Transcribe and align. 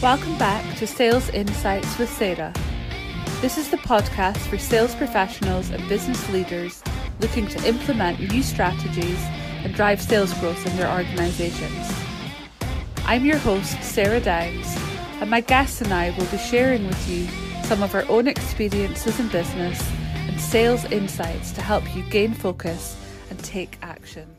Welcome 0.00 0.38
back 0.38 0.76
to 0.76 0.86
Sales 0.86 1.28
Insights 1.30 1.98
with 1.98 2.08
Sarah. 2.08 2.52
This 3.40 3.58
is 3.58 3.68
the 3.68 3.78
podcast 3.78 4.36
for 4.46 4.56
sales 4.56 4.94
professionals 4.94 5.70
and 5.70 5.88
business 5.88 6.30
leaders 6.30 6.84
looking 7.18 7.48
to 7.48 7.66
implement 7.66 8.20
new 8.20 8.44
strategies 8.44 9.18
and 9.64 9.74
drive 9.74 10.00
sales 10.00 10.32
growth 10.34 10.64
in 10.68 10.76
their 10.76 10.88
organizations. 10.88 11.92
I'm 13.06 13.24
your 13.26 13.38
host, 13.38 13.82
Sarah 13.82 14.20
Downs, 14.20 14.72
and 15.20 15.28
my 15.28 15.40
guests 15.40 15.80
and 15.80 15.92
I 15.92 16.10
will 16.10 16.26
be 16.26 16.38
sharing 16.38 16.86
with 16.86 17.08
you 17.08 17.26
some 17.64 17.82
of 17.82 17.92
our 17.96 18.08
own 18.08 18.28
experiences 18.28 19.18
in 19.18 19.26
business 19.30 19.82
and 20.14 20.40
sales 20.40 20.84
insights 20.92 21.50
to 21.54 21.60
help 21.60 21.96
you 21.96 22.04
gain 22.04 22.34
focus 22.34 22.96
and 23.30 23.38
take 23.40 23.78
action. 23.82 24.37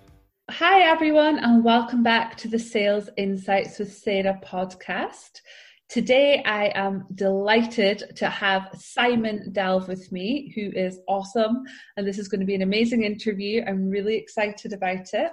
Hi, 0.54 0.82
everyone, 0.82 1.38
and 1.38 1.64
welcome 1.64 2.02
back 2.02 2.36
to 2.38 2.48
the 2.48 2.58
Sales 2.58 3.08
Insights 3.18 3.78
with 3.78 3.94
Sarah 3.94 4.42
podcast. 4.44 5.42
Today, 5.90 6.42
I 6.44 6.72
am 6.74 7.06
delighted 7.14 8.16
to 8.16 8.28
have 8.28 8.68
Simon 8.74 9.52
Delve 9.52 9.88
with 9.88 10.12
me, 10.12 10.52
who 10.56 10.72
is 10.74 11.02
awesome, 11.08 11.62
and 11.96 12.08
this 12.08 12.18
is 12.18 12.28
going 12.28 12.40
to 12.40 12.48
be 12.48 12.56
an 12.56 12.64
amazing 12.64 13.04
interview. 13.04 13.64
I'm 13.64 13.92
really 13.92 14.16
excited 14.16 14.74
about 14.74 15.14
it. 15.14 15.32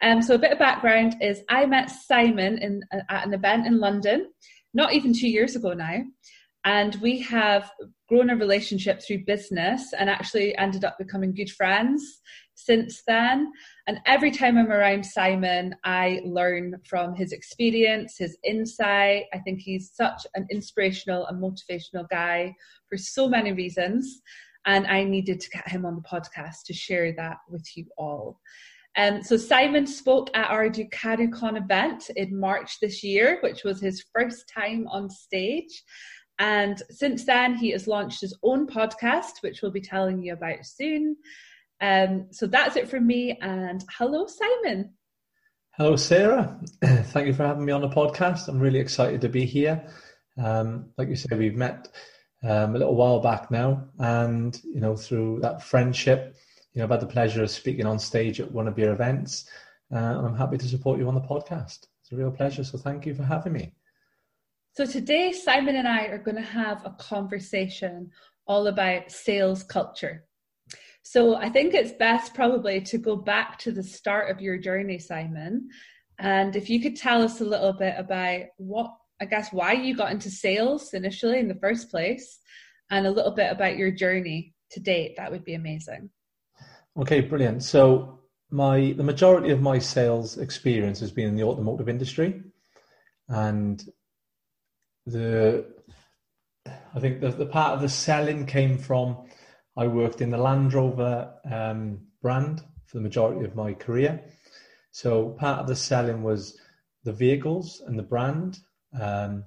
Um, 0.00 0.22
so, 0.22 0.36
a 0.36 0.38
bit 0.38 0.52
of 0.52 0.60
background 0.60 1.16
is 1.20 1.42
I 1.48 1.66
met 1.66 1.90
Simon 1.90 2.58
in, 2.58 2.82
at 2.92 3.26
an 3.26 3.34
event 3.34 3.66
in 3.66 3.80
London, 3.80 4.30
not 4.72 4.92
even 4.92 5.12
two 5.12 5.28
years 5.28 5.56
ago 5.56 5.72
now, 5.72 6.04
and 6.64 6.94
we 6.96 7.20
have 7.22 7.72
grown 8.08 8.30
a 8.30 8.36
relationship 8.36 9.02
through 9.02 9.24
business 9.24 9.92
and 9.92 10.08
actually 10.08 10.56
ended 10.56 10.84
up 10.84 10.98
becoming 10.98 11.34
good 11.34 11.50
friends 11.50 12.20
since 12.54 13.02
then. 13.06 13.52
And 13.88 14.00
every 14.04 14.32
time 14.32 14.58
I'm 14.58 14.72
around 14.72 15.06
Simon, 15.06 15.74
I 15.84 16.20
learn 16.24 16.74
from 16.84 17.14
his 17.14 17.32
experience, 17.32 18.16
his 18.18 18.36
insight. 18.42 19.24
I 19.32 19.38
think 19.38 19.60
he's 19.60 19.92
such 19.94 20.26
an 20.34 20.46
inspirational 20.50 21.26
and 21.26 21.40
motivational 21.40 22.08
guy 22.08 22.54
for 22.88 22.98
so 22.98 23.28
many 23.28 23.52
reasons. 23.52 24.22
And 24.66 24.88
I 24.88 25.04
needed 25.04 25.38
to 25.40 25.50
get 25.50 25.68
him 25.68 25.86
on 25.86 25.94
the 25.94 26.02
podcast 26.02 26.64
to 26.66 26.72
share 26.72 27.12
that 27.12 27.36
with 27.48 27.64
you 27.76 27.86
all. 27.96 28.40
Um, 28.96 29.22
so 29.22 29.36
Simon 29.36 29.86
spoke 29.86 30.30
at 30.34 30.50
our 30.50 30.68
DucatiCon 30.68 31.56
event 31.56 32.10
in 32.16 32.38
March 32.40 32.80
this 32.80 33.04
year, 33.04 33.38
which 33.42 33.62
was 33.62 33.80
his 33.80 34.04
first 34.12 34.50
time 34.52 34.88
on 34.88 35.10
stage. 35.10 35.84
And 36.38 36.82
since 36.90 37.24
then, 37.24 37.54
he 37.54 37.70
has 37.70 37.86
launched 37.86 38.20
his 38.20 38.36
own 38.42 38.66
podcast, 38.66 39.42
which 39.42 39.62
we'll 39.62 39.70
be 39.70 39.80
telling 39.80 40.22
you 40.22 40.32
about 40.32 40.64
soon. 40.64 41.16
Um, 41.80 42.28
so 42.30 42.46
that's 42.46 42.76
it 42.76 42.88
from 42.88 43.06
me. 43.06 43.38
And 43.40 43.84
hello, 43.98 44.26
Simon. 44.26 44.94
Hello, 45.72 45.96
Sarah. 45.96 46.58
Thank 46.84 47.26
you 47.26 47.34
for 47.34 47.46
having 47.46 47.64
me 47.64 47.72
on 47.72 47.82
the 47.82 47.88
podcast. 47.88 48.48
I'm 48.48 48.60
really 48.60 48.78
excited 48.78 49.20
to 49.20 49.28
be 49.28 49.44
here. 49.44 49.86
Um, 50.42 50.90
like 50.96 51.08
you 51.08 51.16
said, 51.16 51.38
we've 51.38 51.54
met 51.54 51.88
um, 52.42 52.74
a 52.74 52.78
little 52.78 52.94
while 52.96 53.20
back 53.20 53.50
now, 53.50 53.84
and 53.98 54.58
you 54.64 54.80
know, 54.80 54.96
through 54.96 55.40
that 55.42 55.62
friendship, 55.62 56.36
you 56.72 56.78
know, 56.78 56.84
I've 56.84 56.90
had 56.90 57.00
the 57.00 57.06
pleasure 57.06 57.42
of 57.42 57.50
speaking 57.50 57.86
on 57.86 57.98
stage 57.98 58.40
at 58.40 58.52
one 58.52 58.68
of 58.68 58.78
your 58.78 58.92
events, 58.92 59.48
uh, 59.92 59.96
and 59.96 60.26
I'm 60.26 60.36
happy 60.36 60.58
to 60.58 60.68
support 60.68 60.98
you 60.98 61.08
on 61.08 61.14
the 61.14 61.20
podcast. 61.20 61.86
It's 62.02 62.12
a 62.12 62.16
real 62.16 62.30
pleasure. 62.30 62.64
So 62.64 62.78
thank 62.78 63.06
you 63.06 63.14
for 63.14 63.24
having 63.24 63.52
me. 63.52 63.72
So 64.76 64.84
today, 64.84 65.32
Simon 65.32 65.76
and 65.76 65.88
I 65.88 66.04
are 66.04 66.18
going 66.18 66.36
to 66.36 66.42
have 66.42 66.84
a 66.84 66.90
conversation 66.90 68.10
all 68.46 68.66
about 68.66 69.10
sales 69.10 69.62
culture. 69.62 70.25
So 71.08 71.36
I 71.36 71.48
think 71.50 71.72
it's 71.72 71.92
best 71.92 72.34
probably 72.34 72.80
to 72.80 72.98
go 72.98 73.14
back 73.14 73.60
to 73.60 73.70
the 73.70 73.84
start 73.84 74.28
of 74.28 74.40
your 74.40 74.58
journey, 74.58 74.98
Simon. 74.98 75.68
And 76.18 76.56
if 76.56 76.68
you 76.68 76.80
could 76.80 76.96
tell 76.96 77.22
us 77.22 77.40
a 77.40 77.44
little 77.44 77.72
bit 77.72 77.94
about 77.96 78.46
what, 78.56 78.92
I 79.20 79.26
guess, 79.26 79.52
why 79.52 79.74
you 79.74 79.96
got 79.96 80.10
into 80.10 80.30
sales 80.30 80.94
initially 80.94 81.38
in 81.38 81.46
the 81.46 81.54
first 81.54 81.92
place, 81.92 82.40
and 82.90 83.06
a 83.06 83.12
little 83.12 83.30
bit 83.30 83.52
about 83.52 83.76
your 83.76 83.92
journey 83.92 84.52
to 84.72 84.80
date, 84.80 85.14
that 85.16 85.30
would 85.30 85.44
be 85.44 85.54
amazing. 85.54 86.10
Okay, 86.98 87.20
brilliant. 87.20 87.62
So 87.62 88.18
my 88.50 88.92
the 88.96 89.04
majority 89.04 89.52
of 89.52 89.62
my 89.62 89.78
sales 89.78 90.38
experience 90.38 90.98
has 90.98 91.12
been 91.12 91.28
in 91.28 91.36
the 91.36 91.44
automotive 91.44 91.88
industry, 91.88 92.42
and 93.28 93.80
the 95.06 95.66
I 96.66 96.98
think 96.98 97.20
the, 97.20 97.30
the 97.30 97.46
part 97.46 97.74
of 97.74 97.80
the 97.80 97.88
selling 97.88 98.44
came 98.44 98.76
from 98.76 99.28
I 99.76 99.86
worked 99.86 100.20
in 100.20 100.30
the 100.30 100.38
Land 100.38 100.72
Rover 100.72 101.34
um, 101.50 102.00
brand 102.22 102.62
for 102.86 102.96
the 102.96 103.02
majority 103.02 103.44
of 103.44 103.54
my 103.54 103.74
career. 103.74 104.22
So 104.90 105.30
part 105.30 105.60
of 105.60 105.66
the 105.66 105.76
selling 105.76 106.22
was 106.22 106.58
the 107.04 107.12
vehicles 107.12 107.82
and 107.86 107.98
the 107.98 108.02
brand, 108.02 108.60
um, 108.98 109.44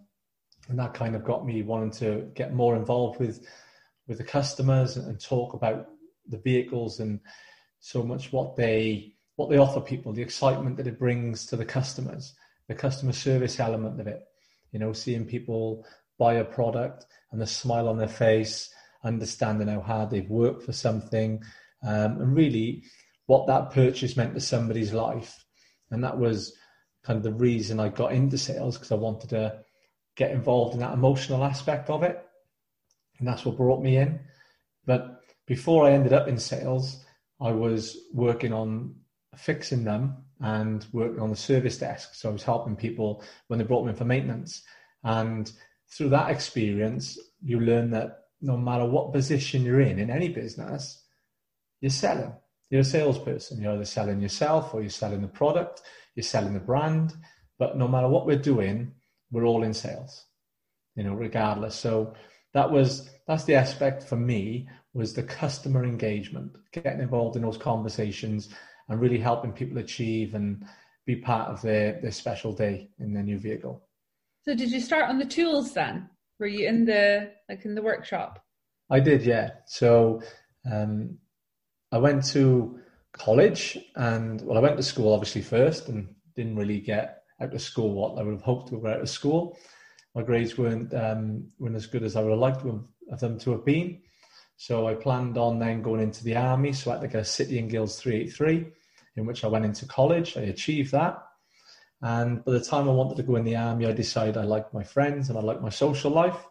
and 0.67 0.77
that 0.77 0.93
kind 0.93 1.15
of 1.15 1.23
got 1.23 1.45
me 1.45 1.63
wanting 1.63 1.91
to 1.91 2.29
get 2.35 2.53
more 2.53 2.75
involved 2.75 3.19
with 3.19 3.45
with 4.07 4.17
the 4.17 4.23
customers 4.23 4.97
and, 4.97 5.19
talk 5.19 5.53
about 5.53 5.87
the 6.27 6.37
vehicles 6.37 6.99
and 6.99 7.19
so 7.79 8.01
much 8.01 8.31
what 8.31 8.55
they 8.55 9.13
what 9.35 9.49
they 9.49 9.57
offer 9.57 9.81
people, 9.81 10.11
the 10.13 10.21
excitement 10.21 10.77
that 10.77 10.87
it 10.87 10.99
brings 10.99 11.45
to 11.45 11.55
the 11.55 11.65
customers, 11.65 12.33
the 12.67 12.75
customer 12.75 13.13
service 13.13 13.59
element 13.59 13.99
of 13.99 14.07
it. 14.07 14.23
You 14.71 14.79
know, 14.79 14.93
seeing 14.93 15.25
people 15.25 15.85
buy 16.17 16.35
a 16.35 16.43
product 16.43 17.05
and 17.31 17.41
the 17.41 17.47
smile 17.47 17.87
on 17.87 17.97
their 17.97 18.07
face 18.07 18.69
understanding 19.03 19.67
how 19.67 19.81
hard 19.81 20.09
they've 20.09 20.29
worked 20.29 20.63
for 20.63 20.73
something, 20.73 21.41
um, 21.83 22.21
and 22.21 22.35
really 22.35 22.83
what 23.25 23.47
that 23.47 23.71
purchase 23.71 24.17
meant 24.17 24.33
to 24.33 24.41
somebody's 24.41 24.93
life. 24.93 25.45
And 25.91 26.03
that 26.03 26.17
was 26.17 26.55
kind 27.03 27.17
of 27.17 27.23
the 27.23 27.33
reason 27.33 27.79
I 27.79 27.89
got 27.89 28.11
into 28.11 28.37
sales 28.37 28.77
because 28.77 28.91
I 28.91 28.95
wanted 28.95 29.29
to 29.29 29.59
get 30.15 30.31
involved 30.31 30.73
in 30.73 30.79
that 30.81 30.93
emotional 30.93 31.43
aspect 31.43 31.89
of 31.89 32.03
it. 32.03 32.25
And 33.19 33.27
that's 33.27 33.45
what 33.45 33.57
brought 33.57 33.81
me 33.81 33.97
in. 33.97 34.19
But 34.85 35.21
before 35.45 35.85
I 35.85 35.91
ended 35.91 36.13
up 36.13 36.27
in 36.27 36.37
sales, 36.37 37.03
I 37.39 37.51
was 37.51 37.97
working 38.13 38.53
on 38.53 38.95
fixing 39.35 39.83
them 39.83 40.17
and 40.41 40.85
working 40.91 41.19
on 41.19 41.29
the 41.29 41.35
service 41.35 41.77
desk. 41.77 42.15
So 42.15 42.29
I 42.29 42.33
was 42.33 42.43
helping 42.43 42.75
people 42.75 43.23
when 43.47 43.59
they 43.59 43.65
brought 43.65 43.81
them 43.81 43.89
in 43.89 43.95
for 43.95 44.05
maintenance. 44.05 44.63
And 45.03 45.51
through 45.91 46.09
that 46.09 46.31
experience, 46.31 47.17
you 47.41 47.59
learn 47.59 47.91
that 47.91 48.23
no 48.41 48.57
matter 48.57 48.85
what 48.85 49.13
position 49.13 49.63
you're 49.63 49.81
in 49.81 49.99
in 49.99 50.09
any 50.09 50.29
business, 50.29 51.03
you're 51.81 51.89
selling. 51.89 52.33
You're 52.69 52.81
a 52.81 52.85
salesperson. 52.85 53.61
You're 53.61 53.73
either 53.73 53.85
selling 53.85 54.21
yourself 54.21 54.73
or 54.73 54.81
you're 54.81 54.89
selling 54.89 55.21
the 55.21 55.27
product, 55.27 55.81
you're 56.15 56.23
selling 56.23 56.53
the 56.53 56.59
brand. 56.59 57.13
But 57.57 57.77
no 57.77 57.87
matter 57.87 58.07
what 58.07 58.25
we're 58.25 58.37
doing, 58.37 58.93
we're 59.31 59.45
all 59.45 59.63
in 59.63 59.73
sales, 59.73 60.25
you 60.95 61.03
know, 61.03 61.13
regardless. 61.13 61.75
So 61.75 62.13
that 62.53 62.71
was 62.71 63.09
that's 63.27 63.43
the 63.43 63.55
aspect 63.55 64.03
for 64.03 64.15
me 64.15 64.67
was 64.93 65.13
the 65.13 65.23
customer 65.23 65.83
engagement, 65.83 66.57
getting 66.71 66.99
involved 66.99 67.35
in 67.35 67.43
those 67.43 67.57
conversations 67.57 68.49
and 68.87 68.99
really 68.99 69.19
helping 69.19 69.51
people 69.51 69.77
achieve 69.77 70.33
and 70.33 70.65
be 71.05 71.15
part 71.15 71.49
of 71.49 71.61
their, 71.61 71.99
their 72.01 72.11
special 72.11 72.51
day 72.53 72.89
in 72.99 73.13
their 73.13 73.23
new 73.23 73.37
vehicle. 73.37 73.83
So 74.45 74.55
did 74.55 74.71
you 74.71 74.79
start 74.79 75.09
on 75.09 75.19
the 75.19 75.25
tools 75.25 75.73
then? 75.73 76.09
Were 76.39 76.47
you 76.47 76.67
in 76.67 76.85
the 76.85 77.31
like 77.49 77.65
in 77.65 77.75
the 77.75 77.81
workshop? 77.81 78.43
I 78.89 78.99
did, 78.99 79.23
yeah. 79.23 79.51
So 79.65 80.21
um, 80.69 81.17
I 81.91 81.97
went 81.97 82.25
to 82.27 82.79
college, 83.11 83.77
and 83.95 84.41
well, 84.41 84.57
I 84.57 84.61
went 84.61 84.77
to 84.77 84.83
school 84.83 85.13
obviously 85.13 85.41
first, 85.41 85.89
and 85.89 86.15
didn't 86.35 86.55
really 86.55 86.79
get 86.79 87.23
out 87.41 87.53
of 87.53 87.61
school 87.61 87.93
what 87.93 88.19
I 88.19 88.23
would 88.23 88.33
have 88.33 88.41
hoped 88.41 88.69
to 88.69 88.81
get 88.81 88.95
out 88.95 89.01
of 89.01 89.09
school. 89.09 89.57
My 90.15 90.23
grades 90.23 90.57
weren't 90.57 90.93
um, 90.93 91.49
weren't 91.59 91.75
as 91.75 91.85
good 91.85 92.03
as 92.03 92.15
I 92.15 92.21
would 92.21 92.31
have 92.31 92.39
liked 92.39 92.63
them 92.63 93.39
to 93.39 93.51
have 93.51 93.65
been. 93.65 94.01
So 94.57 94.87
I 94.87 94.93
planned 94.93 95.37
on 95.37 95.57
then 95.57 95.81
going 95.81 96.01
into 96.01 96.23
the 96.23 96.35
army. 96.35 96.73
So 96.73 96.91
I 96.91 96.95
had 96.95 97.01
to 97.01 97.07
get 97.07 97.21
a 97.21 97.25
City 97.25 97.59
and 97.59 97.69
Guilds 97.69 97.95
383, 97.95 98.67
in 99.15 99.25
which 99.25 99.45
I 99.45 99.47
went 99.47 99.63
into 99.63 99.85
college. 99.85 100.35
I 100.35 100.41
achieved 100.41 100.91
that. 100.91 101.17
And 102.01 102.43
by 102.45 102.53
the 102.53 102.61
time 102.61 102.87
I 102.87 102.93
wanted 102.93 103.17
to 103.17 103.23
go 103.23 103.35
in 103.35 103.43
the 103.43 103.55
army, 103.55 103.85
I 103.85 103.91
decided 103.91 104.37
I 104.37 104.43
liked 104.43 104.73
my 104.73 104.83
friends 104.83 105.29
and 105.29 105.37
I 105.37 105.41
liked 105.41 105.61
my 105.61 105.69
social 105.69 106.11
life. 106.11 106.47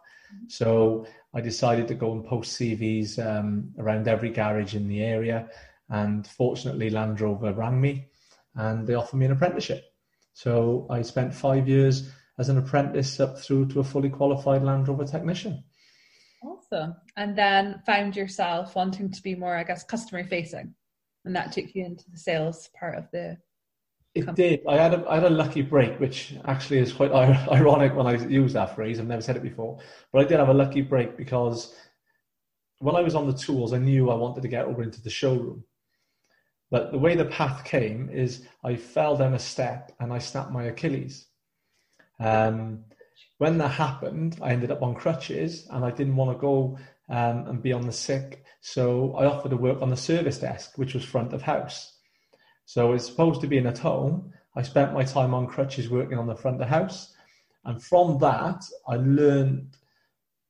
So 0.48 1.06
I 1.34 1.40
decided 1.40 1.88
to 1.88 1.94
go 1.94 2.12
and 2.12 2.24
post 2.24 2.58
CVs 2.58 3.18
um, 3.24 3.72
around 3.78 4.08
every 4.08 4.30
garage 4.30 4.74
in 4.74 4.88
the 4.88 5.02
area. 5.02 5.48
And 5.88 6.26
fortunately, 6.26 6.90
Land 6.90 7.20
Rover 7.20 7.52
rang 7.52 7.80
me 7.80 8.08
and 8.54 8.86
they 8.86 8.94
offered 8.94 9.16
me 9.16 9.26
an 9.26 9.32
apprenticeship. 9.32 9.84
So 10.34 10.86
I 10.90 11.02
spent 11.02 11.34
five 11.34 11.66
years 11.66 12.10
as 12.38 12.48
an 12.48 12.58
apprentice 12.58 13.18
up 13.18 13.38
through 13.38 13.68
to 13.68 13.80
a 13.80 13.84
fully 13.84 14.10
qualified 14.10 14.62
Land 14.62 14.86
Rover 14.86 15.04
technician. 15.04 15.64
Awesome. 16.42 16.94
And 17.16 17.36
then 17.36 17.82
found 17.84 18.14
yourself 18.14 18.76
wanting 18.76 19.10
to 19.10 19.22
be 19.22 19.34
more, 19.34 19.56
I 19.56 19.64
guess, 19.64 19.82
customer 19.82 20.24
facing. 20.24 20.74
And 21.24 21.34
that 21.34 21.52
took 21.52 21.74
you 21.74 21.84
into 21.84 22.08
the 22.10 22.18
sales 22.18 22.68
part 22.78 22.96
of 22.96 23.10
the 23.12 23.38
it 24.18 24.34
did. 24.34 24.60
I 24.66 24.76
had 24.76 24.94
a, 24.94 25.08
I 25.08 25.14
had 25.16 25.24
a 25.24 25.30
lucky 25.30 25.62
break, 25.62 25.98
which 26.00 26.34
actually 26.44 26.78
is 26.78 26.92
quite 26.92 27.12
ironic 27.12 27.94
when 27.94 28.06
I 28.06 28.14
use 28.14 28.52
that 28.54 28.74
phrase. 28.74 28.98
I've 28.98 29.06
never 29.06 29.22
said 29.22 29.36
it 29.36 29.42
before, 29.42 29.78
but 30.12 30.24
I 30.24 30.28
did 30.28 30.38
have 30.38 30.48
a 30.48 30.54
lucky 30.54 30.82
break 30.82 31.16
because 31.16 31.74
when 32.80 32.96
I 32.96 33.02
was 33.02 33.14
on 33.14 33.26
the 33.26 33.32
tools, 33.32 33.72
I 33.72 33.78
knew 33.78 34.10
I 34.10 34.14
wanted 34.14 34.42
to 34.42 34.48
get 34.48 34.66
over 34.66 34.82
into 34.82 35.02
the 35.02 35.10
showroom. 35.10 35.64
But 36.70 36.92
the 36.92 36.98
way 36.98 37.14
the 37.14 37.24
path 37.24 37.64
came 37.64 38.10
is 38.10 38.46
I 38.62 38.76
fell 38.76 39.16
down 39.16 39.34
a 39.34 39.38
step 39.38 39.92
and 40.00 40.12
I 40.12 40.18
snapped 40.18 40.52
my 40.52 40.64
Achilles. 40.64 41.26
Um, 42.20 42.84
when 43.38 43.58
that 43.58 43.68
happened, 43.68 44.38
I 44.42 44.50
ended 44.52 44.70
up 44.70 44.82
on 44.82 44.94
crutches 44.94 45.66
and 45.70 45.84
I 45.84 45.90
didn't 45.90 46.16
want 46.16 46.36
to 46.36 46.40
go 46.40 46.78
um, 47.08 47.46
and 47.46 47.62
be 47.62 47.72
on 47.72 47.86
the 47.86 47.92
sick. 47.92 48.44
So 48.60 49.14
I 49.14 49.24
offered 49.24 49.50
to 49.50 49.56
work 49.56 49.80
on 49.80 49.90
the 49.90 49.96
service 49.96 50.38
desk, 50.38 50.72
which 50.76 50.94
was 50.94 51.04
front 51.04 51.32
of 51.32 51.42
house. 51.42 51.97
So 52.68 52.92
it's 52.92 53.06
supposed 53.06 53.40
to 53.40 53.46
be 53.46 53.56
in 53.56 53.66
at 53.66 53.78
home. 53.78 54.30
I 54.54 54.60
spent 54.60 54.92
my 54.92 55.02
time 55.02 55.32
on 55.32 55.46
crutches 55.46 55.88
working 55.88 56.18
on 56.18 56.26
the 56.26 56.36
front 56.36 56.56
of 56.56 56.58
the 56.58 56.66
house. 56.66 57.14
And 57.64 57.82
from 57.82 58.18
that, 58.18 58.62
I 58.86 58.96
learned 58.96 59.74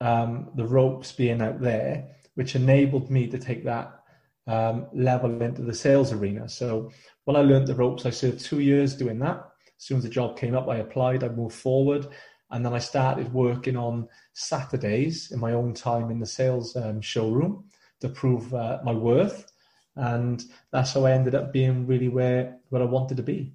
um, 0.01 0.51
the 0.57 0.67
ropes 0.67 1.13
being 1.13 1.41
out 1.41 1.61
there, 1.61 2.09
which 2.35 2.57
enabled 2.57 3.09
me 3.09 3.29
to 3.29 3.39
take 3.39 3.63
that 3.67 4.01
um, 4.49 4.89
level 4.93 5.41
into 5.41 5.63
the 5.63 5.73
sales 5.73 6.11
arena. 6.11 6.49
So 6.49 6.91
when 7.23 7.37
I 7.37 7.43
learned 7.43 7.69
the 7.69 7.77
ropes, 7.77 8.05
I 8.05 8.11
served 8.11 8.41
two 8.41 8.59
years 8.59 8.97
doing 8.97 9.21
that. 9.21 9.37
As 9.79 9.85
soon 9.85 9.99
as 9.99 10.03
the 10.03 10.11
job 10.11 10.37
came 10.37 10.57
up, 10.57 10.69
I 10.69 10.79
applied, 10.79 11.23
I 11.23 11.29
moved 11.29 11.55
forward. 11.55 12.09
And 12.51 12.67
then 12.67 12.75
I 12.75 12.81
started 12.81 13.33
working 13.33 13.77
on 13.77 14.09
Saturdays 14.33 15.31
in 15.31 15.39
my 15.39 15.53
own 15.53 15.73
time 15.73 16.11
in 16.11 16.19
the 16.19 16.27
sales 16.27 16.75
um, 16.75 17.01
showroom 17.01 17.67
to 18.01 18.09
prove 18.09 18.53
uh, 18.53 18.81
my 18.83 18.93
worth. 18.93 19.53
And 19.99 20.43
that's 20.71 20.95
how 20.95 21.05
I 21.05 21.13
ended 21.13 21.35
up 21.35 21.53
being 21.53 21.87
really 21.87 22.09
where, 22.09 22.57
where 22.69 22.83
I 22.83 22.87
wanted 22.87 23.17
to 23.17 23.23
be. 23.23 23.53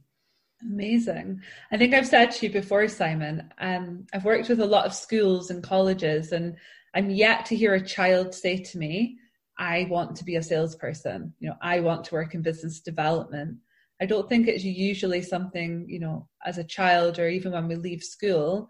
Amazing. 0.62 1.42
I 1.72 1.78
think 1.78 1.94
I've 1.94 2.08
said 2.08 2.32
to 2.32 2.46
you 2.46 2.52
before, 2.52 2.88
Simon, 2.90 3.50
um, 3.60 4.06
I've 4.14 4.26
worked 4.26 4.50
with 4.50 4.60
a 4.60 4.66
lot 4.66 4.86
of 4.86 4.94
schools 4.94 5.50
and 5.50 5.64
colleges, 5.64 6.34
and 6.34 6.56
I'm 6.94 7.10
yet 7.10 7.46
to 7.48 7.56
hear 7.56 7.74
a 7.74 7.86
child 7.86 8.34
say 8.34 8.58
to 8.58 8.78
me, 8.78 9.18
I 9.58 9.88
want 9.90 10.16
to 10.18 10.26
be 10.26 10.36
a 10.36 10.44
salesperson. 10.44 11.34
You 11.40 11.50
know, 11.50 11.56
I 11.62 11.80
want 11.80 12.06
to 12.06 12.16
work 12.16 12.34
in 12.34 12.42
business 12.42 12.82
development. 12.82 13.58
I 14.02 14.06
don't 14.06 14.28
think 14.28 14.48
it's 14.48 14.64
usually 14.64 15.22
something, 15.22 15.86
you 15.88 16.00
know, 16.00 16.28
as 16.46 16.58
a 16.58 16.64
child 16.64 17.20
or 17.20 17.30
even 17.30 17.54
when 17.54 17.68
we 17.68 17.76
leave 17.76 18.04
school 18.04 18.70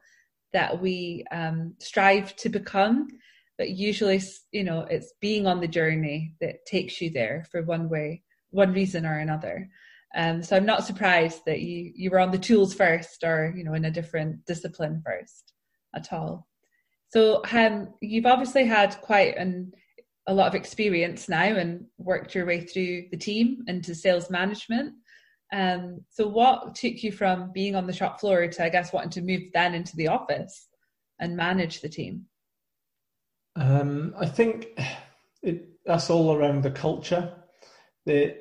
that 0.52 0.80
we 0.80 1.26
um, 1.32 1.74
strive 1.80 2.36
to 2.38 2.50
become. 2.50 3.08
But 3.58 3.70
usually, 3.70 4.22
you 4.52 4.64
know, 4.64 4.82
it's 4.90 5.14
being 5.22 5.46
on 5.46 5.60
the 5.60 5.68
journey 5.68 6.36
that 6.42 6.66
takes 6.66 7.00
you 7.00 7.12
there 7.12 7.46
for 7.52 7.62
one 7.62 7.90
way, 7.90 8.24
one 8.50 8.74
reason 8.74 9.06
or 9.06 9.20
another. 9.20 9.70
Um, 10.16 10.44
so 10.44 10.56
I'm 10.56 10.66
not 10.66 10.86
surprised 10.86 11.42
that 11.46 11.62
you 11.62 11.92
you 11.96 12.10
were 12.12 12.20
on 12.20 12.32
the 12.32 12.38
tools 12.38 12.74
first, 12.74 13.24
or 13.24 13.54
you 13.56 13.64
know, 13.64 13.74
in 13.74 13.86
a 13.86 13.92
different 13.92 14.46
discipline 14.46 15.02
first, 15.06 15.54
at 15.96 16.12
all. 16.14 16.48
So 17.10 17.44
um, 17.52 17.94
you've 18.02 18.26
obviously 18.26 18.66
had 18.66 19.00
quite 19.02 19.38
an, 19.38 19.72
a 20.28 20.34
lot 20.34 20.48
of 20.48 20.56
experience 20.56 21.30
now 21.30 21.44
and 21.44 21.86
worked 21.98 22.34
your 22.34 22.46
way 22.46 22.62
through 22.62 23.06
the 23.12 23.18
team 23.18 23.64
into 23.68 23.94
sales 23.94 24.32
management. 24.32 24.94
Um, 25.52 26.00
so 26.10 26.28
what 26.28 26.74
took 26.74 27.04
you 27.04 27.12
from 27.12 27.52
being 27.54 27.76
on 27.76 27.86
the 27.86 27.94
shop 27.94 28.20
floor 28.20 28.48
to, 28.48 28.64
I 28.64 28.70
guess, 28.70 28.92
wanting 28.92 29.12
to 29.12 29.22
move 29.22 29.52
then 29.54 29.76
into 29.76 29.96
the 29.96 30.08
office 30.08 30.68
and 31.20 31.38
manage 31.38 31.82
the 31.82 31.90
team? 31.90 32.26
Um, 33.56 34.14
I 34.18 34.26
think 34.26 34.68
it, 35.42 35.70
that's 35.86 36.10
all 36.10 36.36
around 36.36 36.64
the 36.64 36.72
culture. 36.72 37.34
The, 38.06 38.36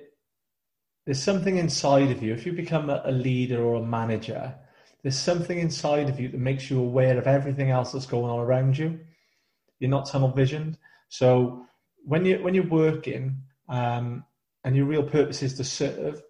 there's 1.05 1.23
something 1.23 1.57
inside 1.57 2.11
of 2.11 2.23
you. 2.23 2.33
If 2.33 2.47
you 2.47 2.53
become 2.53 2.91
a, 2.91 3.03
a 3.05 3.13
leader 3.13 3.63
or 3.63 3.77
a 3.77 3.87
manager, 3.87 4.55
there's 5.03 5.19
something 5.19 5.59
inside 5.59 6.09
of 6.09 6.21
you 6.21 6.29
that 6.29 6.41
makes 6.41 6.71
you 6.71 6.81
aware 6.81 7.19
of 7.19 7.27
everything 7.27 7.71
else 7.71 7.93
that's 7.93 8.07
going 8.07 8.31
on 8.31 8.39
around 8.39 8.79
you. 8.79 9.01
You're 9.81 9.91
not 9.91 10.07
tunnel 10.07 10.31
visioned. 10.31 10.79
So 11.09 11.67
when 12.05 12.25
you 12.25 12.39
when 12.43 12.55
you're 12.55 12.69
working 12.69 13.37
um, 13.69 14.25
and 14.65 14.77
your 14.77 14.87
real 14.87 15.03
purpose 15.03 15.43
is 15.43 15.55
to 15.55 15.65
serve, 15.65 16.23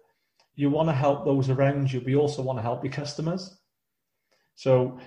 you 0.55 0.69
want 0.69 0.89
to 0.89 0.93
help 0.93 1.23
those 1.23 1.49
around 1.49 1.91
you, 1.91 1.99
but 1.99 2.09
you 2.09 2.19
also 2.19 2.41
want 2.41 2.57
to 2.57 2.63
help 2.63 2.83
your 2.83 2.93
customers. 2.93 3.57
So 4.55 4.99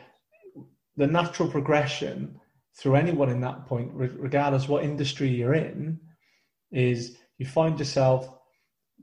the 0.97 1.07
natural 1.07 1.51
progression 1.51 2.41
through 2.79 2.97
anyone 2.97 3.31
in 3.31 3.41
that 3.41 3.67
point, 3.67 3.91
regardless 3.95 4.69
what 4.69 4.85
industry 4.85 5.29
you're 5.29 5.55
in, 5.55 5.99
is 6.71 7.17
you 7.39 7.47
find 7.47 7.79
yourself 7.79 8.29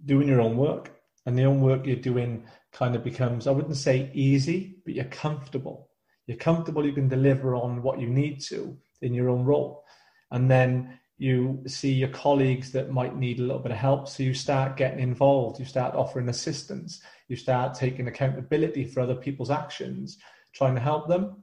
doing 0.05 0.27
your 0.27 0.41
own 0.41 0.57
work, 0.57 0.91
and 1.25 1.37
the 1.37 1.45
own 1.45 1.61
work 1.61 1.85
you're 1.85 1.95
doing 1.95 2.45
kind 2.71 2.95
of 2.95 3.03
becomes, 3.03 3.47
I 3.47 3.51
wouldn't 3.51 3.77
say 3.77 4.11
easy, 4.13 4.75
but 4.83 4.93
you're 4.93 5.05
comfortable. 5.05 5.89
You're 6.27 6.37
comfortable, 6.37 6.85
you 6.85 6.93
can 6.93 7.07
deliver 7.07 7.55
on 7.55 7.81
what 7.81 7.99
you 7.99 8.07
need 8.07 8.41
to 8.41 8.77
in 9.01 9.13
your 9.13 9.29
own 9.29 9.43
role. 9.45 9.83
And 10.31 10.49
then 10.49 10.99
you 11.17 11.63
see 11.67 11.93
your 11.93 12.09
colleagues 12.09 12.71
that 12.71 12.91
might 12.91 13.15
need 13.15 13.39
a 13.39 13.43
little 13.43 13.59
bit 13.59 13.71
of 13.71 13.77
help. 13.77 14.07
So 14.07 14.23
you 14.23 14.33
start 14.33 14.77
getting 14.77 14.99
involved, 14.99 15.59
you 15.59 15.65
start 15.65 15.95
offering 15.95 16.29
assistance, 16.29 17.01
you 17.27 17.35
start 17.35 17.75
taking 17.75 18.07
accountability 18.07 18.85
for 18.85 19.01
other 19.01 19.15
people's 19.15 19.51
actions, 19.51 20.17
trying 20.53 20.75
to 20.75 20.81
help 20.81 21.07
them. 21.07 21.42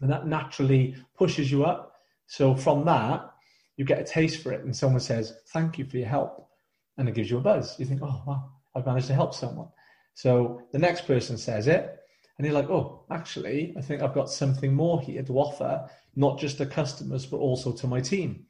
And 0.00 0.10
that 0.10 0.26
naturally 0.26 0.96
pushes 1.16 1.50
you 1.50 1.64
up. 1.64 1.94
So 2.26 2.54
from 2.54 2.84
that, 2.86 3.30
you 3.76 3.84
get 3.84 4.00
a 4.00 4.04
taste 4.04 4.42
for 4.42 4.52
it, 4.52 4.64
and 4.64 4.76
someone 4.76 5.00
says, 5.00 5.34
Thank 5.48 5.78
you 5.78 5.84
for 5.84 5.96
your 5.96 6.08
help. 6.08 6.48
And 6.96 7.08
it 7.08 7.14
gives 7.14 7.30
you 7.30 7.38
a 7.38 7.40
buzz. 7.40 7.78
You 7.78 7.86
think, 7.86 8.00
Oh, 8.02 8.22
wow, 8.26 8.50
I've 8.74 8.86
managed 8.86 9.08
to 9.08 9.14
help 9.14 9.34
someone. 9.34 9.68
So 10.14 10.62
the 10.72 10.78
next 10.78 11.06
person 11.06 11.36
says 11.36 11.66
it, 11.66 11.98
and 12.38 12.46
you're 12.46 12.54
like, 12.54 12.70
Oh, 12.70 13.04
actually, 13.10 13.74
I 13.76 13.80
think 13.80 14.02
I've 14.02 14.14
got 14.14 14.30
something 14.30 14.74
more 14.74 15.00
here 15.00 15.22
to 15.22 15.38
offer, 15.38 15.88
not 16.16 16.38
just 16.38 16.58
to 16.58 16.66
customers, 16.66 17.26
but 17.26 17.38
also 17.38 17.72
to 17.72 17.86
my 17.86 18.00
team 18.00 18.46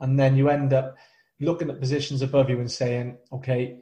and 0.00 0.18
then 0.18 0.36
you 0.36 0.48
end 0.48 0.72
up 0.72 0.96
looking 1.40 1.70
at 1.70 1.80
positions 1.80 2.22
above 2.22 2.50
you 2.50 2.58
and 2.58 2.70
saying, 2.70 3.16
okay, 3.32 3.80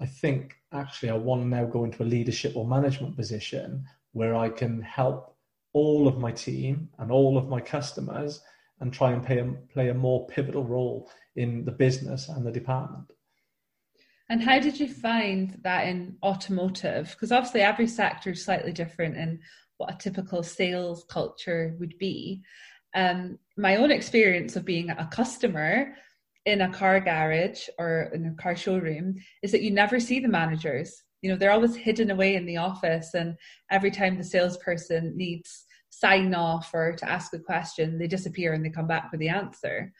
I 0.00 0.06
think 0.06 0.54
actually 0.72 1.10
I 1.10 1.16
want 1.16 1.42
to 1.42 1.48
now 1.48 1.64
go 1.64 1.84
into 1.84 2.02
a 2.02 2.04
leadership 2.04 2.56
or 2.56 2.66
management 2.66 3.16
position 3.16 3.84
where 4.12 4.34
I 4.34 4.48
can 4.48 4.80
help 4.80 5.33
all 5.74 6.08
of 6.08 6.18
my 6.18 6.32
team 6.32 6.88
and 6.98 7.12
all 7.12 7.36
of 7.36 7.48
my 7.48 7.60
customers 7.60 8.40
and 8.80 8.92
try 8.92 9.12
and 9.12 9.24
play 9.24 9.38
a, 9.38 9.44
play 9.72 9.88
a 9.88 9.94
more 9.94 10.26
pivotal 10.26 10.64
role 10.64 11.10
in 11.36 11.64
the 11.64 11.72
business 11.72 12.28
and 12.28 12.46
the 12.46 12.50
department. 12.50 13.12
And 14.30 14.42
how 14.42 14.58
did 14.58 14.80
you 14.80 14.88
find 14.88 15.60
that 15.62 15.86
in 15.86 16.16
automotive? 16.22 17.10
Because 17.10 17.30
obviously 17.30 17.60
every 17.60 17.86
sector 17.86 18.30
is 18.30 18.44
slightly 18.44 18.72
different 18.72 19.16
in 19.16 19.40
what 19.76 19.92
a 19.92 19.98
typical 19.98 20.42
sales 20.42 21.04
culture 21.10 21.76
would 21.78 21.98
be 21.98 22.42
um, 22.94 23.38
my 23.56 23.76
own 23.76 23.90
experience 23.90 24.56
of 24.56 24.64
being 24.64 24.90
a 24.90 25.08
customer 25.12 25.94
in 26.46 26.60
a 26.60 26.72
car 26.72 27.00
garage 27.00 27.68
or 27.78 28.10
in 28.14 28.26
a 28.26 28.42
car 28.42 28.54
showroom 28.54 29.16
is 29.42 29.50
that 29.52 29.62
you 29.62 29.70
never 29.70 29.98
see 29.98 30.20
the 30.20 30.28
managers. 30.28 31.02
You 31.22 31.30
know, 31.30 31.36
they're 31.36 31.52
always 31.52 31.74
hidden 31.74 32.10
away 32.10 32.36
in 32.36 32.44
the 32.46 32.58
office, 32.58 33.14
and 33.14 33.36
every 33.70 33.90
time 33.90 34.16
the 34.16 34.24
salesperson 34.24 35.16
needs 35.16 35.63
sign 36.00 36.34
off 36.34 36.70
or 36.74 36.92
to 36.92 37.08
ask 37.08 37.32
a 37.34 37.38
question, 37.38 37.98
they 37.98 38.06
disappear 38.06 38.52
and 38.52 38.64
they 38.64 38.70
come 38.70 38.86
back 38.86 39.10
with 39.10 39.20
the 39.20 39.28
answer. 39.28 39.92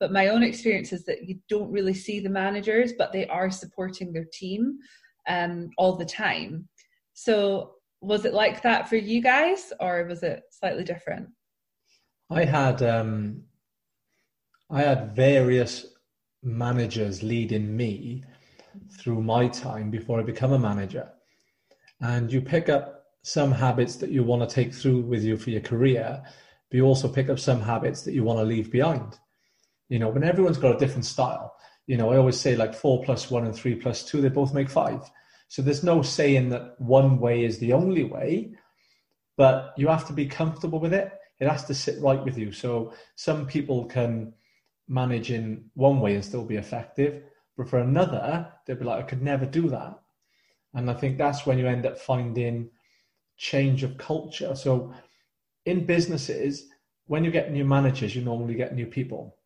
But 0.00 0.12
my 0.12 0.28
own 0.28 0.42
experience 0.42 0.92
is 0.92 1.04
that 1.06 1.24
you 1.24 1.38
don't 1.48 1.72
really 1.72 1.94
see 1.94 2.20
the 2.20 2.28
managers, 2.28 2.92
but 2.96 3.12
they 3.12 3.26
are 3.26 3.50
supporting 3.50 4.12
their 4.12 4.26
team 4.32 4.78
um, 5.28 5.70
all 5.76 5.96
the 5.96 6.04
time. 6.04 6.68
So, 7.14 7.72
was 8.00 8.24
it 8.24 8.32
like 8.32 8.62
that 8.62 8.88
for 8.88 8.94
you 8.94 9.20
guys, 9.20 9.72
or 9.80 10.04
was 10.04 10.22
it 10.22 10.44
slightly 10.50 10.84
different? 10.84 11.28
I 12.30 12.44
had 12.44 12.80
um, 12.82 13.42
I 14.70 14.82
had 14.82 15.16
various 15.16 15.86
managers 16.44 17.24
leading 17.24 17.76
me 17.76 18.22
through 19.00 19.20
my 19.22 19.48
time 19.48 19.90
before 19.90 20.20
I 20.20 20.22
become 20.22 20.52
a 20.52 20.58
manager, 20.58 21.08
and 22.00 22.32
you 22.32 22.40
pick 22.40 22.68
up 22.68 22.97
some 23.22 23.52
habits 23.52 23.96
that 23.96 24.10
you 24.10 24.22
want 24.22 24.48
to 24.48 24.54
take 24.54 24.72
through 24.74 25.02
with 25.02 25.22
you 25.22 25.36
for 25.36 25.50
your 25.50 25.60
career, 25.60 26.22
but 26.70 26.76
you 26.76 26.84
also 26.84 27.08
pick 27.08 27.28
up 27.28 27.38
some 27.38 27.60
habits 27.60 28.02
that 28.02 28.14
you 28.14 28.24
want 28.24 28.38
to 28.38 28.44
leave 28.44 28.70
behind. 28.70 29.18
You 29.88 29.98
know, 29.98 30.08
when 30.08 30.24
everyone's 30.24 30.58
got 30.58 30.76
a 30.76 30.78
different 30.78 31.04
style. 31.04 31.54
You 31.86 31.96
know, 31.96 32.12
I 32.12 32.18
always 32.18 32.38
say 32.38 32.54
like 32.54 32.74
four 32.74 33.02
plus 33.02 33.30
one 33.30 33.46
and 33.46 33.54
three 33.54 33.74
plus 33.74 34.04
two, 34.04 34.20
they 34.20 34.28
both 34.28 34.52
make 34.52 34.68
five. 34.68 35.10
So 35.48 35.62
there's 35.62 35.82
no 35.82 36.02
saying 36.02 36.50
that 36.50 36.78
one 36.78 37.18
way 37.18 37.44
is 37.44 37.58
the 37.58 37.72
only 37.72 38.04
way, 38.04 38.52
but 39.38 39.72
you 39.78 39.88
have 39.88 40.06
to 40.08 40.12
be 40.12 40.26
comfortable 40.26 40.78
with 40.78 40.92
it 40.92 41.12
it 41.40 41.48
has 41.48 41.64
to 41.64 41.74
sit 41.74 42.00
right 42.02 42.22
with 42.22 42.36
you. 42.36 42.52
So 42.52 42.92
some 43.14 43.46
people 43.46 43.84
can 43.86 44.34
manage 44.88 45.30
in 45.30 45.70
one 45.74 46.00
way 46.00 46.14
and 46.14 46.24
still 46.24 46.44
be 46.44 46.56
effective, 46.56 47.22
but 47.56 47.68
for 47.68 47.78
another, 47.78 48.52
they'll 48.66 48.76
be 48.76 48.84
like, 48.84 49.04
I 49.04 49.08
could 49.08 49.22
never 49.22 49.46
do 49.46 49.68
that. 49.68 49.98
And 50.74 50.90
I 50.90 50.94
think 50.94 51.16
that's 51.16 51.46
when 51.46 51.58
you 51.58 51.66
end 51.66 51.86
up 51.86 51.98
finding 51.98 52.70
change 53.38 53.82
of 53.82 53.96
culture. 53.96 54.54
So 54.54 54.92
in 55.64 55.86
businesses, 55.86 56.68
when 57.06 57.24
you 57.24 57.30
get 57.30 57.52
new 57.52 57.64
managers, 57.64 58.14
you 58.14 58.22
normally 58.22 58.54
get 58.54 58.74
new 58.74 58.86
people. 58.86 59.36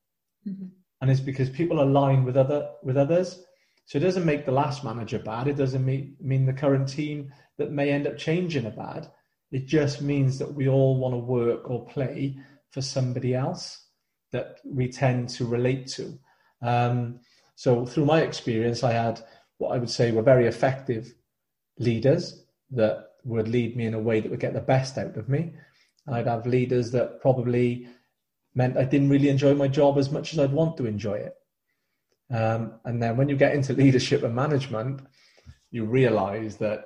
Mm-hmm. 0.48 0.66
And 1.00 1.10
it's 1.10 1.20
because 1.20 1.50
people 1.50 1.82
align 1.82 2.24
with 2.24 2.36
other 2.36 2.70
with 2.82 2.96
others. 2.96 3.44
So 3.86 3.98
it 3.98 4.02
doesn't 4.02 4.24
make 4.24 4.46
the 4.46 4.52
last 4.52 4.84
manager 4.84 5.18
bad. 5.18 5.48
It 5.48 5.56
doesn't 5.56 5.84
mean, 5.84 6.16
mean 6.20 6.46
the 6.46 6.52
current 6.52 6.88
team 6.88 7.32
that 7.58 7.72
may 7.72 7.90
end 7.90 8.06
up 8.06 8.16
changing 8.16 8.66
are 8.66 8.70
bad. 8.70 9.10
It 9.50 9.66
just 9.66 10.00
means 10.00 10.38
that 10.38 10.52
we 10.52 10.68
all 10.68 10.98
want 10.98 11.14
to 11.14 11.18
work 11.18 11.68
or 11.68 11.86
play 11.86 12.38
for 12.70 12.80
somebody 12.80 13.34
else 13.34 13.86
that 14.30 14.60
we 14.64 14.88
tend 14.88 15.28
to 15.30 15.44
relate 15.44 15.88
to. 15.88 16.18
Um, 16.62 17.20
so, 17.54 17.84
through 17.84 18.06
my 18.06 18.22
experience, 18.22 18.82
I 18.82 18.92
had 18.92 19.20
what 19.58 19.74
I 19.74 19.78
would 19.78 19.90
say 19.90 20.10
were 20.10 20.22
very 20.22 20.46
effective 20.46 21.12
leaders 21.78 22.44
that 22.70 23.11
would 23.24 23.48
lead 23.48 23.76
me 23.76 23.86
in 23.86 23.94
a 23.94 23.98
way 23.98 24.20
that 24.20 24.30
would 24.30 24.40
get 24.40 24.54
the 24.54 24.60
best 24.60 24.98
out 24.98 25.16
of 25.16 25.28
me. 25.28 25.52
I'd 26.08 26.26
have 26.26 26.46
leaders 26.46 26.90
that 26.92 27.20
probably 27.20 27.88
meant 28.54 28.76
I 28.76 28.84
didn't 28.84 29.10
really 29.10 29.28
enjoy 29.28 29.54
my 29.54 29.68
job 29.68 29.98
as 29.98 30.10
much 30.10 30.32
as 30.32 30.38
I'd 30.38 30.52
want 30.52 30.76
to 30.76 30.86
enjoy 30.86 31.14
it. 31.14 31.34
Um, 32.30 32.74
and 32.84 33.02
then 33.02 33.16
when 33.16 33.28
you 33.28 33.36
get 33.36 33.54
into 33.54 33.72
leadership 33.72 34.22
and 34.22 34.34
management, 34.34 35.00
you 35.70 35.84
realize 35.84 36.56
that 36.58 36.84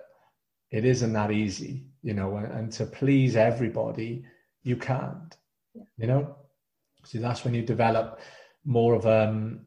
it 0.71 0.85
isn't 0.85 1.13
that 1.13 1.31
easy, 1.31 1.87
you 2.03 2.15
know, 2.15 2.37
and, 2.37 2.53
and 2.53 2.73
to 2.73 2.87
please 2.87 3.37
everybody, 3.37 4.25
you 4.63 4.77
can't, 4.77 5.37
yeah. 5.75 5.83
you 5.97 6.07
know. 6.07 6.37
So 7.05 7.19
that's 7.19 7.45
when 7.45 7.55
you 7.55 7.63
develop 7.63 8.21
more 8.65 8.95
of 8.95 9.07
um, 9.07 9.61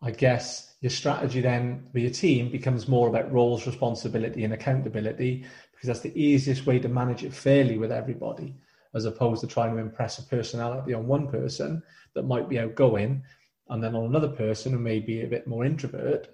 I 0.00 0.10
guess 0.12 0.74
your 0.80 0.90
strategy 0.90 1.40
then 1.40 1.88
with 1.92 2.02
your 2.02 2.12
team 2.12 2.50
becomes 2.50 2.88
more 2.88 3.08
about 3.08 3.32
roles, 3.32 3.66
responsibility, 3.66 4.44
and 4.44 4.54
accountability 4.54 5.44
because 5.72 5.86
that's 5.86 6.00
the 6.00 6.20
easiest 6.20 6.66
way 6.66 6.78
to 6.78 6.88
manage 6.88 7.24
it 7.24 7.32
fairly 7.32 7.78
with 7.78 7.92
everybody, 7.92 8.54
as 8.94 9.04
opposed 9.04 9.40
to 9.40 9.46
trying 9.46 9.74
to 9.74 9.80
impress 9.80 10.18
a 10.18 10.22
personality 10.24 10.94
on 10.94 11.06
one 11.06 11.28
person 11.28 11.82
that 12.14 12.24
might 12.24 12.48
be 12.48 12.58
outgoing, 12.58 13.22
and 13.68 13.82
then 13.82 13.94
on 13.94 14.06
another 14.06 14.28
person 14.28 14.72
who 14.72 14.78
may 14.78 14.98
be 14.98 15.22
a 15.22 15.28
bit 15.28 15.46
more 15.46 15.64
introvert. 15.64 16.28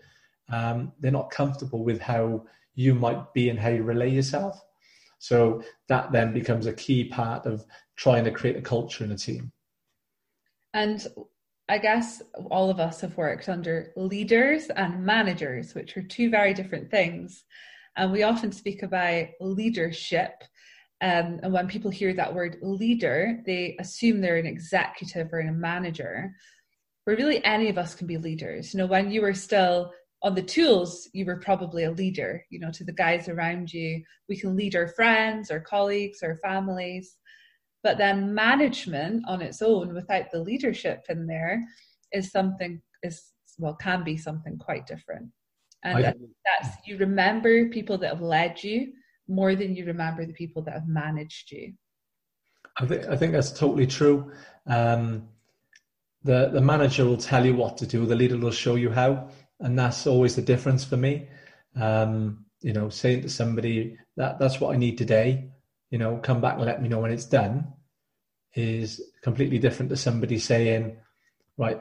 Um, 0.51 0.93
they're 1.01 1.11
not 1.11 1.31
comfortable 1.31 1.85
with 1.85 2.01
how 2.01 2.47
you 2.75 2.95
might 2.95 3.33
be 3.33 3.51
and 3.51 3.59
how 3.59 3.71
you 3.71 3.83
relay 3.83 4.11
yourself. 4.11 4.63
So 5.19 5.63
that 5.89 6.13
then 6.13 6.33
becomes 6.33 6.67
a 6.67 6.73
key 6.73 7.05
part 7.05 7.47
of 7.47 7.65
trying 7.97 8.25
to 8.25 8.31
create 8.31 8.57
a 8.57 8.63
culture 8.63 9.05
in 9.05 9.13
a 9.13 9.17
team. 9.17 9.53
And 10.75 11.07
I 11.69 11.79
guess 11.79 12.23
all 12.51 12.69
of 12.69 12.79
us 12.79 13.01
have 13.01 13.17
worked 13.17 13.49
under 13.49 13.93
leaders 13.97 14.69
and 14.77 15.05
managers, 15.05 15.75
which 15.75 15.97
are 15.97 16.03
two 16.03 16.29
very 16.31 16.53
different 16.53 16.91
things. 16.91 17.45
And 17.97 18.13
we 18.13 18.23
often 18.23 18.53
speak 18.53 18.83
about 18.83 19.29
leadership. 19.41 20.45
Um, 21.01 21.41
and 21.43 21.53
when 21.53 21.69
people 21.69 21.91
hear 21.91 22.13
that 22.15 22.35
word 22.35 22.59
leader, 22.61 23.41
they 23.47 23.77
assume 23.79 24.21
they're 24.21 24.37
an 24.37 24.47
executive 24.47 25.33
or 25.33 25.41
a 25.41 25.53
manager. 25.53 26.35
Where 27.05 27.17
really 27.17 27.43
any 27.45 27.69
of 27.69 27.79
us 27.79 27.95
can 27.95 28.07
be 28.07 28.19
leaders. 28.19 28.73
You 28.73 28.79
know, 28.79 28.87
when 28.87 29.11
you 29.11 29.23
were 29.23 29.35
still 29.35 29.93
on 30.23 30.35
the 30.35 30.43
tools, 30.43 31.09
you 31.13 31.25
were 31.27 31.37
probably 31.37 31.85
a 31.85 31.91
leader, 31.91 32.45
you 32.51 32.59
know, 32.59 32.71
to 32.73 32.85
the 32.85 32.93
guys 32.93 33.29
around 33.29 33.73
you. 33.73 34.03
We 34.29 34.37
can 34.39 34.57
lead 34.57 34.75
our 34.75 34.89
friends, 34.89 35.51
our 35.51 35.61
colleagues, 35.61 36.23
our 36.23 36.37
families. 36.37 37.17
But 37.85 37.99
then 37.99 38.35
management 38.35 39.25
on 39.29 39.43
its 39.43 39.63
own, 39.63 39.95
without 39.95 40.33
the 40.33 40.41
leadership 40.41 41.05
in 41.09 41.27
there, 41.27 41.63
is 42.13 42.31
something 42.33 42.81
is 43.03 43.23
well 43.59 43.75
can 43.75 44.03
be 44.03 44.17
something 44.17 44.59
quite 44.59 44.87
different. 44.87 45.31
And 45.85 45.99
I, 45.99 46.15
that's 46.45 46.77
you 46.87 46.97
remember 46.97 47.69
people 47.69 47.99
that 47.99 48.09
have 48.09 48.23
led 48.23 48.65
you 48.65 48.93
more 49.29 49.55
than 49.55 49.77
you 49.77 49.85
remember 49.85 50.27
the 50.27 50.33
people 50.33 50.63
that 50.63 50.75
have 50.75 50.89
managed 50.89 51.53
you. 51.53 51.75
I 52.79 52.87
think 52.87 53.07
I 53.07 53.17
think 53.17 53.33
that's 53.33 53.53
totally 53.53 53.87
true. 53.87 54.33
Um, 54.67 55.29
the 56.25 56.49
the 56.49 56.63
manager 56.63 57.05
will 57.05 57.19
tell 57.19 57.45
you 57.45 57.55
what 57.55 57.77
to 57.79 57.87
do. 57.87 58.07
The 58.07 58.17
leader 58.17 58.39
will 58.39 58.51
show 58.51 58.77
you 58.77 58.91
how 58.91 59.29
and 59.61 59.79
that's 59.79 60.07
always 60.07 60.37
the 60.37 60.43
difference 60.43 60.85
for 60.85 60.97
me. 60.97 61.29
Um, 61.77 62.47
you 62.61 62.73
know, 62.73 62.89
saying 62.89 63.23
to 63.23 63.29
somebody 63.29 63.99
that 64.17 64.39
that's 64.39 64.59
what 64.61 64.75
I 64.75 64.79
need 64.79 64.97
today, 64.97 65.51
you 65.95 65.99
know, 65.99 66.17
come 66.17 66.41
back 66.41 66.57
and 66.57 66.65
let 66.65 66.83
me 66.83 66.89
know 66.89 66.99
when 66.99 67.13
it's 67.13 67.25
done, 67.25 67.73
is 68.53 69.01
completely 69.23 69.61
different 69.61 69.91
to 69.91 69.97
somebody 69.97 70.41
saying, 70.41 70.97
right, 71.57 71.81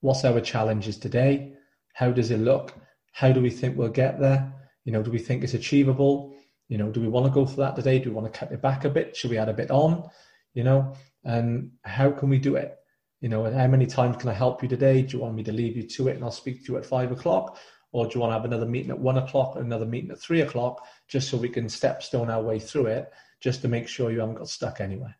what's 0.00 0.24
our 0.24 0.40
challenges 0.40 0.96
today? 0.96 1.54
How 1.92 2.12
does 2.12 2.30
it 2.30 2.38
look? 2.38 2.72
How 3.10 3.32
do 3.32 3.40
we 3.40 3.50
think 3.50 3.76
we'll 3.76 3.88
get 3.88 4.20
there? 4.20 4.52
You 4.84 4.92
know, 4.92 5.02
do 5.02 5.10
we 5.10 5.18
think 5.18 5.42
it's 5.42 5.54
achievable? 5.54 6.36
You 6.68 6.78
know, 6.78 6.92
do 6.92 7.00
we 7.00 7.08
want 7.08 7.26
to 7.26 7.32
go 7.32 7.46
for 7.46 7.56
that 7.56 7.74
today? 7.74 7.98
Do 7.98 8.10
we 8.10 8.14
want 8.14 8.32
to 8.32 8.38
cut 8.38 8.52
it 8.52 8.62
back 8.62 8.84
a 8.84 8.90
bit? 8.90 9.16
Should 9.16 9.32
we 9.32 9.38
add 9.38 9.48
a 9.48 9.52
bit 9.52 9.72
on? 9.72 10.08
You 10.54 10.62
know, 10.62 10.94
and 11.24 11.72
how 11.82 12.12
can 12.12 12.28
we 12.28 12.38
do 12.38 12.54
it? 12.54 12.78
you 13.20 13.28
know, 13.28 13.46
and 13.46 13.56
how 13.56 13.66
many 13.66 13.86
times 13.86 14.16
can 14.18 14.28
I 14.28 14.32
help 14.32 14.62
you 14.62 14.68
today? 14.68 15.02
Do 15.02 15.16
you 15.16 15.22
want 15.22 15.34
me 15.34 15.42
to 15.42 15.52
leave 15.52 15.76
you 15.76 15.82
to 15.82 16.06
it 16.06 16.14
and 16.14 16.22
I'll 16.22 16.30
speak 16.30 16.64
to 16.64 16.72
you 16.72 16.78
at 16.78 16.86
five 16.86 17.10
o'clock? 17.10 17.58
Or 17.90 18.06
do 18.06 18.12
you 18.14 18.20
want 18.20 18.30
to 18.30 18.34
have 18.34 18.44
another 18.44 18.66
meeting 18.66 18.90
at 18.90 18.98
one 18.98 19.18
o'clock, 19.18 19.56
another 19.56 19.86
meeting 19.86 20.12
at 20.12 20.20
three 20.20 20.42
o'clock, 20.42 20.86
just 21.08 21.28
so 21.28 21.36
we 21.36 21.48
can 21.48 21.68
step 21.68 22.02
stone 22.02 22.30
our 22.30 22.42
way 22.42 22.60
through 22.60 22.86
it, 22.86 23.10
just 23.40 23.62
to 23.62 23.68
make 23.68 23.88
sure 23.88 24.10
you 24.10 24.20
haven't 24.20 24.36
got 24.36 24.48
stuck 24.48 24.80
anywhere? 24.80 25.16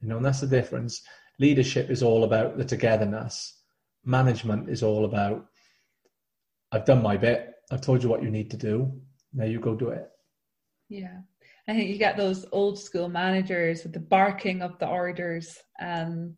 You 0.00 0.08
know, 0.08 0.16
and 0.16 0.24
that's 0.24 0.40
the 0.40 0.46
difference. 0.46 1.02
Leadership 1.38 1.90
is 1.90 2.02
all 2.02 2.24
about 2.24 2.56
the 2.56 2.64
togetherness. 2.64 3.60
Management 4.04 4.68
is 4.68 4.82
all 4.82 5.04
about, 5.04 5.46
I've 6.72 6.84
done 6.84 7.02
my 7.02 7.16
bit. 7.16 7.54
I've 7.70 7.80
told 7.80 8.02
you 8.02 8.08
what 8.08 8.22
you 8.22 8.30
need 8.30 8.50
to 8.52 8.56
do. 8.56 8.92
Now 9.32 9.44
you 9.44 9.60
go 9.60 9.74
do 9.74 9.88
it. 9.88 10.08
Yeah. 10.88 11.18
I 11.68 11.72
think 11.72 11.90
you 11.90 11.98
get 11.98 12.16
those 12.16 12.46
old 12.52 12.78
school 12.78 13.08
managers 13.08 13.82
with 13.82 13.92
the 13.92 14.00
barking 14.00 14.62
of 14.62 14.78
the 14.78 14.86
orders. 14.86 15.58
Um, 15.80 16.36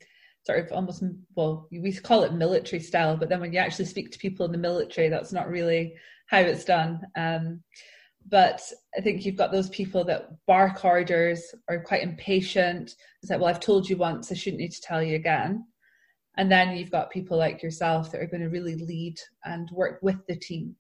sort 0.49 0.65
of 0.65 0.73
almost 0.73 1.05
well 1.35 1.69
we 1.71 1.93
call 1.93 2.23
it 2.23 2.33
military 2.33 2.81
style 2.81 3.19
but 3.19 3.29
then 3.29 3.39
when 3.39 3.53
you 3.53 3.59
actually 3.59 3.85
speak 3.85 4.11
to 4.11 4.19
people 4.19 4.47
in 4.47 4.53
the 4.53 4.57
military 4.57 5.11
that's 5.11 5.33
not 5.33 5.49
really 5.49 5.95
how 6.27 6.39
it's 6.39 6.65
done 6.65 7.01
um, 7.17 7.63
but 8.31 8.61
i 8.97 9.01
think 9.01 9.25
you've 9.25 9.37
got 9.37 9.53
those 9.53 9.69
people 9.71 10.05
that 10.05 10.31
bark 10.47 10.85
orders 10.85 11.55
are 11.69 11.83
quite 11.83 12.03
impatient 12.03 12.95
it's 13.23 13.31
like 13.31 13.41
well 13.41 13.49
i've 13.49 13.61
told 13.61 13.89
you 13.89 13.97
once 13.97 14.31
i 14.31 14.35
shouldn't 14.35 14.61
need 14.61 14.73
to 14.73 14.81
tell 14.81 15.03
you 15.03 15.17
again 15.17 15.65
and 16.37 16.51
then 16.51 16.77
you've 16.77 16.91
got 16.91 17.11
people 17.11 17.37
like 17.37 17.63
yourself 17.63 18.13
that 18.13 18.21
are 18.21 18.27
going 18.27 18.43
to 18.43 18.49
really 18.49 18.77
lead 18.77 19.17
and 19.45 19.69
work 19.73 19.99
with 20.03 20.19
the 20.27 20.37
team 20.37 20.75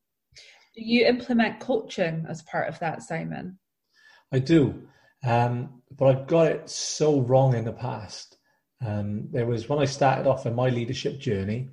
do 0.75 0.85
you 0.85 1.07
implement 1.07 1.61
coaching 1.61 2.25
as 2.28 2.43
part 2.43 2.69
of 2.69 2.78
that 2.78 3.02
simon 3.02 3.59
i 4.33 4.38
do 4.38 4.83
um, 5.25 5.83
but 5.97 6.07
i've 6.07 6.26
got 6.26 6.47
it 6.47 6.71
so 6.71 7.21
wrong 7.21 7.55
in 7.55 7.64
the 7.64 7.73
past 7.73 8.38
um, 8.85 9.28
there 9.31 9.47
was 9.47 9.69
when 9.69 9.78
I 9.78 9.85
started 9.85 10.28
off 10.28 10.47
in 10.47 10.55
my 10.55 10.69
leadership 10.69 11.19
journey, 11.19 11.71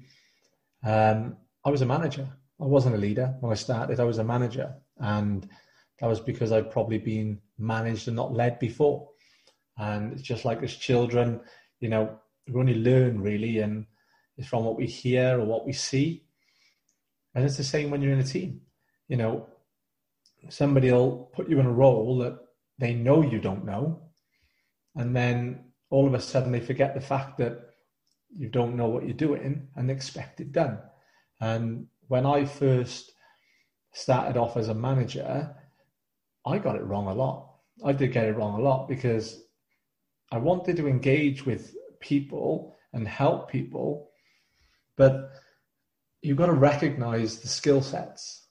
um, 0.83 1.37
I 1.63 1.69
was 1.69 1.81
a 1.81 1.85
manager. 1.85 2.27
I 2.59 2.65
wasn't 2.65 2.95
a 2.95 2.99
leader 2.99 3.35
when 3.41 3.51
I 3.51 3.55
started. 3.55 3.99
I 3.99 4.05
was 4.05 4.17
a 4.17 4.23
manager, 4.23 4.75
and 4.97 5.47
that 5.99 6.07
was 6.07 6.19
because 6.19 6.51
I'd 6.51 6.71
probably 6.71 6.97
been 6.97 7.39
managed 7.57 8.07
and 8.07 8.15
not 8.15 8.33
led 8.33 8.59
before. 8.59 9.09
And 9.77 10.13
it's 10.13 10.21
just 10.21 10.45
like 10.45 10.61
as 10.63 10.75
children, 10.75 11.41
you 11.79 11.89
know, 11.89 12.19
we 12.47 12.59
only 12.59 12.75
learn 12.75 13.21
really, 13.21 13.59
and 13.59 13.85
it's 14.37 14.47
from 14.47 14.65
what 14.65 14.77
we 14.77 14.85
hear 14.85 15.39
or 15.39 15.45
what 15.45 15.65
we 15.65 15.73
see. 15.73 16.23
And 17.33 17.43
it's 17.43 17.57
the 17.57 17.63
same 17.63 17.89
when 17.91 18.01
you're 18.01 18.13
in 18.13 18.19
a 18.19 18.23
team. 18.23 18.61
You 19.07 19.17
know, 19.17 19.47
somebody 20.49 20.91
will 20.91 21.31
put 21.33 21.49
you 21.49 21.59
in 21.59 21.65
a 21.65 21.71
role 21.71 22.17
that 22.19 22.37
they 22.77 22.93
know 22.93 23.21
you 23.21 23.39
don't 23.39 23.65
know, 23.65 24.01
and 24.95 25.15
then 25.15 25.71
all 25.89 26.07
of 26.07 26.13
a 26.13 26.21
sudden 26.21 26.51
they 26.51 26.59
forget 26.59 26.93
the 26.93 27.01
fact 27.01 27.37
that 27.37 27.59
you 28.29 28.49
don't 28.49 28.75
know 28.75 28.87
what 28.87 29.05
you're 29.05 29.13
doing 29.13 29.67
and 29.75 29.89
expect 29.89 30.41
it 30.41 30.51
done. 30.51 30.79
And 31.39 31.87
when 32.07 32.25
I 32.25 32.45
first 32.45 33.11
started 33.93 34.37
off 34.37 34.57
as 34.57 34.67
a 34.67 34.73
manager, 34.73 35.55
I 36.45 36.57
got 36.57 36.75
it 36.75 36.85
wrong 36.85 37.07
a 37.07 37.13
lot. 37.13 37.55
I 37.83 37.91
did 37.91 38.13
get 38.13 38.25
it 38.25 38.37
wrong 38.37 38.59
a 38.59 38.63
lot 38.63 38.87
because 38.87 39.43
I 40.31 40.37
wanted 40.37 40.77
to 40.77 40.87
engage 40.87 41.45
with 41.45 41.75
people 41.99 42.75
and 42.93 43.07
help 43.07 43.51
people, 43.51 44.09
but 44.95 45.31
you've 46.21 46.37
got 46.37 46.47
to 46.47 46.53
recognize 46.53 47.39
the 47.39 47.47
skill 47.47 47.81
sets, 47.81 48.47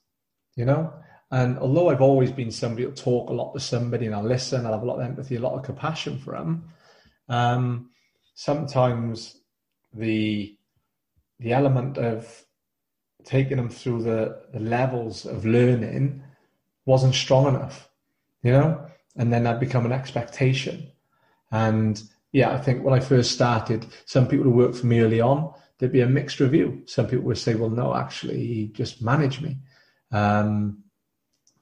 you 0.56 0.64
know? 0.64 0.92
And 1.30 1.58
although 1.58 1.88
I've 1.88 2.02
always 2.02 2.30
been 2.30 2.50
somebody 2.50 2.84
who'll 2.84 2.92
talk 2.92 3.30
a 3.30 3.32
lot 3.32 3.52
to 3.54 3.60
somebody 3.60 4.06
and 4.06 4.14
I'll 4.14 4.22
listen, 4.22 4.66
I'll 4.66 4.72
have 4.72 4.82
a 4.82 4.86
lot 4.86 5.00
of 5.00 5.06
empathy, 5.06 5.36
a 5.36 5.40
lot 5.40 5.54
of 5.54 5.64
compassion 5.64 6.18
for 6.18 6.34
them, 6.34 6.68
um, 7.28 7.90
sometimes 8.34 9.40
the 9.92 10.56
the 11.40 11.52
element 11.52 11.98
of 11.98 12.44
taking 13.24 13.56
them 13.56 13.68
through 13.68 14.02
the, 14.02 14.42
the 14.52 14.60
levels 14.60 15.26
of 15.26 15.44
learning 15.44 16.22
wasn't 16.86 17.14
strong 17.14 17.48
enough, 17.48 17.88
you 18.42 18.52
know, 18.52 18.86
and 19.16 19.32
then 19.32 19.44
that 19.44 19.60
become 19.60 19.86
an 19.86 19.92
expectation. 19.92 20.90
And 21.50 22.02
yeah, 22.32 22.50
I 22.50 22.58
think 22.58 22.84
when 22.84 22.94
I 22.94 23.00
first 23.00 23.32
started, 23.32 23.86
some 24.06 24.26
people 24.26 24.44
who 24.44 24.50
worked 24.50 24.76
for 24.76 24.86
me 24.86 25.00
early 25.00 25.20
on, 25.20 25.52
there'd 25.78 25.92
be 25.92 26.00
a 26.00 26.06
mixed 26.06 26.40
review. 26.40 26.82
Some 26.86 27.06
people 27.06 27.24
would 27.26 27.38
say, 27.38 27.54
well, 27.54 27.70
no, 27.70 27.94
actually, 27.94 28.46
he 28.46 28.66
just 28.68 29.02
managed 29.02 29.42
me. 29.42 29.58
Um, 30.12 30.82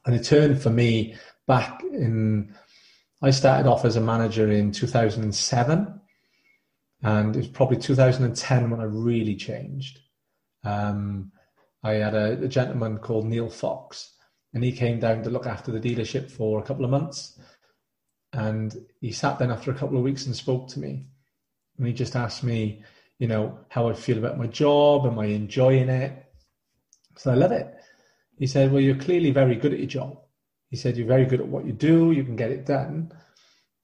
and 0.04 0.14
it 0.14 0.24
turned 0.24 0.60
for 0.60 0.70
me 0.70 1.14
back 1.46 1.82
in 1.82 2.54
I 3.24 3.30
started 3.30 3.68
off 3.68 3.84
as 3.84 3.94
a 3.94 4.00
manager 4.00 4.50
in 4.50 4.72
2007, 4.72 6.00
and 7.02 7.36
it 7.36 7.38
was 7.38 7.46
probably 7.46 7.76
2010 7.76 8.68
when 8.68 8.80
I 8.80 8.84
really 8.84 9.36
changed. 9.36 10.00
Um, 10.64 11.30
I 11.84 11.92
had 11.94 12.14
a, 12.14 12.32
a, 12.42 12.48
gentleman 12.48 12.98
called 12.98 13.26
Neil 13.26 13.48
Fox, 13.48 14.14
and 14.54 14.62
he 14.62 14.73
came 14.73 15.00
down 15.00 15.23
to 15.23 15.30
look 15.30 15.47
after 15.47 15.73
the 15.73 15.80
dealership 15.80 16.30
for 16.30 16.59
a 16.59 16.62
couple 16.62 16.85
of 16.85 16.90
months. 16.90 17.38
And 18.32 18.75
he 19.00 19.12
sat 19.12 19.38
down 19.38 19.50
after 19.50 19.71
a 19.71 19.75
couple 19.75 19.97
of 19.97 20.04
weeks 20.04 20.26
and 20.26 20.37
spoke 20.37 20.68
to 20.68 20.80
me. 20.80 21.06
And 21.78 21.87
he 21.87 21.92
just 21.92 22.16
asked 22.16 22.44
me, 22.44 22.82
you 23.18 23.28
know, 23.28 23.59
how 23.68 23.88
I 23.88 23.94
feel 23.94 24.18
about 24.18 24.38
my 24.38 24.47
job. 24.47 25.06
Am 25.06 25.18
I 25.18 25.26
enjoying 25.26 25.88
it? 25.88 26.25
So 27.16 27.30
I 27.30 27.35
love 27.35 27.52
it. 27.52 27.73
He 28.38 28.47
said, 28.47 28.73
Well, 28.73 28.80
you're 28.80 28.97
clearly 28.97 29.30
very 29.30 29.54
good 29.54 29.73
at 29.73 29.78
your 29.78 29.88
job. 29.88 30.18
He 30.71 30.76
said, 30.76 30.97
You're 30.97 31.06
very 31.06 31.26
good 31.26 31.40
at 31.40 31.49
what 31.49 31.66
you 31.66 31.73
do, 31.73 32.12
you 32.12 32.25
can 32.25 32.37
get 32.37 32.50
it 32.50 32.66
done. 32.66 33.12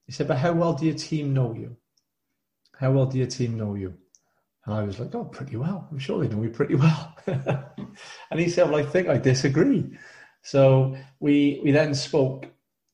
he 0.07 0.13
said, 0.13 0.29
but 0.29 0.39
how 0.39 0.53
well 0.53 0.73
do 0.73 0.87
your 0.87 0.95
team 0.95 1.35
know 1.35 1.55
you? 1.55 1.77
How 2.79 2.93
well 2.93 3.07
do 3.07 3.19
your 3.19 3.27
team 3.27 3.59
know 3.59 3.75
you? 3.75 3.95
And 4.65 4.75
I 4.75 4.83
was 4.83 4.99
like, 4.99 5.15
oh, 5.15 5.25
pretty 5.25 5.57
well. 5.57 5.89
I'm 5.91 5.99
sure 5.99 6.21
they 6.21 6.29
know 6.29 6.43
me 6.43 6.49
pretty 6.49 6.75
well. 6.75 7.17
and 7.27 8.39
he 8.41 8.49
said, 8.49 8.71
well, 8.71 8.81
I 8.81 8.83
think 8.83 9.09
I 9.09 9.17
disagree. 9.17 9.97
So 10.43 10.97
we 11.21 11.61
we 11.63 11.71
then 11.71 11.95
spoke 11.95 12.47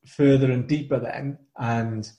further 0.05 0.51
and 0.51 0.67
deeper 0.67 0.99
then, 0.99 1.37
and 1.57 2.09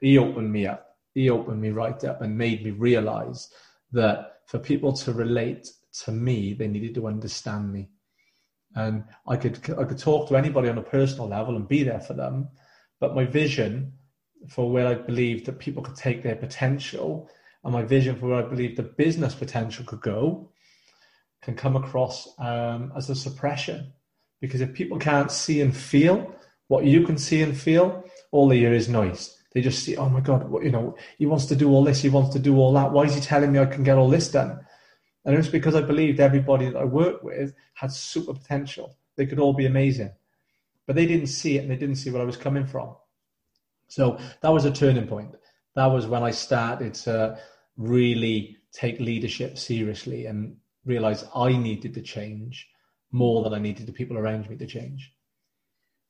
he 0.00 0.18
opened 0.18 0.52
me 0.52 0.66
up. 0.66 0.96
He 1.14 1.30
opened 1.30 1.60
me 1.60 1.70
right 1.70 2.02
up 2.04 2.22
and 2.22 2.38
made 2.38 2.64
me 2.64 2.70
realize 2.70 3.48
that 3.92 4.40
for 4.46 4.58
people 4.58 4.92
to 4.92 5.12
relate 5.12 5.68
to 6.04 6.12
me, 6.12 6.54
they 6.54 6.68
needed 6.68 6.94
to 6.94 7.06
understand 7.06 7.72
me. 7.72 7.88
And 8.74 9.04
I 9.26 9.36
could 9.36 9.58
I 9.78 9.84
could 9.84 9.98
talk 9.98 10.28
to 10.28 10.36
anybody 10.36 10.68
on 10.68 10.78
a 10.78 10.82
personal 10.82 11.28
level 11.28 11.56
and 11.56 11.66
be 11.66 11.82
there 11.82 12.00
for 12.00 12.14
them, 12.14 12.48
but 13.00 13.14
my 13.14 13.24
vision 13.24 13.92
for 14.48 14.70
where 14.70 14.86
I 14.86 14.94
believe 14.94 15.44
that 15.46 15.58
people 15.58 15.82
could 15.82 15.96
take 15.96 16.22
their 16.22 16.36
potential 16.36 17.28
and 17.64 17.72
my 17.72 17.82
vision 17.82 18.16
for 18.16 18.28
where 18.28 18.44
I 18.44 18.48
believe 18.48 18.76
the 18.76 18.82
business 18.82 19.34
potential 19.34 19.84
could 19.84 20.00
go 20.00 20.52
can 21.42 21.54
come 21.54 21.76
across 21.76 22.28
um, 22.38 22.92
as 22.96 23.10
a 23.10 23.14
suppression. 23.14 23.92
Because 24.40 24.60
if 24.60 24.72
people 24.72 24.98
can't 24.98 25.30
see 25.30 25.60
and 25.60 25.76
feel 25.76 26.34
what 26.68 26.84
you 26.84 27.04
can 27.04 27.18
see 27.18 27.42
and 27.42 27.56
feel, 27.56 28.04
all 28.30 28.48
they 28.48 28.58
hear 28.58 28.72
is 28.72 28.88
noise. 28.88 29.36
They 29.52 29.60
just 29.60 29.82
see, 29.82 29.96
oh 29.96 30.08
my 30.08 30.20
God, 30.20 30.48
what, 30.48 30.62
you 30.62 30.70
know, 30.70 30.96
he 31.16 31.26
wants 31.26 31.46
to 31.46 31.56
do 31.56 31.70
all 31.70 31.82
this, 31.82 32.02
he 32.02 32.10
wants 32.10 32.32
to 32.34 32.38
do 32.38 32.56
all 32.58 32.72
that. 32.74 32.92
Why 32.92 33.04
is 33.04 33.14
he 33.14 33.20
telling 33.20 33.52
me 33.52 33.58
I 33.58 33.66
can 33.66 33.82
get 33.82 33.96
all 33.96 34.10
this 34.10 34.30
done? 34.30 34.60
And 35.24 35.34
it 35.34 35.38
was 35.38 35.48
because 35.48 35.74
I 35.74 35.80
believed 35.80 36.20
everybody 36.20 36.70
that 36.70 36.78
I 36.78 36.84
worked 36.84 37.24
with 37.24 37.54
had 37.74 37.92
super 37.92 38.34
potential. 38.34 38.96
They 39.16 39.26
could 39.26 39.38
all 39.38 39.52
be 39.52 39.66
amazing. 39.66 40.12
But 40.86 40.96
they 40.96 41.06
didn't 41.06 41.26
see 41.26 41.58
it 41.58 41.62
and 41.62 41.70
they 41.70 41.76
didn't 41.76 41.96
see 41.96 42.10
where 42.10 42.22
I 42.22 42.26
was 42.26 42.36
coming 42.36 42.66
from. 42.66 42.94
So 43.88 44.18
that 44.42 44.52
was 44.52 44.64
a 44.64 44.70
turning 44.70 45.06
point. 45.06 45.34
That 45.74 45.86
was 45.86 46.06
when 46.06 46.22
I 46.22 46.30
started 46.30 46.94
to 46.94 47.38
really 47.76 48.58
take 48.72 49.00
leadership 49.00 49.58
seriously 49.58 50.26
and 50.26 50.56
realize 50.84 51.24
I 51.34 51.56
needed 51.56 51.94
to 51.94 52.02
change 52.02 52.68
more 53.12 53.42
than 53.42 53.54
I 53.54 53.58
needed 53.58 53.86
the 53.86 53.92
people 53.92 54.18
around 54.18 54.48
me 54.48 54.56
to 54.56 54.66
change. 54.66 55.12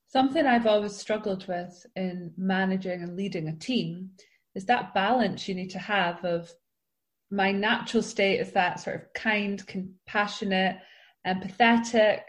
Something 0.08 0.46
I've 0.46 0.66
always 0.66 0.96
struggled 0.96 1.46
with 1.46 1.86
in 1.94 2.32
managing 2.36 3.02
and 3.02 3.16
leading 3.16 3.48
a 3.48 3.56
team 3.56 4.10
is 4.54 4.64
that 4.64 4.94
balance 4.94 5.46
you 5.48 5.54
need 5.54 5.70
to 5.70 5.78
have 5.78 6.24
of 6.24 6.50
my 7.30 7.52
natural 7.52 8.02
state 8.02 8.40
is 8.40 8.52
that 8.52 8.80
sort 8.80 8.96
of 8.96 9.02
kind, 9.12 9.64
compassionate, 9.66 10.78
empathetic, 11.26 12.22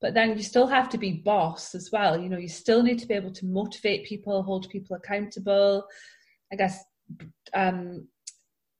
but 0.00 0.14
then 0.14 0.36
you 0.36 0.42
still 0.42 0.66
have 0.66 0.88
to 0.88 0.98
be 0.98 1.12
boss 1.12 1.74
as 1.74 1.90
well. 1.92 2.18
You 2.18 2.28
know 2.28 2.38
you 2.38 2.48
still 2.48 2.82
need 2.82 2.98
to 3.00 3.06
be 3.06 3.14
able 3.14 3.32
to 3.32 3.46
motivate 3.46 4.06
people 4.06 4.42
hold 4.42 4.70
people 4.70 4.96
accountable. 4.96 5.84
I 6.52 6.56
guess 6.56 6.82
um, 7.52 8.08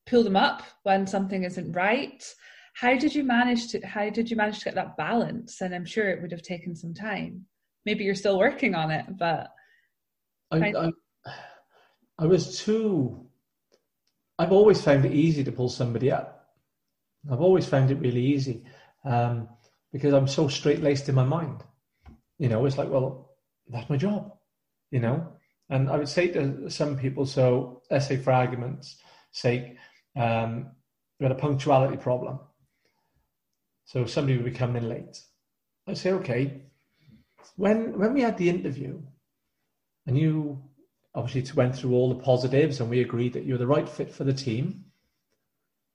pull 0.06 0.24
them 0.24 0.36
up 0.36 0.62
when 0.84 1.06
something 1.06 1.44
isn't 1.44 1.72
right 1.72 2.24
how 2.80 2.96
did 2.96 3.14
you 3.14 3.24
manage 3.24 3.68
to 3.68 3.80
how 3.86 4.08
did 4.10 4.30
you 4.30 4.36
manage 4.36 4.58
to 4.58 4.64
get 4.66 4.74
that 4.74 4.96
balance 4.96 5.60
and 5.60 5.74
i'm 5.74 5.84
sure 5.84 6.08
it 6.08 6.20
would 6.22 6.32
have 6.32 6.42
taken 6.42 6.74
some 6.74 6.94
time 6.94 7.44
maybe 7.84 8.04
you're 8.04 8.14
still 8.14 8.38
working 8.38 8.74
on 8.74 8.90
it 8.90 9.04
but 9.18 9.48
I, 10.50 10.72
I, 10.72 10.92
I 12.18 12.26
was 12.26 12.58
too 12.58 13.26
i've 14.38 14.52
always 14.52 14.80
found 14.80 15.04
it 15.04 15.12
easy 15.12 15.44
to 15.44 15.52
pull 15.52 15.68
somebody 15.68 16.10
up 16.10 16.48
i've 17.30 17.40
always 17.40 17.66
found 17.66 17.90
it 17.90 17.98
really 18.00 18.24
easy 18.24 18.64
um, 19.04 19.48
because 19.92 20.12
I'm 20.12 20.28
so 20.28 20.48
straight 20.48 20.82
laced 20.82 21.08
in 21.08 21.14
my 21.14 21.24
mind. 21.24 21.62
You 22.38 22.48
know, 22.48 22.64
it's 22.66 22.78
like, 22.78 22.90
well, 22.90 23.36
that's 23.68 23.88
my 23.90 23.96
job, 23.96 24.32
you 24.90 25.00
know? 25.00 25.32
And 25.70 25.90
I 25.90 25.96
would 25.96 26.08
say 26.08 26.28
to 26.28 26.70
some 26.70 26.96
people, 26.96 27.26
so 27.26 27.82
let's 27.90 28.06
say 28.06 28.16
for 28.16 28.32
argument's 28.32 28.96
sake, 29.32 29.76
um, 30.16 30.70
we 31.18 31.24
had 31.24 31.32
a 31.32 31.36
punctuality 31.36 31.96
problem. 31.96 32.40
So 33.88 34.04
somebody 34.04 34.36
would 34.36 34.44
be 34.44 34.50
coming 34.50 34.86
late. 34.86 35.18
I 35.86 35.94
say, 35.94 36.12
okay, 36.12 36.60
when 37.56 37.98
when 37.98 38.12
we 38.12 38.20
had 38.20 38.36
the 38.36 38.50
interview, 38.50 39.00
and 40.06 40.18
you 40.18 40.62
obviously 41.14 41.50
went 41.54 41.74
through 41.74 41.94
all 41.94 42.10
the 42.10 42.22
positives, 42.22 42.80
and 42.80 42.90
we 42.90 43.00
agreed 43.00 43.32
that 43.32 43.46
you're 43.46 43.56
the 43.56 43.66
right 43.66 43.88
fit 43.88 44.12
for 44.12 44.24
the 44.24 44.34
team. 44.34 44.84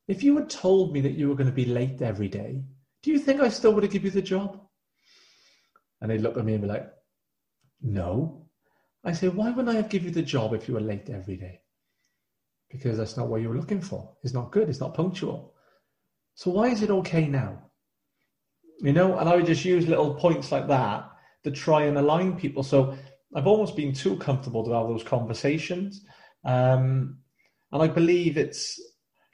If 0.08 0.24
you 0.24 0.36
had 0.38 0.50
told 0.50 0.92
me 0.92 1.02
that 1.02 1.14
you 1.14 1.30
were 1.30 1.36
going 1.36 1.52
to 1.52 1.56
be 1.56 1.66
late 1.66 2.02
every 2.02 2.28
day, 2.28 2.64
do 3.04 3.12
you 3.12 3.20
think 3.20 3.42
I 3.42 3.50
still 3.50 3.76
would 3.76 3.84
have 3.84 3.92
given 3.92 4.08
you 4.08 4.12
the 4.12 4.24
job? 4.24 4.60
And 6.02 6.10
they'd 6.10 6.22
look 6.22 6.36
at 6.36 6.46
me 6.46 6.54
and 6.54 6.64
be 6.64 6.68
like, 6.68 6.92
No. 7.80 8.48
I 9.04 9.14
say, 9.14 9.28
Why 9.28 9.52
wouldn't 9.52 9.70
I 9.70 9.80
have 9.80 9.90
given 9.90 10.08
you 10.08 10.16
the 10.16 10.24
job 10.24 10.56
if 10.56 10.68
you 10.68 10.74
were 10.74 10.82
late 10.82 11.12
every 11.12 11.38
day? 11.38 11.62
Because 12.72 12.98
that's 12.98 13.18
not 13.18 13.28
what 13.28 13.42
you 13.42 13.50
were 13.50 13.62
looking 13.62 13.82
for. 13.82 14.18
It's 14.24 14.34
not 14.34 14.52
good. 14.52 14.68
It's 14.68 14.80
not 14.80 14.96
punctual. 14.96 15.54
So 16.34 16.50
why 16.50 16.70
is 16.70 16.82
it 16.82 16.90
okay 16.90 17.28
now? 17.28 17.70
You 18.84 18.92
know, 18.92 19.18
and 19.18 19.30
I 19.30 19.36
would 19.38 19.46
just 19.46 19.64
use 19.64 19.88
little 19.88 20.14
points 20.14 20.52
like 20.52 20.68
that 20.68 21.10
to 21.46 21.52
try 21.52 21.84
and 21.84 21.98
align 21.98 22.36
people. 22.38 22.64
So 22.64 22.98
I've 23.34 23.48
almost 23.48 23.78
been 23.78 23.94
too 23.94 24.18
comfortable 24.18 24.66
to 24.66 24.74
have 24.74 24.88
those 24.88 25.04
conversations. 25.04 26.06
Um, 26.44 27.20
and 27.72 27.82
I 27.82 27.88
believe 27.88 28.38
it's 28.38 28.80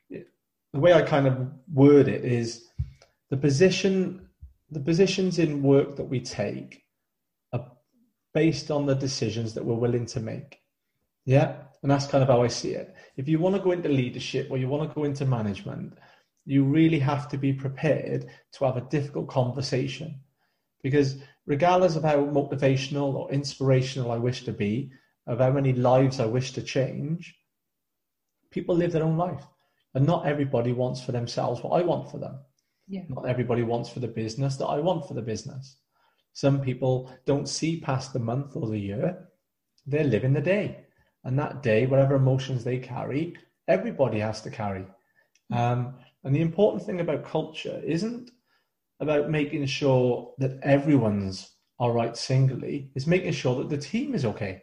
the 0.09 0.79
way 0.79 0.93
I 0.93 1.01
kind 1.01 1.25
of 1.25 1.51
word 1.73 2.07
it 2.07 2.23
is 2.23 2.67
the 3.31 3.37
position 3.37 4.29
the 4.71 4.79
positions 4.79 5.39
in 5.39 5.63
work 5.63 5.95
that 5.95 6.03
we 6.03 6.19
take 6.19 6.83
are 7.51 7.71
based 8.35 8.69
on 8.69 8.85
the 8.85 8.93
decisions 8.93 9.55
that 9.55 9.65
we're 9.65 9.73
willing 9.73 10.05
to 10.05 10.19
make. 10.19 10.59
Yeah. 11.25 11.55
And 11.81 11.89
that's 11.89 12.05
kind 12.05 12.21
of 12.21 12.29
how 12.29 12.43
I 12.43 12.49
see 12.49 12.73
it. 12.73 12.95
If 13.17 13.27
you 13.27 13.39
want 13.39 13.55
to 13.55 13.61
go 13.61 13.71
into 13.71 13.89
leadership 13.89 14.51
or 14.51 14.59
you 14.59 14.67
want 14.67 14.87
to 14.87 14.93
go 14.93 15.05
into 15.05 15.25
management, 15.25 15.97
you 16.49 16.63
really 16.63 16.97
have 16.97 17.29
to 17.29 17.37
be 17.37 17.53
prepared 17.53 18.25
to 18.51 18.65
have 18.65 18.75
a 18.75 18.89
difficult 18.89 19.27
conversation. 19.27 20.19
Because 20.81 21.17
regardless 21.45 21.95
of 21.95 22.03
how 22.03 22.17
motivational 22.25 23.13
or 23.13 23.31
inspirational 23.31 24.11
I 24.11 24.17
wish 24.17 24.45
to 24.45 24.51
be, 24.51 24.91
of 25.27 25.37
how 25.37 25.51
many 25.51 25.73
lives 25.73 26.19
I 26.19 26.25
wish 26.25 26.53
to 26.53 26.63
change, 26.63 27.35
people 28.49 28.75
live 28.75 28.91
their 28.91 29.03
own 29.03 29.15
life. 29.15 29.45
And 29.93 30.07
not 30.07 30.25
everybody 30.25 30.73
wants 30.73 31.03
for 31.03 31.11
themselves 31.11 31.61
what 31.61 31.79
I 31.79 31.85
want 31.85 32.09
for 32.09 32.17
them. 32.17 32.39
Yeah. 32.87 33.03
Not 33.09 33.27
everybody 33.27 33.61
wants 33.61 33.91
for 33.91 33.99
the 33.99 34.07
business 34.07 34.55
that 34.57 34.65
I 34.65 34.79
want 34.79 35.07
for 35.07 35.13
the 35.13 35.21
business. 35.21 35.77
Some 36.33 36.61
people 36.61 37.11
don't 37.27 37.47
see 37.47 37.79
past 37.79 38.11
the 38.11 38.19
month 38.19 38.55
or 38.55 38.67
the 38.67 38.79
year. 38.79 39.27
They're 39.85 40.03
living 40.03 40.33
the 40.33 40.41
day. 40.41 40.85
And 41.23 41.37
that 41.37 41.61
day, 41.61 41.85
whatever 41.85 42.15
emotions 42.15 42.63
they 42.63 42.79
carry, 42.79 43.35
everybody 43.67 44.19
has 44.19 44.41
to 44.41 44.49
carry. 44.49 44.87
Um, 45.51 45.95
and 46.23 46.35
the 46.35 46.41
important 46.41 46.85
thing 46.85 46.99
about 46.99 47.25
culture 47.25 47.81
isn't 47.85 48.31
about 48.99 49.29
making 49.29 49.65
sure 49.65 50.33
that 50.37 50.59
everyone's 50.61 51.51
all 51.79 51.91
right 51.91 52.15
singly, 52.15 52.91
it's 52.93 53.07
making 53.07 53.31
sure 53.31 53.55
that 53.55 53.69
the 53.69 53.77
team 53.77 54.13
is 54.13 54.25
okay. 54.25 54.61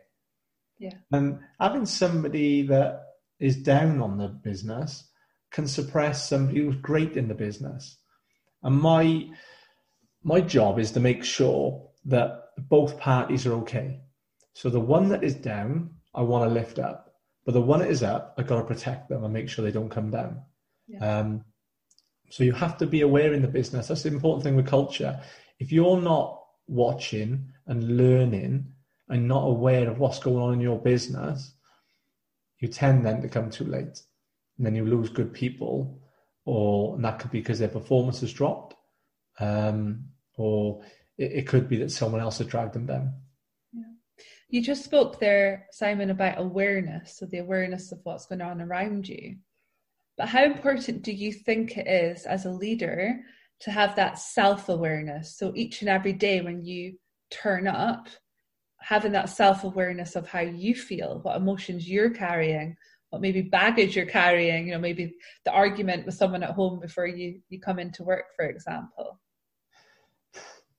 Yeah. 0.79 0.93
And 1.11 1.41
having 1.59 1.87
somebody 1.87 2.63
that 2.67 3.05
is 3.41 3.57
down 3.57 4.03
on 4.03 4.19
the 4.19 4.29
business 4.29 5.09
can 5.51 5.67
suppress 5.67 6.29
somebody 6.29 6.61
who's 6.61 6.77
great 6.77 7.17
in 7.17 7.29
the 7.29 7.35
business. 7.35 7.97
And 8.63 8.79
my 8.79 9.29
my 10.23 10.41
job 10.41 10.79
is 10.79 10.91
to 10.93 11.01
make 11.01 11.25
sure 11.25 11.89
that 12.05 12.49
both 12.69 12.99
parties 12.99 13.47
are 13.47 13.55
okay. 13.55 14.01
So 14.55 14.69
the 14.69 14.81
one 14.81 15.09
that 15.11 15.23
is 15.23 15.35
down, 15.35 15.91
I 16.15 16.23
want 16.23 16.49
to 16.49 16.55
lift 16.55 16.79
up, 16.79 17.15
but 17.45 17.53
the 17.53 17.61
one 17.61 17.81
that 17.81 17.91
is 17.91 18.03
up, 18.03 18.35
I've 18.37 18.47
got 18.47 18.59
to 18.59 18.65
protect 18.65 19.09
them 19.09 19.23
and 19.23 19.33
make 19.33 19.49
sure 19.49 19.65
they 19.65 19.71
don't 19.71 19.91
come 19.91 20.11
down. 20.11 20.43
Yeah. 20.89 21.19
Um, 21.19 21.45
so 22.31 22.45
you 22.45 22.53
have 22.53 22.77
to 22.79 22.87
be 22.87 23.03
aware 23.03 23.33
in 23.33 23.43
the 23.43 23.49
business. 23.49 23.89
That's 23.89 24.03
the 24.03 24.09
important 24.11 24.45
thing 24.45 24.57
with 24.57 24.67
culture. 24.67 25.21
If 25.59 25.73
you're 25.73 26.01
not 26.01 26.43
watching 26.67 27.53
and 27.67 27.97
learning 27.97 28.73
and 29.09 29.29
not 29.29 29.45
aware 29.45 29.89
of 29.89 29.99
what's 29.99 30.19
going 30.19 30.37
on 30.37 30.55
in 30.55 30.61
your 30.61 30.79
business, 30.79 31.55
you 32.59 32.69
tend 32.69 33.07
then 33.07 33.23
to 33.23 33.29
come 33.29 33.51
too 33.51 33.65
late, 33.65 34.01
and 34.57 34.67
then 34.67 34.75
you 34.75 34.85
lose 34.85 35.11
good 35.11 35.33
people 35.33 36.01
or 36.47 36.97
that 36.99 37.19
could 37.19 37.31
be 37.31 37.41
because 37.41 37.59
their 37.59 37.69
performance 37.69 38.21
has 38.21 38.33
dropped, 38.33 38.77
um, 39.41 40.05
or 40.39 40.83
it, 41.19 41.33
it, 41.33 41.47
could 41.47 41.69
be 41.69 41.77
that 41.77 41.91
someone 41.91 42.21
else 42.21 42.39
has 42.39 42.47
dragged 42.47 42.73
them 42.73 42.87
down. 42.87 43.13
Yeah. 43.73 43.83
You 44.49 44.63
just 44.63 44.85
spoke 44.85 45.19
there, 45.19 45.67
Simon, 45.73 46.11
about 46.11 46.41
awareness, 46.41 47.19
so 47.19 47.27
the 47.27 47.39
awareness 47.39 47.91
of 47.91 47.99
what's 48.05 48.27
going 48.27 48.41
on 48.41 48.63
around 48.63 49.09
you. 49.09 49.37
But 50.17 50.29
how 50.29 50.45
important 50.45 51.03
do 51.03 51.13
you 51.13 51.33
think 51.33 51.77
it 51.77 51.87
is 51.87 52.25
as 52.25 52.47
a 52.47 52.51
leader 52.51 53.21
to 53.61 53.71
have 53.71 53.97
that 53.97 54.19
self 54.19 54.69
awareness? 54.69 55.37
So 55.37 55.53
each 55.55 55.83
and 55.83 55.91
every 55.91 56.13
day 56.13 56.41
when 56.41 56.65
you 56.65 56.99
turn 57.31 57.67
up, 57.67 58.09
having 58.81 59.13
that 59.13 59.29
self 59.29 59.65
awareness 59.65 60.17
of 60.17 60.29
how 60.29 60.41
you 60.41 60.75
feel, 60.75 61.21
what 61.23 61.37
emotions 61.37 61.89
you're 61.89 62.11
carrying, 62.11 62.77
what 63.11 63.23
maybe 63.23 63.43
baggage 63.43 63.97
you're 63.97 64.07
carrying 64.07 64.67
you 64.67 64.73
know 64.73 64.79
maybe 64.79 65.15
the 65.45 65.53
argument 65.53 66.05
with 66.05 66.15
someone 66.15 66.43
at 66.43 66.51
home 66.51 66.81
before 66.81 67.07
you 67.07 67.41
you 67.49 67.61
come 67.61 67.79
into 67.79 68.03
work 68.03 68.27
for 68.37 68.47
example. 68.47 69.21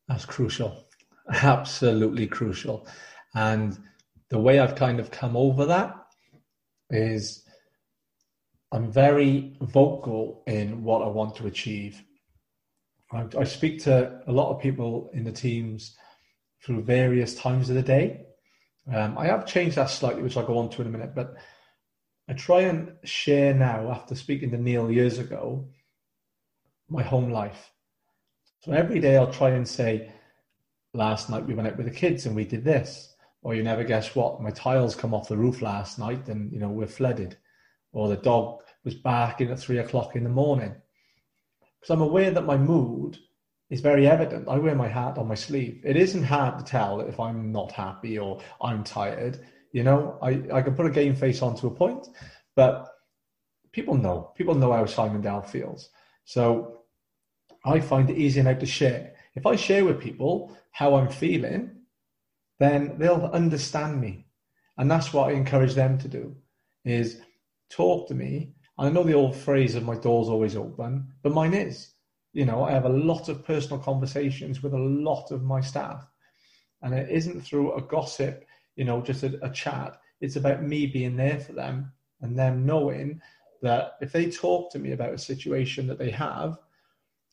That's 0.07 0.25
crucial. 0.25 0.85
Absolutely 1.29 2.27
crucial. 2.27 2.87
And 3.35 3.77
the 4.29 4.39
way 4.39 4.59
I've 4.59 4.75
kind 4.75 4.99
of 4.99 5.11
come 5.11 5.35
over 5.35 5.65
that 5.65 5.95
is 6.89 7.43
I'm 8.71 8.91
very 8.91 9.55
vocal 9.61 10.43
in 10.47 10.83
what 10.83 11.01
I 11.01 11.07
want 11.07 11.35
to 11.35 11.47
achieve. 11.47 12.03
I, 13.11 13.25
I 13.37 13.43
speak 13.45 13.83
to 13.83 14.21
a 14.27 14.31
lot 14.31 14.53
of 14.53 14.61
people 14.61 15.09
in 15.13 15.23
the 15.23 15.31
teams 15.31 15.95
through 16.63 16.83
various 16.83 17.35
times 17.35 17.69
of 17.69 17.75
the 17.75 17.81
day. 17.81 18.25
Um, 18.93 19.17
I 19.17 19.27
have 19.27 19.45
changed 19.45 19.77
that 19.77 19.89
slightly, 19.89 20.21
which 20.21 20.35
I'll 20.35 20.45
go 20.45 20.57
on 20.57 20.69
to 20.71 20.81
in 20.81 20.87
a 20.87 20.91
minute, 20.91 21.15
but 21.15 21.35
I 22.29 22.33
try 22.33 22.61
and 22.61 22.93
share 23.05 23.53
now, 23.53 23.89
after 23.91 24.15
speaking 24.15 24.51
to 24.51 24.57
Neil 24.57 24.91
years 24.91 25.17
ago, 25.17 25.69
my 26.89 27.03
home 27.03 27.31
life. 27.31 27.71
So 28.59 28.73
every 28.73 28.99
day 28.99 29.15
I'll 29.15 29.31
try 29.31 29.51
and 29.51 29.67
say, 29.67 30.11
last 30.93 31.29
night 31.29 31.45
we 31.45 31.53
went 31.53 31.69
out 31.69 31.77
with 31.77 31.85
the 31.85 31.91
kids 31.91 32.25
and 32.25 32.35
we 32.35 32.43
did 32.43 32.65
this. 32.65 33.13
Or 33.43 33.55
you 33.55 33.63
never 33.63 33.83
guess 33.85 34.13
what, 34.13 34.41
my 34.41 34.51
tiles 34.51 34.95
come 34.95 35.13
off 35.13 35.29
the 35.29 35.37
roof 35.37 35.61
last 35.61 35.99
night 35.99 36.27
and 36.27 36.51
you 36.51 36.59
know 36.59 36.69
we're 36.69 36.87
flooded. 36.87 37.37
Or 37.91 38.07
the 38.09 38.17
dog 38.17 38.61
was 38.83 38.95
barking 38.95 39.51
at 39.51 39.59
three 39.59 39.79
o'clock 39.79 40.15
in 40.15 40.23
the 40.23 40.29
morning. 40.29 40.75
Because 41.79 41.93
I'm 41.93 42.01
aware 42.01 42.31
that 42.31 42.45
my 42.45 42.57
mood 42.57 43.17
is 43.69 43.81
very 43.81 44.07
evident. 44.07 44.47
I 44.47 44.57
wear 44.57 44.75
my 44.75 44.87
hat 44.87 45.17
on 45.17 45.27
my 45.27 45.35
sleeve. 45.35 45.81
It 45.83 45.97
isn't 45.97 46.23
hard 46.23 46.59
to 46.59 46.65
tell 46.65 47.01
if 47.01 47.19
I'm 47.19 47.51
not 47.51 47.71
happy 47.71 48.17
or 48.17 48.41
I'm 48.61 48.83
tired. 48.83 49.39
You 49.71 49.83
know, 49.83 50.17
I, 50.21 50.41
I 50.53 50.61
can 50.61 50.75
put 50.75 50.85
a 50.85 50.91
game 50.91 51.15
face 51.15 51.41
on 51.41 51.55
to 51.57 51.67
a 51.67 51.71
point, 51.71 52.07
but 52.55 52.87
people 53.71 53.95
know. 53.95 54.31
People 54.35 54.55
know 54.55 54.71
how 54.71 54.85
Simon 54.85 55.21
Dell 55.21 55.41
feels. 55.41 55.89
So 56.23 56.83
I 57.65 57.79
find 57.79 58.09
it 58.09 58.17
easy 58.17 58.41
now 58.41 58.53
to 58.53 58.65
share. 58.65 59.13
If 59.35 59.45
I 59.45 59.55
share 59.55 59.85
with 59.85 59.99
people 59.99 60.57
how 60.71 60.95
I'm 60.95 61.09
feeling, 61.09 61.81
then 62.59 62.97
they'll 62.97 63.29
understand 63.33 63.99
me. 63.99 64.27
And 64.77 64.89
that's 64.89 65.13
what 65.13 65.29
I 65.29 65.33
encourage 65.33 65.73
them 65.73 65.97
to 65.99 66.07
do 66.07 66.35
is 66.85 67.19
talk 67.69 68.07
to 68.07 68.15
me. 68.15 68.53
And 68.77 68.87
I 68.87 68.91
know 68.91 69.03
the 69.03 69.13
old 69.13 69.35
phrase 69.35 69.75
of 69.75 69.83
my 69.83 69.95
door's 69.95 70.29
always 70.29 70.55
open, 70.55 71.07
but 71.23 71.33
mine 71.33 71.53
is. 71.53 71.93
You 72.33 72.45
know, 72.45 72.63
I 72.63 72.71
have 72.71 72.85
a 72.85 72.89
lot 72.89 73.29
of 73.29 73.43
personal 73.43 73.79
conversations 73.79 74.61
with 74.61 74.73
a 74.73 74.77
lot 74.77 75.31
of 75.31 75.43
my 75.43 75.61
staff. 75.61 76.05
And 76.81 76.93
it 76.93 77.09
isn't 77.09 77.41
through 77.41 77.73
a 77.73 77.81
gossip, 77.81 78.45
you 78.75 78.85
know, 78.85 79.01
just 79.01 79.23
a, 79.23 79.39
a 79.43 79.49
chat. 79.49 79.99
It's 80.21 80.35
about 80.35 80.63
me 80.63 80.85
being 80.85 81.15
there 81.15 81.39
for 81.39 81.53
them 81.53 81.91
and 82.21 82.37
them 82.37 82.65
knowing 82.65 83.21
that 83.61 83.93
if 84.01 84.11
they 84.11 84.29
talk 84.29 84.71
to 84.71 84.79
me 84.79 84.91
about 84.91 85.13
a 85.13 85.17
situation 85.17 85.87
that 85.87 85.97
they 85.97 86.11
have, 86.11 86.59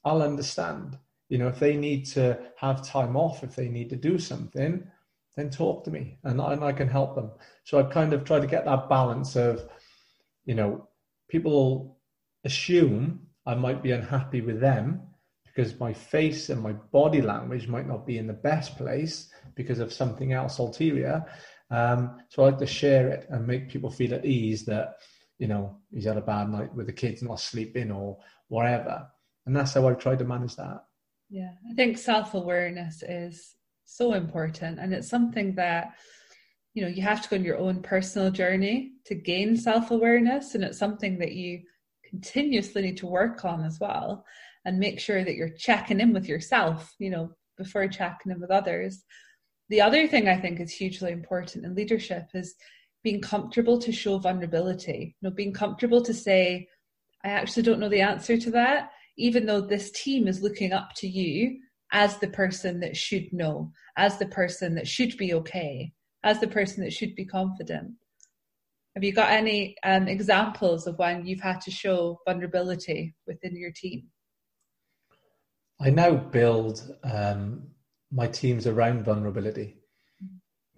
I'll 0.04 0.22
understand. 0.22 0.98
You 1.28 1.38
know, 1.38 1.48
if 1.48 1.58
they 1.58 1.76
need 1.76 2.06
to 2.06 2.38
have 2.56 2.86
time 2.86 3.16
off, 3.16 3.42
if 3.42 3.54
they 3.54 3.68
need 3.68 3.90
to 3.90 3.96
do 3.96 4.18
something, 4.18 4.86
then 5.36 5.50
talk 5.50 5.84
to 5.84 5.90
me 5.90 6.18
and, 6.24 6.40
and 6.40 6.64
I 6.64 6.72
can 6.72 6.88
help 6.88 7.14
them. 7.14 7.30
So 7.64 7.78
I've 7.78 7.90
kind 7.90 8.12
of 8.12 8.24
tried 8.24 8.42
to 8.42 8.46
get 8.46 8.64
that 8.64 8.88
balance 8.88 9.36
of, 9.36 9.68
you 10.44 10.54
know, 10.54 10.88
people 11.28 11.98
assume 12.44 13.20
I 13.46 13.54
might 13.54 13.82
be 13.82 13.92
unhappy 13.92 14.40
with 14.40 14.60
them 14.60 15.02
because 15.44 15.78
my 15.78 15.92
face 15.92 16.50
and 16.50 16.60
my 16.60 16.72
body 16.72 17.22
language 17.22 17.68
might 17.68 17.86
not 17.86 18.06
be 18.06 18.18
in 18.18 18.26
the 18.26 18.32
best 18.32 18.76
place 18.76 19.30
because 19.54 19.78
of 19.78 19.92
something 19.92 20.32
else 20.32 20.58
ulterior. 20.58 21.24
Um, 21.70 22.18
so 22.28 22.42
I 22.42 22.46
like 22.46 22.58
to 22.58 22.66
share 22.66 23.08
it 23.08 23.26
and 23.30 23.46
make 23.46 23.70
people 23.70 23.90
feel 23.90 24.14
at 24.14 24.24
ease 24.24 24.64
that, 24.64 24.96
you 25.38 25.46
know, 25.46 25.76
he's 25.92 26.04
had 26.04 26.16
a 26.16 26.22
bad 26.22 26.48
night 26.48 26.74
with 26.74 26.86
the 26.86 26.92
kids 26.92 27.22
not 27.22 27.40
sleeping 27.40 27.90
or 27.90 28.18
whatever. 28.48 29.06
And 29.46 29.54
that's 29.54 29.74
how 29.74 29.86
I've 29.88 29.98
tried 29.98 30.18
to 30.20 30.24
manage 30.24 30.56
that. 30.56 30.84
Yeah, 31.30 31.52
I 31.70 31.74
think 31.74 31.98
self 31.98 32.34
awareness 32.34 33.02
is 33.02 33.54
so 33.84 34.14
important. 34.14 34.78
And 34.78 34.92
it's 34.92 35.08
something 35.08 35.54
that, 35.54 35.94
you 36.74 36.82
know, 36.82 36.88
you 36.88 37.02
have 37.02 37.22
to 37.22 37.28
go 37.28 37.36
on 37.36 37.44
your 37.44 37.58
own 37.58 37.80
personal 37.82 38.30
journey 38.30 38.92
to 39.06 39.14
gain 39.14 39.56
self 39.56 39.90
awareness. 39.90 40.54
And 40.54 40.64
it's 40.64 40.78
something 40.78 41.18
that 41.18 41.32
you 41.32 41.62
continuously 42.08 42.82
need 42.82 42.96
to 42.98 43.06
work 43.06 43.44
on 43.44 43.64
as 43.64 43.78
well 43.80 44.24
and 44.64 44.78
make 44.78 44.98
sure 44.98 45.24
that 45.24 45.34
you're 45.36 45.50
checking 45.56 46.00
in 46.00 46.12
with 46.12 46.26
yourself, 46.26 46.94
you 46.98 47.10
know, 47.10 47.30
before 47.56 47.86
checking 47.88 48.32
in 48.32 48.40
with 48.40 48.50
others. 48.50 49.04
The 49.68 49.80
other 49.80 50.06
thing 50.08 50.28
I 50.28 50.36
think 50.36 50.60
is 50.60 50.72
hugely 50.72 51.12
important 51.12 51.64
in 51.64 51.74
leadership 51.74 52.26
is 52.34 52.54
being 53.02 53.20
comfortable 53.20 53.78
to 53.78 53.92
show 53.92 54.18
vulnerability, 54.18 55.16
you 55.20 55.28
know, 55.28 55.34
being 55.34 55.52
comfortable 55.52 56.02
to 56.02 56.14
say, 56.14 56.68
I 57.22 57.28
actually 57.28 57.62
don't 57.62 57.80
know 57.80 57.88
the 57.88 58.00
answer 58.00 58.36
to 58.36 58.50
that, 58.52 58.90
even 59.16 59.46
though 59.46 59.60
this 59.60 59.90
team 59.92 60.26
is 60.26 60.42
looking 60.42 60.72
up 60.72 60.90
to 60.96 61.08
you 61.08 61.58
as 61.92 62.18
the 62.18 62.28
person 62.28 62.80
that 62.80 62.96
should 62.96 63.32
know, 63.32 63.70
as 63.96 64.18
the 64.18 64.26
person 64.26 64.74
that 64.74 64.88
should 64.88 65.16
be 65.16 65.34
okay, 65.34 65.92
as 66.24 66.40
the 66.40 66.48
person 66.48 66.82
that 66.82 66.92
should 66.92 67.14
be 67.14 67.24
confident. 67.24 67.92
Have 68.94 69.04
you 69.04 69.12
got 69.12 69.30
any 69.30 69.76
um, 69.84 70.08
examples 70.08 70.86
of 70.86 70.98
when 70.98 71.26
you've 71.26 71.40
had 71.40 71.60
to 71.62 71.70
show 71.70 72.20
vulnerability 72.26 73.14
within 73.26 73.56
your 73.56 73.72
team? 73.72 74.08
I 75.80 75.90
now 75.90 76.14
build 76.14 76.82
um, 77.02 77.68
my 78.10 78.26
teams 78.26 78.66
around 78.66 79.04
vulnerability. 79.04 79.76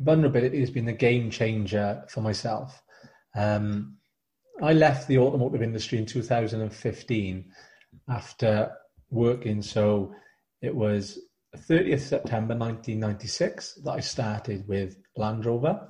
Vulnerability 0.00 0.60
has 0.60 0.70
been 0.70 0.86
the 0.86 0.92
game 0.92 1.30
changer 1.30 2.04
for 2.08 2.22
myself. 2.22 2.82
Um, 3.34 3.98
I 4.62 4.72
left 4.72 5.06
the 5.06 5.18
automotive 5.18 5.62
industry 5.62 5.98
in 5.98 6.06
2015 6.06 7.44
after 8.08 8.72
working. 9.10 9.60
So 9.62 10.14
it 10.62 10.74
was 10.74 11.18
30th 11.56 12.00
September 12.00 12.54
1996 12.54 13.74
that 13.84 13.92
I 13.92 14.00
started 14.00 14.66
with 14.68 14.96
Land 15.16 15.44
Rover. 15.44 15.88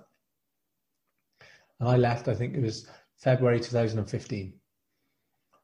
And 1.81 1.88
I 1.88 1.96
left, 1.96 2.29
I 2.29 2.35
think 2.35 2.55
it 2.55 2.62
was 2.62 2.88
February 3.18 3.61
2015. 3.61 4.55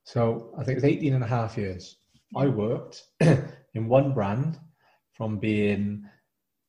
So 0.04 0.54
I 0.58 0.64
think 0.64 0.76
it's 0.76 0.84
18 0.84 1.14
and 1.14 1.24
a 1.24 1.26
half 1.26 1.56
years. 1.56 1.96
I 2.36 2.46
worked 2.46 3.02
in 3.20 3.88
one 3.88 4.12
brand 4.12 4.58
from 5.12 5.38
being 5.38 6.08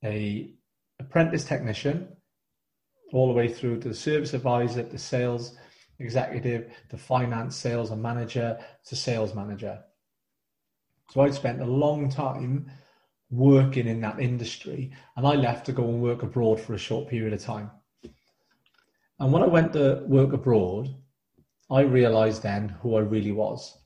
a 0.03 0.53
apprentice 0.99 1.43
technician 1.43 2.09
all 3.13 3.27
the 3.27 3.33
way 3.33 3.47
through 3.47 3.79
to 3.79 3.89
the 3.89 3.95
service 3.95 4.33
advisor, 4.33 4.83
to 4.83 4.97
sales 4.97 5.55
executive, 5.99 6.71
to 6.89 6.97
finance 6.97 7.55
sales 7.55 7.91
and 7.91 8.01
manager, 8.01 8.57
to 8.85 8.95
sales 8.95 9.33
manager. 9.33 9.79
So 11.11 11.21
I'd 11.21 11.33
spent 11.33 11.61
a 11.61 11.65
long 11.65 12.09
time 12.09 12.71
working 13.33 13.87
in 13.87 13.99
that 14.01 14.19
industry 14.19 14.91
and 15.17 15.25
I 15.25 15.33
left 15.33 15.65
to 15.65 15.71
go 15.71 15.85
and 15.85 16.01
work 16.01 16.21
abroad 16.21 16.59
for 16.59 16.73
a 16.73 16.77
short 16.77 17.09
period 17.09 17.33
of 17.33 17.41
time. 17.41 17.71
And 19.19 19.31
when 19.31 19.41
I 19.41 19.47
went 19.47 19.73
to 19.73 20.03
work 20.05 20.33
abroad, 20.33 20.89
I 21.71 21.81
realized 21.81 22.43
then 22.43 22.69
who 22.81 22.95
I 22.95 22.99
really 22.99 23.31
was. 23.31 23.77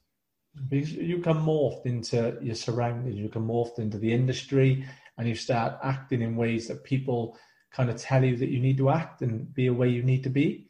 Because 0.69 0.91
you 0.91 1.19
can 1.19 1.35
morph 1.35 1.85
into 1.85 2.37
your 2.41 2.55
surroundings, 2.55 3.15
you 3.15 3.29
can 3.29 3.47
morph 3.47 3.79
into 3.79 3.97
the 3.97 4.11
industry, 4.11 4.85
and 5.17 5.27
you 5.27 5.35
start 5.35 5.79
acting 5.83 6.21
in 6.21 6.35
ways 6.35 6.67
that 6.67 6.83
people 6.83 7.37
kind 7.71 7.89
of 7.89 7.97
tell 7.97 8.23
you 8.23 8.35
that 8.37 8.49
you 8.49 8.59
need 8.59 8.77
to 8.77 8.89
act 8.89 9.21
and 9.21 9.53
be 9.53 9.67
a 9.67 9.73
way 9.73 9.89
you 9.89 10.03
need 10.03 10.23
to 10.23 10.29
be. 10.29 10.67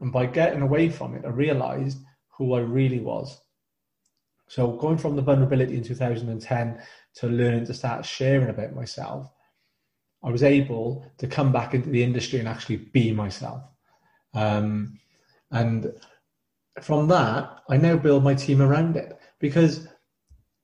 And 0.00 0.12
by 0.12 0.26
getting 0.26 0.62
away 0.62 0.88
from 0.88 1.14
it, 1.14 1.24
I 1.24 1.28
realized 1.28 1.98
who 2.36 2.54
I 2.54 2.60
really 2.60 3.00
was. 3.00 3.40
So 4.48 4.72
going 4.72 4.98
from 4.98 5.14
the 5.14 5.22
vulnerability 5.22 5.76
in 5.76 5.84
2010 5.84 6.80
to 7.18 7.26
learning 7.26 7.66
to 7.66 7.74
start 7.74 8.04
sharing 8.04 8.48
about 8.48 8.74
myself, 8.74 9.30
I 10.22 10.30
was 10.30 10.42
able 10.42 11.10
to 11.18 11.26
come 11.26 11.52
back 11.52 11.74
into 11.74 11.90
the 11.90 12.02
industry 12.02 12.38
and 12.38 12.48
actually 12.48 12.76
be 12.76 13.12
myself. 13.12 13.62
Um, 14.34 14.98
and 15.50 15.92
from 16.82 17.08
that, 17.08 17.60
I 17.68 17.76
now 17.76 17.96
build 17.96 18.24
my 18.24 18.34
team 18.34 18.60
around 18.60 18.96
it 18.96 19.18
because 19.38 19.88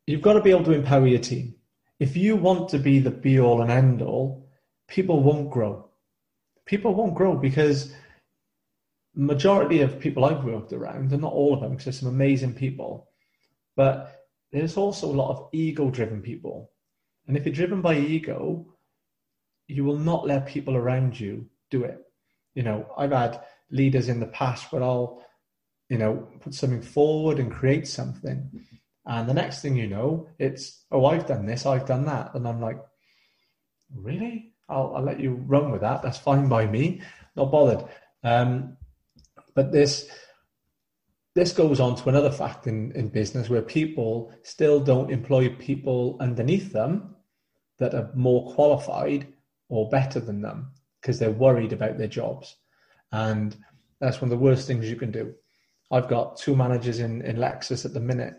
you've 0.07 0.23
got 0.23 0.35
to 0.35 0.43
be 0.43 0.51
able 0.51 0.64
to 0.64 0.73
empower 0.73 1.07
your 1.07 1.21
team. 1.21 1.55
If 1.99 2.17
you 2.17 2.37
want 2.37 2.69
to 2.71 2.79
be 2.79 2.99
the 2.99 3.11
be 3.11 3.40
all 3.40 3.62
and 3.62 3.71
end 3.71 4.03
all, 4.03 4.49
people 4.88 5.23
won't 5.23 5.51
grow. 5.51 5.88
People 6.67 6.95
won't 6.95 7.14
grow 7.14 7.37
because 7.37 7.95
majority 9.14 9.81
of 9.81 10.01
people 10.01 10.25
I've 10.25 10.45
worked 10.45 10.73
around, 10.73 11.12
and 11.12 11.23
not 11.23 11.33
all 11.33 11.55
of 11.55 11.61
them, 11.61 11.71
because 11.71 11.85
there's 11.85 12.01
some 12.01 12.09
amazing 12.09 12.55
people, 12.55 13.09
but 13.77 14.24
there's 14.55 14.77
also 14.77 15.09
a 15.09 15.21
lot 15.21 15.31
of 15.31 15.49
ego 15.53 15.90
driven 15.90 16.23
people. 16.23 16.71
And 17.27 17.37
if 17.37 17.45
you're 17.45 17.55
driven 17.55 17.83
by 17.83 17.97
ego, 17.97 18.64
you 19.67 19.85
will 19.85 19.99
not 19.99 20.29
let 20.29 20.47
people 20.47 20.77
around 20.77 21.19
you 21.19 21.47
do 21.71 21.83
it. 21.83 21.99
You 22.55 22.62
know, 22.62 22.87
I've 22.97 23.11
had 23.11 23.40
leaders 23.73 24.09
in 24.09 24.21
the 24.21 24.27
past 24.27 24.71
where 24.71 24.85
I'll, 24.85 25.25
you 25.88 25.99
know, 25.99 26.29
put 26.38 26.55
something 26.55 26.83
forward 26.83 27.40
and 27.40 27.51
create 27.51 27.88
something. 27.88 28.49
And 29.07 29.29
the 29.29 29.35
next 29.35 29.61
thing 29.61 29.75
you 29.75 29.88
know, 29.88 30.29
it's, 30.38 30.85
oh, 30.93 31.07
I've 31.07 31.27
done 31.27 31.47
this, 31.47 31.67
I've 31.67 31.87
done 31.87 32.05
that. 32.05 32.33
And 32.35 32.47
I'm 32.47 32.61
like, 32.61 32.79
really? 33.93 34.53
I'll, 34.69 34.95
I'll 34.95 35.03
let 35.03 35.19
you 35.19 35.33
run 35.47 35.73
with 35.73 35.81
that. 35.81 36.03
That's 36.03 36.19
fine 36.19 36.49
by 36.49 36.67
me. 36.67 37.03
Not 37.35 37.51
bothered. 37.51 37.88
Um, 38.23 38.77
but 39.57 39.73
this 39.73 40.09
this 41.35 41.53
goes 41.53 41.81
on 41.81 41.97
to 41.97 42.09
another 42.09 42.31
fact 42.31 42.66
in, 42.66 42.92
in 42.92 43.09
business 43.09 43.49
where 43.49 43.62
people 43.62 44.33
still 44.42 44.81
don't 44.81 45.11
employ 45.11 45.49
people 45.49 46.16
underneath 46.20 46.73
them 46.73 47.16
that 47.79 47.94
are 47.94 48.11
more 48.14 48.55
qualified 48.55 49.27
or 49.68 49.88
better 49.88 50.20
than 50.20 50.40
them. 50.42 50.70
because 51.05 51.18
they're 51.18 51.31
worried 51.31 51.75
about 51.75 51.99
their 51.99 52.09
jobs. 52.09 52.57
And 53.12 53.55
that's 54.01 54.23
one 54.23 54.33
of 54.33 54.38
the 54.38 54.42
worst 54.42 54.66
things 54.66 54.88
you 54.88 54.97
can 54.97 55.11
do. 55.11 55.35
I've 55.90 56.09
got 56.09 56.38
two 56.38 56.57
managers 56.57 56.99
in, 56.99 57.20
in 57.20 57.37
Lexus 57.37 57.85
at 57.85 57.92
the 57.92 58.01
minute, 58.01 58.37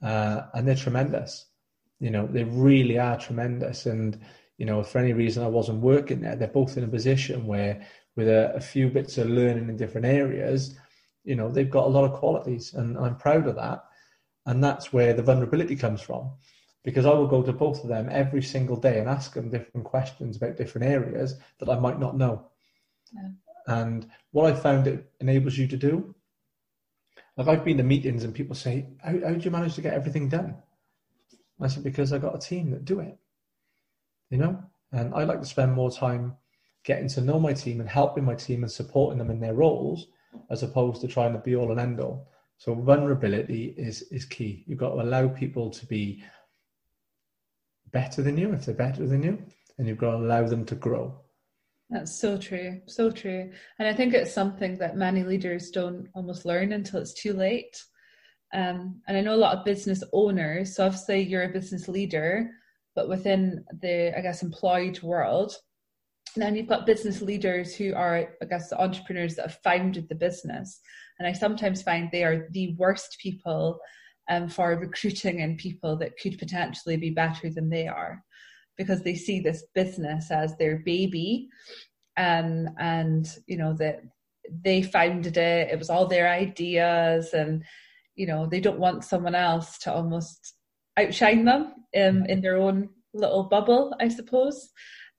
uh, 0.00 0.42
and 0.54 0.66
they're 0.66 0.76
tremendous. 0.76 1.46
You 1.98 2.10
know, 2.10 2.28
they 2.28 2.44
really 2.44 3.00
are 3.00 3.18
tremendous. 3.18 3.86
And, 3.86 4.16
you 4.58 4.64
know, 4.64 4.84
for 4.84 4.98
any 4.98 5.12
reason 5.12 5.42
I 5.42 5.48
wasn't 5.48 5.80
working 5.80 6.20
there, 6.20 6.36
they're 6.36 6.46
both 6.46 6.76
in 6.76 6.84
a 6.84 6.88
position 6.88 7.48
where, 7.48 7.84
with 8.14 8.28
a, 8.28 8.54
a 8.54 8.60
few 8.60 8.88
bits 8.88 9.18
of 9.18 9.28
learning 9.28 9.68
in 9.68 9.76
different 9.76 10.06
areas, 10.06 10.78
you 11.24 11.34
know, 11.34 11.50
they've 11.50 11.70
got 11.70 11.86
a 11.86 11.90
lot 11.90 12.04
of 12.04 12.12
qualities, 12.12 12.74
and 12.74 12.96
I'm 12.96 13.16
proud 13.16 13.46
of 13.46 13.56
that. 13.56 13.84
And 14.46 14.62
that's 14.62 14.92
where 14.92 15.14
the 15.14 15.22
vulnerability 15.22 15.74
comes 15.74 16.02
from 16.02 16.30
because 16.84 17.06
I 17.06 17.14
will 17.14 17.26
go 17.26 17.42
to 17.42 17.52
both 17.52 17.82
of 17.82 17.88
them 17.88 18.08
every 18.10 18.42
single 18.42 18.76
day 18.76 18.98
and 18.98 19.08
ask 19.08 19.32
them 19.32 19.48
different 19.48 19.86
questions 19.86 20.36
about 20.36 20.58
different 20.58 20.86
areas 20.86 21.36
that 21.58 21.70
I 21.70 21.78
might 21.78 21.98
not 21.98 22.16
know. 22.16 22.46
Yeah. 23.12 23.30
And 23.66 24.10
what 24.32 24.52
I 24.52 24.54
found 24.54 24.86
it 24.86 25.10
enables 25.18 25.56
you 25.56 25.66
to 25.68 25.78
do, 25.78 26.14
like 27.38 27.48
I've 27.48 27.64
been 27.64 27.78
to 27.78 27.82
meetings 27.82 28.22
and 28.22 28.34
people 28.34 28.54
say, 28.54 28.86
how, 29.02 29.12
how 29.12 29.32
did 29.32 29.44
you 29.44 29.50
manage 29.50 29.76
to 29.76 29.80
get 29.80 29.94
everything 29.94 30.28
done? 30.28 30.56
I 31.58 31.68
said, 31.68 31.84
because 31.84 32.12
I 32.12 32.18
got 32.18 32.36
a 32.36 32.38
team 32.38 32.70
that 32.72 32.84
do 32.84 33.00
it, 33.00 33.16
you 34.28 34.36
know? 34.36 34.62
And 34.92 35.14
I 35.14 35.24
like 35.24 35.40
to 35.40 35.46
spend 35.46 35.72
more 35.72 35.90
time 35.90 36.36
getting 36.84 37.08
to 37.08 37.22
know 37.22 37.40
my 37.40 37.54
team 37.54 37.80
and 37.80 37.88
helping 37.88 38.24
my 38.24 38.34
team 38.34 38.62
and 38.62 38.70
supporting 38.70 39.18
them 39.18 39.30
in 39.30 39.40
their 39.40 39.54
roles 39.54 40.08
as 40.50 40.62
opposed 40.62 41.00
to 41.00 41.08
trying 41.08 41.32
to 41.32 41.38
be 41.38 41.56
all 41.56 41.70
and 41.70 41.80
end 41.80 42.00
all. 42.00 42.30
So 42.58 42.74
vulnerability 42.74 43.74
is, 43.76 44.02
is 44.10 44.24
key. 44.24 44.64
You've 44.66 44.78
got 44.78 44.94
to 44.94 45.02
allow 45.02 45.28
people 45.28 45.70
to 45.70 45.86
be 45.86 46.22
better 47.90 48.22
than 48.22 48.36
you 48.36 48.52
if 48.52 48.64
they're 48.64 48.74
better 48.74 49.06
than 49.06 49.22
you, 49.22 49.42
and 49.78 49.86
you've 49.86 49.98
got 49.98 50.12
to 50.12 50.16
allow 50.18 50.46
them 50.46 50.64
to 50.66 50.74
grow. 50.74 51.20
That's 51.90 52.18
so 52.18 52.36
true, 52.38 52.80
so 52.86 53.10
true. 53.10 53.50
And 53.78 53.86
I 53.86 53.92
think 53.92 54.14
it's 54.14 54.32
something 54.32 54.78
that 54.78 54.96
many 54.96 55.22
leaders 55.22 55.70
don't 55.70 56.08
almost 56.14 56.44
learn 56.44 56.72
until 56.72 57.00
it's 57.00 57.14
too 57.14 57.32
late. 57.34 57.82
Um, 58.52 59.00
and 59.06 59.16
I 59.16 59.20
know 59.20 59.34
a 59.34 59.36
lot 59.36 59.56
of 59.56 59.64
business 59.64 60.02
owners, 60.12 60.74
so 60.74 60.86
obviously 60.86 61.22
you're 61.22 61.44
a 61.44 61.48
business 61.52 61.88
leader, 61.88 62.50
but 62.94 63.08
within 63.08 63.64
the, 63.80 64.16
I 64.16 64.22
guess, 64.22 64.42
employed 64.42 65.02
world, 65.02 65.54
then 66.42 66.56
you've 66.56 66.68
got 66.68 66.86
business 66.86 67.22
leaders 67.22 67.74
who 67.74 67.94
are, 67.94 68.28
I 68.42 68.44
guess, 68.46 68.68
the 68.68 68.80
entrepreneurs 68.80 69.36
that 69.36 69.50
have 69.50 69.58
founded 69.62 70.08
the 70.08 70.14
business. 70.14 70.80
And 71.18 71.28
I 71.28 71.32
sometimes 71.32 71.82
find 71.82 72.10
they 72.10 72.24
are 72.24 72.48
the 72.50 72.74
worst 72.76 73.18
people 73.20 73.78
um, 74.28 74.48
for 74.48 74.76
recruiting 74.76 75.40
in 75.40 75.56
people 75.56 75.96
that 75.98 76.18
could 76.18 76.38
potentially 76.38 76.96
be 76.96 77.10
better 77.10 77.50
than 77.50 77.68
they 77.68 77.86
are 77.86 78.22
because 78.76 79.02
they 79.02 79.14
see 79.14 79.40
this 79.40 79.64
business 79.74 80.30
as 80.30 80.56
their 80.56 80.78
baby 80.78 81.48
um, 82.16 82.68
and 82.78 83.26
you 83.46 83.56
know 83.56 83.74
that 83.74 84.02
they 84.62 84.82
founded 84.82 85.36
it 85.36 85.70
it 85.70 85.78
was 85.78 85.90
all 85.90 86.06
their 86.06 86.28
ideas 86.28 87.32
and 87.32 87.64
you 88.14 88.26
know 88.26 88.46
they 88.46 88.60
don't 88.60 88.78
want 88.78 89.04
someone 89.04 89.34
else 89.34 89.78
to 89.78 89.92
almost 89.92 90.54
outshine 90.96 91.44
them 91.44 91.74
um, 91.96 92.24
in 92.26 92.40
their 92.40 92.56
own 92.56 92.88
little 93.12 93.44
bubble 93.44 93.94
i 94.00 94.08
suppose 94.08 94.70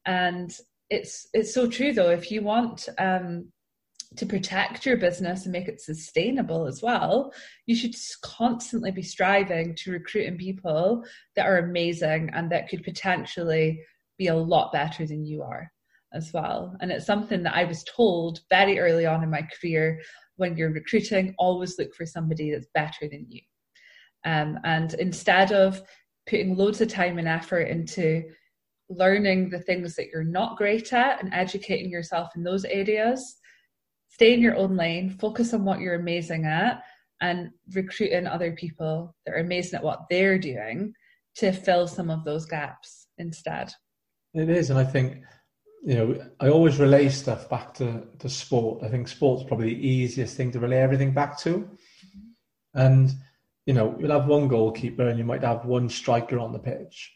and 0.05 0.57
it's 0.89 1.27
it's 1.33 1.53
so 1.53 1.67
true 1.67 1.93
though 1.93 2.09
if 2.09 2.31
you 2.31 2.41
want 2.41 2.87
um, 2.99 3.51
to 4.17 4.25
protect 4.25 4.85
your 4.85 4.97
business 4.97 5.43
and 5.43 5.51
make 5.51 5.67
it 5.67 5.81
sustainable 5.81 6.67
as 6.67 6.81
well, 6.81 7.33
you 7.65 7.75
should 7.75 7.95
constantly 8.21 8.91
be 8.91 9.01
striving 9.01 9.75
to 9.75 9.91
recruit 9.91 10.25
in 10.25 10.37
people 10.37 11.03
that 11.35 11.45
are 11.45 11.57
amazing 11.57 12.29
and 12.33 12.51
that 12.51 12.69
could 12.69 12.83
potentially 12.83 13.81
be 14.17 14.27
a 14.27 14.35
lot 14.35 14.71
better 14.71 15.05
than 15.05 15.25
you 15.25 15.41
are 15.41 15.69
as 16.13 16.31
well. 16.33 16.75
And 16.79 16.91
it's 16.91 17.05
something 17.05 17.43
that 17.43 17.55
I 17.55 17.65
was 17.65 17.83
told 17.83 18.39
very 18.49 18.79
early 18.79 19.05
on 19.05 19.23
in 19.23 19.29
my 19.29 19.47
career 19.59 20.01
when 20.37 20.55
you're 20.55 20.71
recruiting, 20.71 21.35
always 21.37 21.77
look 21.77 21.93
for 21.93 22.05
somebody 22.05 22.51
that's 22.51 22.67
better 22.73 23.07
than 23.09 23.25
you. 23.29 23.41
Um, 24.25 24.59
and 24.63 24.93
instead 24.95 25.51
of 25.51 25.81
putting 26.27 26.55
loads 26.55 26.81
of 26.81 26.87
time 26.87 27.19
and 27.19 27.27
effort 27.27 27.63
into 27.63 28.23
learning 28.89 29.49
the 29.49 29.59
things 29.59 29.95
that 29.95 30.07
you're 30.07 30.23
not 30.23 30.57
great 30.57 30.93
at 30.93 31.21
and 31.21 31.33
educating 31.33 31.89
yourself 31.89 32.35
in 32.35 32.43
those 32.43 32.65
areas, 32.65 33.37
stay 34.09 34.33
in 34.33 34.41
your 34.41 34.55
own 34.55 34.75
lane, 34.75 35.09
focus 35.09 35.53
on 35.53 35.65
what 35.65 35.79
you're 35.79 35.95
amazing 35.95 36.45
at, 36.45 36.83
and 37.21 37.49
recruit 37.73 38.11
in 38.11 38.27
other 38.27 38.51
people 38.53 39.15
that 39.25 39.33
are 39.33 39.39
amazing 39.39 39.77
at 39.77 39.83
what 39.83 40.05
they're 40.09 40.37
doing 40.37 40.93
to 41.35 41.51
fill 41.51 41.87
some 41.87 42.09
of 42.09 42.23
those 42.23 42.45
gaps 42.45 43.07
instead. 43.17 43.71
It 44.33 44.49
is, 44.49 44.69
and 44.69 44.79
I 44.79 44.83
think 44.83 45.21
you 45.83 45.95
know 45.95 46.25
I 46.39 46.49
always 46.49 46.79
relay 46.79 47.09
stuff 47.09 47.49
back 47.49 47.73
to 47.75 48.03
to 48.19 48.29
sport. 48.29 48.83
I 48.83 48.89
think 48.89 49.07
sport's 49.07 49.43
probably 49.43 49.73
the 49.73 49.87
easiest 49.87 50.35
thing 50.35 50.51
to 50.51 50.59
relay 50.59 50.77
everything 50.77 51.13
back 51.13 51.37
to, 51.39 51.49
mm-hmm. 51.49 52.79
and 52.79 53.13
you 53.65 53.73
know 53.73 53.95
you'll 53.99 54.11
have 54.11 54.27
one 54.27 54.47
goalkeeper 54.47 55.07
and 55.07 55.17
you 55.17 55.25
might 55.25 55.43
have 55.43 55.65
one 55.65 55.89
striker 55.89 56.39
on 56.39 56.51
the 56.51 56.59
pitch, 56.59 57.13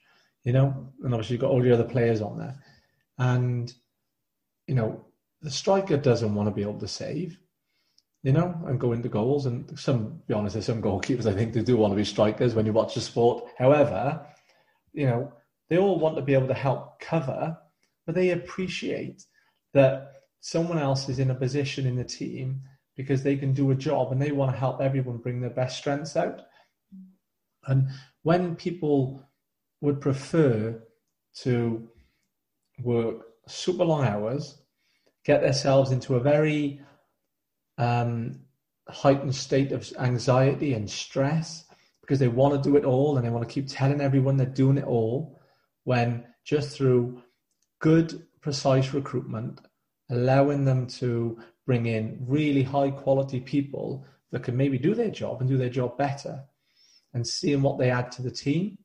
you 0.49 0.53
know, 0.53 0.91
and 1.03 1.13
obviously 1.13 1.35
you've 1.35 1.41
got 1.41 1.51
all 1.51 1.61
the 1.61 1.71
other 1.71 1.83
players 1.83 2.21
on 2.21 2.39
there, 2.39 2.55
and 3.19 3.71
you 4.65 4.73
know 4.73 5.05
the 5.43 5.51
striker 5.51 5.95
doesn't 5.95 6.33
want 6.33 6.47
to 6.49 6.55
be 6.55 6.63
able 6.63 6.79
to 6.79 6.87
save, 6.87 7.37
you 8.23 8.31
know, 8.31 8.59
and 8.65 8.79
go 8.79 8.91
into 8.93 9.09
goals. 9.09 9.45
And 9.45 9.77
some, 9.79 10.23
be 10.27 10.33
honest, 10.33 10.53
there's 10.53 10.65
some 10.65 10.81
goalkeepers 10.81 11.27
I 11.27 11.35
think 11.35 11.53
they 11.53 11.61
do 11.61 11.77
want 11.77 11.91
to 11.91 11.95
be 11.95 12.03
strikers 12.03 12.55
when 12.55 12.65
you 12.65 12.73
watch 12.73 12.95
the 12.95 13.01
sport. 13.01 13.43
However, 13.59 14.25
you 14.91 15.05
know, 15.05 15.31
they 15.69 15.77
all 15.77 15.99
want 15.99 16.15
to 16.15 16.23
be 16.23 16.33
able 16.33 16.47
to 16.47 16.55
help 16.55 16.99
cover, 16.99 17.55
but 18.07 18.15
they 18.15 18.31
appreciate 18.31 19.23
that 19.75 20.13
someone 20.39 20.79
else 20.79 21.09
is 21.09 21.19
in 21.19 21.29
a 21.29 21.35
position 21.35 21.85
in 21.85 21.95
the 21.95 22.03
team 22.03 22.61
because 22.97 23.21
they 23.21 23.37
can 23.37 23.53
do 23.53 23.69
a 23.69 23.75
job 23.75 24.11
and 24.11 24.19
they 24.19 24.31
want 24.31 24.51
to 24.51 24.57
help 24.57 24.81
everyone 24.81 25.17
bring 25.17 25.41
their 25.41 25.51
best 25.51 25.77
strengths 25.77 26.17
out. 26.17 26.41
And 27.67 27.89
when 28.23 28.55
people 28.55 29.28
would 29.81 30.01
prefer 30.01 30.81
to 31.33 31.87
work 32.83 33.25
super 33.47 33.83
long 33.83 34.05
hours 34.05 34.61
get 35.29 35.41
themselves 35.41 35.91
into 35.91 36.15
a 36.15 36.19
very 36.19 36.81
um, 37.77 38.39
heightened 38.87 39.35
state 39.35 39.71
of 39.71 39.87
anxiety 39.99 40.73
and 40.73 40.89
stress 40.89 41.65
because 42.01 42.17
they 42.17 42.27
want 42.27 42.51
to 42.55 42.67
do 42.67 42.75
it 42.75 42.83
all 42.83 43.15
and 43.15 43.23
they 43.23 43.29
want 43.29 43.47
to 43.47 43.53
keep 43.53 43.67
telling 43.67 44.01
everyone 44.01 44.37
they're 44.37 44.47
doing 44.47 44.79
it 44.79 44.85
all 44.85 45.39
when 45.83 46.25
just 46.43 46.75
through 46.75 47.21
good, 47.77 48.25
precise 48.41 48.91
recruitment, 48.91 49.61
allowing 50.09 50.65
them 50.65 50.87
to 50.87 51.37
bring 51.67 51.85
in 51.85 52.17
really 52.27 52.63
high 52.63 52.89
quality 52.89 53.39
people 53.39 54.03
that 54.31 54.41
can 54.41 54.57
maybe 54.57 54.79
do 54.79 54.95
their 54.95 55.11
job 55.11 55.39
and 55.39 55.47
do 55.47 55.57
their 55.57 55.69
job 55.69 55.95
better 55.95 56.43
and 57.13 57.25
seeing 57.25 57.61
what 57.61 57.77
they 57.77 57.91
add 57.91 58.11
to 58.11 58.23
the 58.23 58.31
team. 58.31 58.78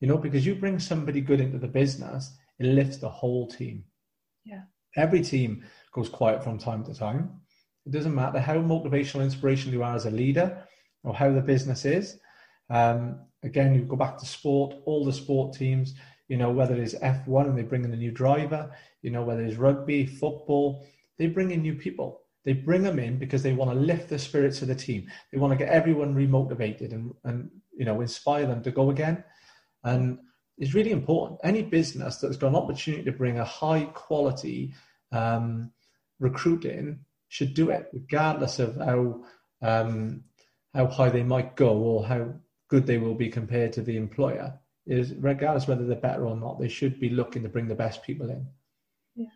You 0.00 0.08
know, 0.08 0.18
because 0.18 0.44
you 0.44 0.54
bring 0.54 0.78
somebody 0.78 1.20
good 1.20 1.40
into 1.40 1.58
the 1.58 1.68
business, 1.68 2.36
it 2.58 2.66
lifts 2.66 2.98
the 2.98 3.08
whole 3.08 3.48
team. 3.48 3.84
Yeah. 4.44 4.62
Every 4.96 5.22
team 5.22 5.64
goes 5.92 6.08
quiet 6.08 6.42
from 6.42 6.58
time 6.58 6.84
to 6.84 6.94
time. 6.94 7.40
It 7.86 7.92
doesn't 7.92 8.14
matter 8.14 8.40
how 8.40 8.56
motivational, 8.56 9.22
inspirational 9.22 9.74
you 9.74 9.82
are 9.82 9.94
as 9.94 10.06
a 10.06 10.10
leader 10.10 10.64
or 11.04 11.14
how 11.14 11.32
the 11.32 11.40
business 11.40 11.84
is. 11.84 12.18
Um, 12.68 13.20
again, 13.42 13.74
you 13.74 13.82
go 13.82 13.96
back 13.96 14.18
to 14.18 14.26
sport, 14.26 14.74
all 14.84 15.04
the 15.04 15.12
sport 15.12 15.54
teams, 15.54 15.94
you 16.28 16.36
know, 16.36 16.50
whether 16.50 16.74
it's 16.74 16.94
F1 16.94 17.46
and 17.46 17.56
they 17.56 17.62
bring 17.62 17.84
in 17.84 17.92
a 17.92 17.96
new 17.96 18.10
driver, 18.10 18.70
you 19.02 19.10
know, 19.10 19.22
whether 19.22 19.44
it's 19.44 19.56
rugby, 19.56 20.04
football, 20.04 20.84
they 21.18 21.28
bring 21.28 21.52
in 21.52 21.62
new 21.62 21.74
people. 21.74 22.22
They 22.44 22.52
bring 22.52 22.82
them 22.82 22.98
in 22.98 23.18
because 23.18 23.42
they 23.42 23.52
want 23.52 23.72
to 23.72 23.76
lift 23.76 24.08
the 24.08 24.18
spirits 24.18 24.62
of 24.62 24.68
the 24.68 24.74
team. 24.74 25.08
They 25.32 25.38
want 25.38 25.52
to 25.52 25.58
get 25.58 25.72
everyone 25.72 26.14
remotivated 26.14 26.92
and, 26.92 27.12
and 27.24 27.50
you 27.76 27.84
know, 27.84 28.00
inspire 28.00 28.46
them 28.46 28.62
to 28.62 28.70
go 28.70 28.90
again. 28.90 29.22
And 29.86 30.18
is 30.58 30.74
really 30.74 30.90
important. 30.90 31.40
Any 31.42 31.62
business 31.62 32.16
that's 32.16 32.36
got 32.36 32.48
an 32.48 32.56
opportunity 32.56 33.04
to 33.04 33.12
bring 33.12 33.38
a 33.38 33.44
high 33.44 33.84
quality 33.94 34.74
um, 35.12 35.70
recruiting 36.18 37.00
should 37.28 37.54
do 37.54 37.70
it, 37.70 37.88
regardless 37.92 38.58
of 38.58 38.76
how 38.76 39.24
um, 39.62 40.24
how 40.74 40.86
high 40.86 41.08
they 41.08 41.22
might 41.22 41.56
go 41.56 41.76
or 41.78 42.06
how 42.06 42.34
good 42.68 42.86
they 42.86 42.98
will 42.98 43.14
be 43.14 43.28
compared 43.28 43.72
to 43.74 43.82
the 43.82 43.96
employer. 43.96 44.58
Is 44.86 45.14
regardless 45.14 45.66
whether 45.66 45.84
they're 45.84 45.96
better 45.96 46.26
or 46.26 46.36
not, 46.36 46.60
they 46.60 46.68
should 46.68 47.00
be 47.00 47.10
looking 47.10 47.42
to 47.42 47.48
bring 47.48 47.66
the 47.66 47.74
best 47.74 48.02
people 48.02 48.30
in. 48.30 48.46
Yeah, 49.14 49.26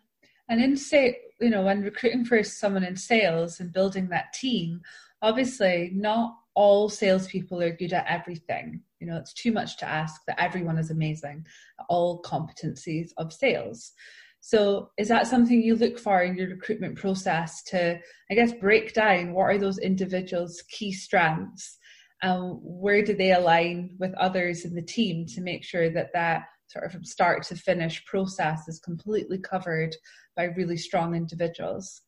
and 0.47 0.61
in 0.61 0.77
say 0.77 1.19
you 1.39 1.49
know 1.49 1.63
when 1.63 1.81
recruiting 1.81 2.25
for 2.25 2.43
someone 2.43 2.83
in 2.83 2.95
sales 2.95 3.59
and 3.59 3.73
building 3.73 4.09
that 4.09 4.33
team, 4.33 4.81
obviously 5.21 5.91
not 5.93 6.37
all 6.53 6.89
salespeople 6.89 7.61
are 7.61 7.75
good 7.75 7.93
at 7.93 8.07
everything. 8.07 8.81
You 9.01 9.07
know, 9.07 9.17
it's 9.17 9.33
too 9.33 9.51
much 9.51 9.77
to 9.77 9.89
ask 9.89 10.21
that 10.27 10.39
everyone 10.39 10.77
is 10.77 10.91
amazing 10.91 11.45
at 11.79 11.85
all 11.89 12.21
competencies 12.21 13.09
of 13.17 13.33
sales. 13.33 13.91
So, 14.39 14.91
is 14.97 15.09
that 15.09 15.27
something 15.27 15.61
you 15.61 15.75
look 15.75 15.99
for 15.99 16.21
in 16.21 16.35
your 16.35 16.49
recruitment 16.49 16.95
process 16.95 17.61
to, 17.63 17.99
I 18.29 18.33
guess, 18.33 18.53
break 18.53 18.93
down 18.93 19.33
what 19.33 19.43
are 19.43 19.57
those 19.57 19.77
individuals' 19.79 20.63
key 20.69 20.93
strengths? 20.93 21.77
and 22.21 22.59
where 22.61 23.03
do 23.03 23.15
they 23.15 23.33
align 23.33 23.95
with 23.99 24.13
others 24.15 24.63
in 24.65 24.75
the 24.75 24.81
team 24.81 25.25
to 25.25 25.41
make 25.41 25.63
sure 25.63 25.89
that 25.89 26.13
that 26.13 26.43
sort 26.67 26.85
of 26.85 26.91
from 26.91 27.03
start 27.03 27.43
to 27.43 27.55
finish 27.55 28.05
process 28.05 28.67
is 28.67 28.79
completely 28.79 29.37
covered 29.37 29.95
by 30.35 30.43
really 30.43 30.77
strong 30.77 31.15
individuals? 31.15 32.01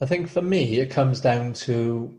I 0.00 0.06
think 0.06 0.28
for 0.28 0.42
me, 0.42 0.80
it 0.80 0.90
comes 0.90 1.20
down 1.20 1.52
to 1.54 2.14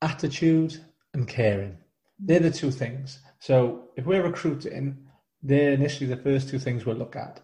attitude 0.00 0.82
and 1.12 1.26
caring. 1.26 1.76
They're 2.18 2.40
the 2.40 2.50
two 2.50 2.70
things. 2.70 3.20
So 3.38 3.88
if 3.96 4.06
we're 4.06 4.22
recruiting, 4.22 5.06
they're 5.42 5.72
initially 5.72 6.06
the 6.06 6.16
first 6.16 6.48
two 6.48 6.58
things 6.58 6.84
we'll 6.84 6.96
look 6.96 7.16
at. 7.16 7.40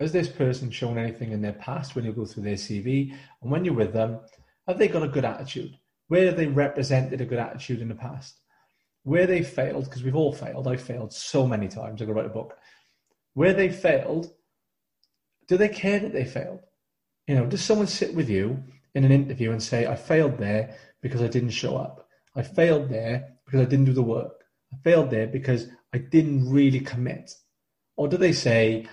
Has 0.00 0.12
this 0.12 0.28
person 0.28 0.70
shown 0.70 0.98
anything 0.98 1.32
in 1.32 1.42
their 1.42 1.52
past 1.52 1.94
when 1.94 2.04
you 2.04 2.12
go 2.12 2.24
through 2.24 2.44
their 2.44 2.54
CV? 2.54 3.14
And 3.42 3.50
when 3.50 3.64
you're 3.64 3.74
with 3.74 3.92
them, 3.92 4.20
have 4.66 4.78
they 4.78 4.88
got 4.88 5.02
a 5.02 5.08
good 5.08 5.24
attitude? 5.24 5.78
Where 6.08 6.26
have 6.26 6.36
they 6.36 6.46
represented 6.46 7.20
a 7.20 7.26
good 7.26 7.38
attitude 7.38 7.80
in 7.80 7.88
the 7.88 7.94
past? 7.94 8.40
Where 9.02 9.26
they 9.26 9.42
failed, 9.42 9.84
because 9.84 10.02
we've 10.02 10.16
all 10.16 10.32
failed. 10.32 10.66
I've 10.66 10.80
failed 10.80 11.12
so 11.12 11.46
many 11.46 11.68
times. 11.68 12.00
I 12.00 12.06
could 12.06 12.14
write 12.14 12.26
a 12.26 12.30
book. 12.30 12.56
Where 13.34 13.52
they 13.52 13.68
failed, 13.68 14.32
do 15.46 15.56
they 15.56 15.68
care 15.68 16.00
that 16.00 16.12
they 16.12 16.24
failed? 16.24 16.60
You 17.26 17.34
know, 17.34 17.46
does 17.46 17.62
someone 17.62 17.86
sit 17.86 18.14
with 18.14 18.28
you 18.28 18.62
in 18.94 19.04
an 19.04 19.12
interview 19.12 19.52
and 19.52 19.62
say, 19.62 19.86
I 19.86 19.96
failed 19.96 20.38
there 20.38 20.76
because 21.02 21.22
I 21.22 21.28
didn't 21.28 21.50
show 21.50 21.76
up? 21.76 22.08
I 22.34 22.42
failed 22.42 22.88
there 22.88 23.33
because 23.44 23.60
I 23.60 23.64
didn't 23.64 23.86
do 23.86 23.92
the 23.92 24.02
work. 24.02 24.44
I 24.72 24.76
failed 24.82 25.10
there 25.10 25.26
because 25.26 25.68
I 25.92 25.98
didn't 25.98 26.50
really 26.50 26.80
commit. 26.80 27.32
Or 27.96 28.08
do 28.08 28.16
they 28.16 28.32
say, 28.32 28.88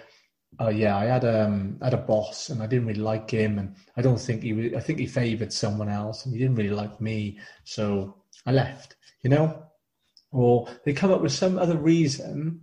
oh 0.60 0.70
yeah, 0.70 0.98
I 0.98 1.06
had 1.06 1.26
um 1.26 1.78
had 1.82 1.94
a 1.94 1.98
boss 1.98 2.50
and 2.50 2.62
I 2.62 2.68
didn't 2.68 2.88
really 2.88 3.00
like 3.00 3.30
him 3.32 3.58
and 3.58 3.76
I 3.98 4.02
don't 4.02 4.20
think 4.20 4.44
he 4.44 4.76
I 4.76 4.80
think 4.80 5.00
he 5.00 5.08
favored 5.08 5.54
someone 5.54 5.90
else 5.90 6.26
and 6.26 6.34
he 6.34 6.40
didn't 6.40 6.56
really 6.56 6.70
like 6.70 7.02
me, 7.02 7.40
so 7.64 8.16
I 8.46 8.52
left, 8.52 8.96
you 9.24 9.30
know? 9.30 9.64
Or 10.32 10.68
they 10.86 10.94
come 10.94 11.12
up 11.12 11.22
with 11.22 11.34
some 11.34 11.58
other 11.58 11.78
reason 11.78 12.62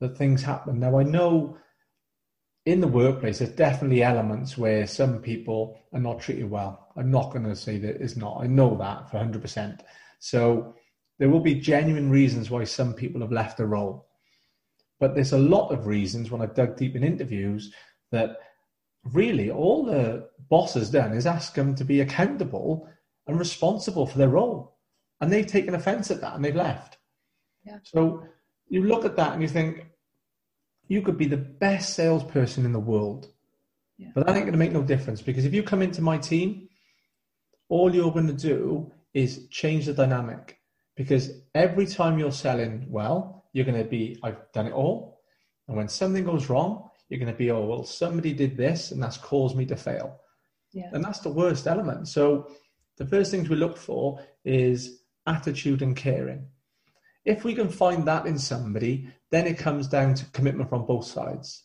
that 0.00 0.16
things 0.16 0.42
happen. 0.42 0.80
Now 0.80 0.98
I 0.98 1.02
know 1.02 1.58
in 2.64 2.80
the 2.80 2.88
workplace 2.88 3.38
there's 3.38 3.50
definitely 3.50 4.02
elements 4.02 4.56
where 4.56 4.86
some 4.86 5.20
people 5.20 5.80
are 5.92 6.00
not 6.00 6.20
treated 6.20 6.48
well. 6.50 6.92
I'm 6.96 7.10
not 7.10 7.32
going 7.32 7.44
to 7.44 7.56
say 7.56 7.78
that 7.78 8.00
it's 8.00 8.16
not. 8.16 8.40
I 8.40 8.46
know 8.46 8.76
that 8.78 9.10
for 9.10 9.18
100%. 9.18 9.80
So 10.20 10.74
there 11.22 11.30
will 11.30 11.38
be 11.38 11.54
genuine 11.54 12.10
reasons 12.10 12.50
why 12.50 12.64
some 12.64 12.92
people 12.92 13.20
have 13.20 13.30
left 13.30 13.60
a 13.60 13.64
role. 13.64 14.08
But 14.98 15.14
there's 15.14 15.30
a 15.30 15.38
lot 15.38 15.68
of 15.68 15.86
reasons 15.86 16.32
when 16.32 16.42
I've 16.42 16.56
dug 16.56 16.76
deep 16.76 16.96
in 16.96 17.04
interviews 17.04 17.72
that 18.10 18.38
really 19.04 19.48
all 19.48 19.84
the 19.84 20.28
boss 20.50 20.74
has 20.74 20.90
done 20.90 21.12
is 21.12 21.24
ask 21.24 21.54
them 21.54 21.76
to 21.76 21.84
be 21.84 22.00
accountable 22.00 22.88
and 23.28 23.38
responsible 23.38 24.04
for 24.04 24.18
their 24.18 24.30
role. 24.30 24.78
And 25.20 25.32
they've 25.32 25.46
taken 25.46 25.76
offense 25.76 26.10
at 26.10 26.20
that 26.22 26.34
and 26.34 26.44
they've 26.44 26.56
left. 26.56 26.98
Yeah. 27.64 27.78
So 27.84 28.24
you 28.66 28.82
look 28.82 29.04
at 29.04 29.14
that 29.14 29.34
and 29.34 29.42
you 29.42 29.48
think, 29.48 29.86
you 30.88 31.02
could 31.02 31.18
be 31.18 31.26
the 31.26 31.36
best 31.36 31.94
salesperson 31.94 32.64
in 32.64 32.72
the 32.72 32.80
world. 32.80 33.28
Yeah. 33.96 34.08
But 34.12 34.26
that 34.26 34.34
ain't 34.34 34.46
going 34.46 34.54
to 34.54 34.58
make 34.58 34.72
no 34.72 34.82
difference 34.82 35.22
because 35.22 35.44
if 35.44 35.54
you 35.54 35.62
come 35.62 35.82
into 35.82 36.02
my 36.02 36.18
team, 36.18 36.68
all 37.68 37.94
you're 37.94 38.10
going 38.10 38.26
to 38.26 38.32
do 38.32 38.92
is 39.14 39.46
change 39.50 39.86
the 39.86 39.94
dynamic. 39.94 40.58
Because 41.02 41.30
every 41.56 41.84
time 41.84 42.16
you're 42.16 42.30
selling 42.30 42.86
well, 42.88 43.44
you're 43.52 43.64
going 43.64 43.82
to 43.82 43.88
be, 43.88 44.20
I've 44.22 44.52
done 44.52 44.68
it 44.68 44.72
all. 44.72 45.20
And 45.66 45.76
when 45.76 45.88
something 45.88 46.24
goes 46.24 46.48
wrong, 46.48 46.88
you're 47.08 47.18
going 47.18 47.32
to 47.32 47.36
be, 47.36 47.50
oh, 47.50 47.64
well, 47.64 47.82
somebody 47.82 48.32
did 48.32 48.56
this 48.56 48.92
and 48.92 49.02
that's 49.02 49.16
caused 49.16 49.56
me 49.56 49.66
to 49.66 49.76
fail. 49.76 50.20
Yeah. 50.72 50.90
And 50.92 51.04
that's 51.04 51.18
the 51.18 51.28
worst 51.28 51.66
element. 51.66 52.06
So 52.06 52.50
the 52.98 53.04
first 53.04 53.32
things 53.32 53.48
we 53.48 53.56
look 53.56 53.76
for 53.76 54.20
is 54.44 55.02
attitude 55.26 55.82
and 55.82 55.96
caring. 55.96 56.46
If 57.24 57.42
we 57.42 57.52
can 57.52 57.68
find 57.68 58.06
that 58.06 58.26
in 58.26 58.38
somebody, 58.38 59.08
then 59.32 59.48
it 59.48 59.58
comes 59.58 59.88
down 59.88 60.14
to 60.14 60.24
commitment 60.26 60.68
from 60.68 60.86
both 60.86 61.04
sides. 61.04 61.64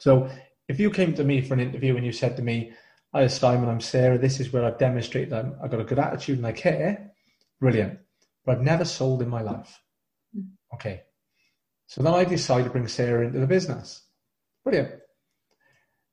So 0.00 0.28
if 0.66 0.80
you 0.80 0.90
came 0.90 1.14
to 1.14 1.22
me 1.22 1.42
for 1.42 1.54
an 1.54 1.60
interview 1.60 1.96
and 1.96 2.04
you 2.04 2.12
said 2.12 2.36
to 2.36 2.42
me, 2.42 2.72
Hi, 3.14 3.28
Simon, 3.28 3.68
I'm 3.68 3.80
Sarah. 3.80 4.18
This 4.18 4.40
is 4.40 4.52
where 4.52 4.64
I've 4.64 4.78
demonstrated 4.78 5.30
that 5.30 5.46
I've 5.62 5.70
got 5.70 5.80
a 5.80 5.84
good 5.84 6.00
attitude 6.00 6.38
and 6.38 6.46
I 6.46 6.52
care. 6.52 7.12
Brilliant. 7.60 8.00
But 8.46 8.58
I've 8.58 8.62
never 8.62 8.84
sold 8.84 9.20
in 9.20 9.28
my 9.28 9.42
life. 9.42 9.82
Okay. 10.72 11.02
So 11.88 12.02
then 12.02 12.14
I 12.14 12.24
decide 12.24 12.64
to 12.64 12.70
bring 12.70 12.88
Sarah 12.88 13.26
into 13.26 13.40
the 13.40 13.46
business. 13.46 14.02
Brilliant. 14.64 14.92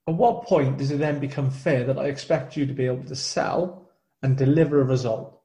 At 0.07 0.15
what 0.15 0.43
point 0.43 0.79
does 0.79 0.91
it 0.91 0.97
then 0.97 1.19
become 1.19 1.49
fair 1.49 1.85
that 1.85 1.97
I 1.97 2.07
expect 2.07 2.57
you 2.57 2.65
to 2.65 2.73
be 2.73 2.85
able 2.85 3.05
to 3.05 3.15
sell 3.15 3.89
and 4.21 4.35
deliver 4.35 4.81
a 4.81 4.85
result? 4.85 5.39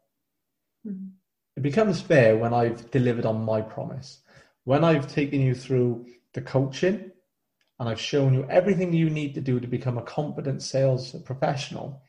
Mm-hmm. 0.87 1.09
It 1.57 1.63
becomes 1.63 2.01
fair 2.01 2.37
when 2.37 2.55
I've 2.55 2.91
delivered 2.91 3.27
on 3.27 3.45
my 3.45 3.61
promise. 3.61 4.21
When 4.65 4.85
I've 4.85 5.13
taken 5.13 5.41
you 5.41 5.55
through 5.55 6.07
the 6.33 6.41
coaching 6.41 7.11
and 7.79 7.89
I've 7.89 8.01
shown 8.01 8.35
you 8.35 8.47
everything 8.49 8.93
you 8.93 9.11
need 9.11 9.35
to 9.35 9.41
do 9.41 9.61
to 9.61 9.67
become 9.67 9.99
a 9.99 10.03
competent 10.03 10.63
sales 10.63 11.15
professional, 11.25 12.03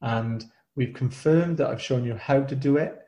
and 0.00 0.44
we've 0.76 0.94
confirmed 0.94 1.58
that 1.58 1.68
I've 1.68 1.82
shown 1.82 2.04
you 2.04 2.14
how 2.14 2.42
to 2.42 2.54
do 2.54 2.76
it, 2.76 2.98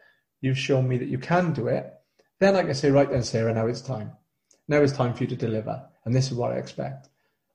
you've 0.40 0.58
shown 0.58 0.88
me 0.88 0.96
that 0.98 1.08
you 1.08 1.18
can 1.18 1.52
do 1.52 1.68
it, 1.68 1.92
then 2.38 2.56
I 2.56 2.62
can 2.62 2.74
say, 2.74 2.90
right 2.90 3.10
then, 3.10 3.22
Sarah, 3.22 3.52
now 3.54 3.66
it's 3.66 3.82
time. 3.82 4.12
Now 4.68 4.78
it's 4.78 4.92
time 4.92 5.14
for 5.14 5.24
you 5.24 5.28
to 5.30 5.36
deliver. 5.36 5.82
And 6.04 6.14
this 6.14 6.30
is 6.30 6.34
what 6.34 6.52
I 6.52 6.56
expect. 6.56 7.08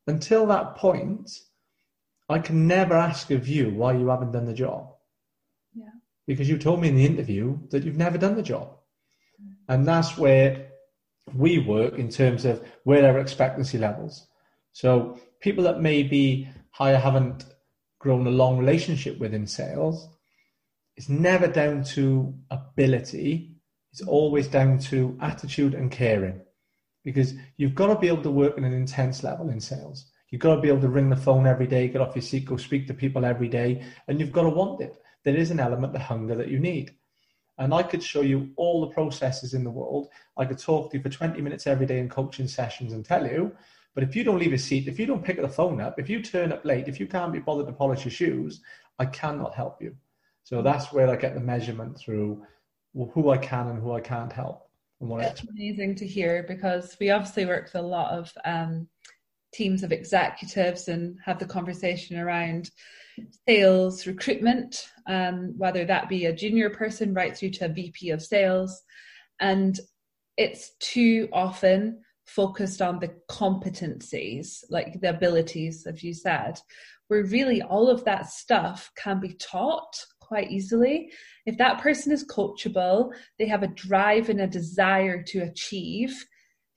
Until 0.08 0.46
that 0.48 0.76
point, 0.76 1.32
I 2.30 2.40
can 2.40 2.68
never 2.68 2.94
ask 2.94 3.32
of 3.32 3.48
you 3.48 3.72
why 3.72 3.94
you 3.94 4.08
haven't 4.08 4.32
done 4.32 4.46
the 4.46 4.54
job 4.54 4.94
Yeah. 5.74 5.90
because 6.28 6.50
you 6.50 6.58
told 6.58 6.82
me 6.82 6.90
in 6.90 6.96
the 6.96 7.06
interview 7.06 7.58
that 7.70 7.84
you've 7.84 7.98
never 7.98 8.18
done 8.18 8.36
the 8.36 8.44
job. 8.44 8.78
And 9.68 9.88
that's 9.88 10.18
where 10.18 10.68
we 11.34 11.58
work 11.58 11.98
in 11.98 12.10
terms 12.10 12.46
of 12.46 12.64
where 12.84 13.08
our 13.08 13.20
expectancy 13.20 13.78
levels. 13.80 14.28
So 14.74 15.20
people 15.40 15.64
that 15.64 15.82
maybe 15.82 16.48
I 16.80 16.90
haven't 16.92 17.46
grown 18.00 18.28
a 18.28 18.32
long 18.32 18.58
relationship 18.60 19.18
with 19.18 19.34
in 19.34 19.48
sales, 19.48 20.08
it's 20.98 21.10
never 21.10 21.48
down 21.48 21.84
to 21.84 22.34
ability. 22.52 23.52
It's 23.92 24.02
always 24.02 24.48
down 24.48 24.80
to 24.80 25.18
attitude 25.22 25.74
and 25.74 25.92
caring. 25.92 26.42
Because 27.04 27.34
you've 27.58 27.76
got 27.76 27.88
to 27.88 28.00
be 28.00 28.08
able 28.08 28.24
to 28.24 28.32
work 28.32 28.58
at 28.58 28.64
an 28.64 28.74
intense 28.74 29.24
level 29.24 29.50
in 29.50 29.60
sales. 29.60 30.12
You've 30.30 30.42
got 30.42 30.56
to 30.56 30.62
be 30.62 30.70
able 30.70 30.82
to 30.82 30.90
ring 30.90 31.10
the 31.10 31.16
phone 31.16 31.46
every 31.46 31.68
day, 31.68 31.88
get 31.88 32.02
off 32.02 32.16
your 32.16 32.24
seat, 32.24 32.46
go 32.46 32.58
speak 32.58 32.88
to 32.88 32.94
people 32.94 33.26
every 33.26 33.48
day, 33.48 33.84
and 34.08 34.20
you've 34.20 34.32
got 34.32 34.44
to 34.44 34.50
want 34.50 34.82
it 34.82 35.02
there 35.26 35.36
is 35.36 35.52
an 35.52 35.60
element 35.60 35.94
of 35.96 36.02
hunger 36.04 36.36
that 36.36 36.48
you 36.48 36.60
need. 36.60 36.96
And 37.58 37.74
I 37.74 37.84
could 37.84 38.04
show 38.04 38.22
you 38.22 38.52
all 38.56 38.82
the 38.82 38.94
processes 38.94 39.54
in 39.54 39.64
the 39.64 39.72
world. 39.72 40.08
I 40.38 40.46
could 40.46 40.60
talk 40.60 40.92
to 40.92 40.98
you 40.98 41.04
for 41.04 41.10
20 41.10 41.42
minutes 41.42 41.68
every 41.68 41.86
day 41.86 42.00
in 42.00 42.10
coaching 42.10 42.48
sessions 42.48 42.94
and 42.94 43.04
tell 43.04 43.26
you. 43.26 43.52
But 43.96 44.04
if 44.04 44.16
you 44.16 44.24
don't 44.24 44.40
leave 44.40 44.54
a 44.54 44.58
seat, 44.58 44.88
if 44.88 45.00
you 45.00 45.06
don't 45.06 45.24
pick 45.24 45.42
the 45.42 45.48
phone 45.50 45.82
up, 45.82 46.00
if 46.00 46.10
you 46.10 46.22
turn 46.22 46.52
up 46.52 46.64
late, 46.64 46.88
if 46.88 47.00
you 47.00 47.08
can't 47.08 47.34
be 47.34 47.40
bothered 47.40 47.68
to 47.68 47.74
polish 47.74 48.06
your 48.06 48.12
shoes, 48.12 48.62
I 49.00 49.06
cannot 49.06 49.56
help 49.56 49.82
you. 49.82 49.96
So 50.46 50.62
that's 50.62 50.94
where 50.94 51.10
I 51.10 51.16
get 51.16 51.34
the 51.34 51.42
measurement 51.42 51.98
through 51.98 52.46
who 52.94 53.32
I 53.32 53.38
can 53.38 53.68
and 53.68 53.82
who 53.82 53.94
I 53.94 54.00
can't 54.00 54.32
help. 54.32 54.70
And 55.02 55.10
what 55.10 55.24
it's 55.24 55.44
amazing 55.44 55.96
to 55.96 56.08
hear 56.08 56.46
because 56.48 56.96
we 57.00 57.10
obviously 57.10 57.46
work 57.46 57.66
with 57.66 57.76
a 57.76 57.82
lot 57.82 58.12
of 58.12 58.32
um, 58.46 58.88
teams 59.54 59.82
of 59.82 59.92
executives 59.92 60.88
and 60.88 61.18
have 61.26 61.40
the 61.40 61.48
conversation 61.48 62.18
around 62.20 62.70
sales 63.48 64.06
recruitment, 64.06 64.88
um, 65.08 65.56
whether 65.58 65.84
that 65.84 66.10
be 66.10 66.26
a 66.26 66.34
junior 66.34 66.70
person 66.70 67.14
right 67.14 67.36
through 67.36 67.50
to 67.50 67.66
a 67.66 67.70
VP 67.70 68.12
of 68.12 68.22
sales. 68.22 68.84
And 69.40 69.80
it's 70.38 70.76
too 70.80 71.28
often 71.34 72.02
focused 72.28 72.84
on 72.84 73.00
the 73.00 73.14
competencies, 73.30 74.64
like 74.70 75.02
the 75.02 75.10
abilities, 75.10 75.88
as 75.88 76.04
you 76.04 76.14
said, 76.14 76.60
where 77.08 77.24
really 77.24 77.62
all 77.62 77.90
of 77.90 78.04
that 78.06 78.30
stuff 78.30 78.92
can 78.96 79.20
be 79.20 79.34
taught 79.34 79.96
quite 80.26 80.52
easily. 80.52 81.12
If 81.46 81.58
that 81.58 81.82
person 81.82 82.12
is 82.12 82.26
coachable, 82.26 83.12
they 83.40 83.48
have 83.48 83.64
a 83.64 83.68
drive 83.68 84.30
and 84.30 84.42
a 84.42 84.48
desire 84.48 85.24
to 85.24 85.44
achieve, 85.44 86.26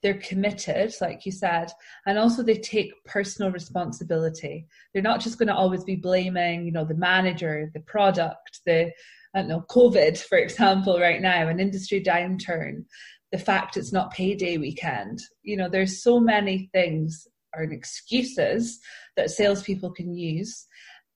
they're 0.01 0.21
committed, 0.21 0.93
like 1.01 1.25
you 1.25 1.31
said, 1.31 1.71
and 2.05 2.17
also 2.17 2.41
they 2.41 2.57
take 2.57 2.93
personal 3.05 3.51
responsibility. 3.51 4.65
They're 4.93 5.03
not 5.03 5.19
just 5.19 5.37
going 5.37 5.47
to 5.47 5.55
always 5.55 5.83
be 5.83 5.97
blaming, 5.97 6.65
you 6.65 6.71
know, 6.71 6.85
the 6.85 6.95
manager, 6.95 7.69
the 7.73 7.81
product, 7.81 8.61
the 8.65 8.91
I 9.35 9.39
don't 9.39 9.49
know, 9.49 9.65
COVID, 9.69 10.17
for 10.17 10.37
example, 10.37 10.99
right 10.99 11.21
now, 11.21 11.47
an 11.47 11.59
industry 11.59 12.01
downturn, 12.01 12.85
the 13.31 13.37
fact 13.37 13.77
it's 13.77 13.93
not 13.93 14.11
payday 14.11 14.57
weekend. 14.57 15.19
You 15.43 15.57
know, 15.57 15.69
there's 15.69 16.01
so 16.01 16.19
many 16.19 16.69
things 16.73 17.27
or 17.55 17.63
excuses 17.63 18.79
that 19.15 19.29
salespeople 19.29 19.91
can 19.91 20.13
use. 20.13 20.65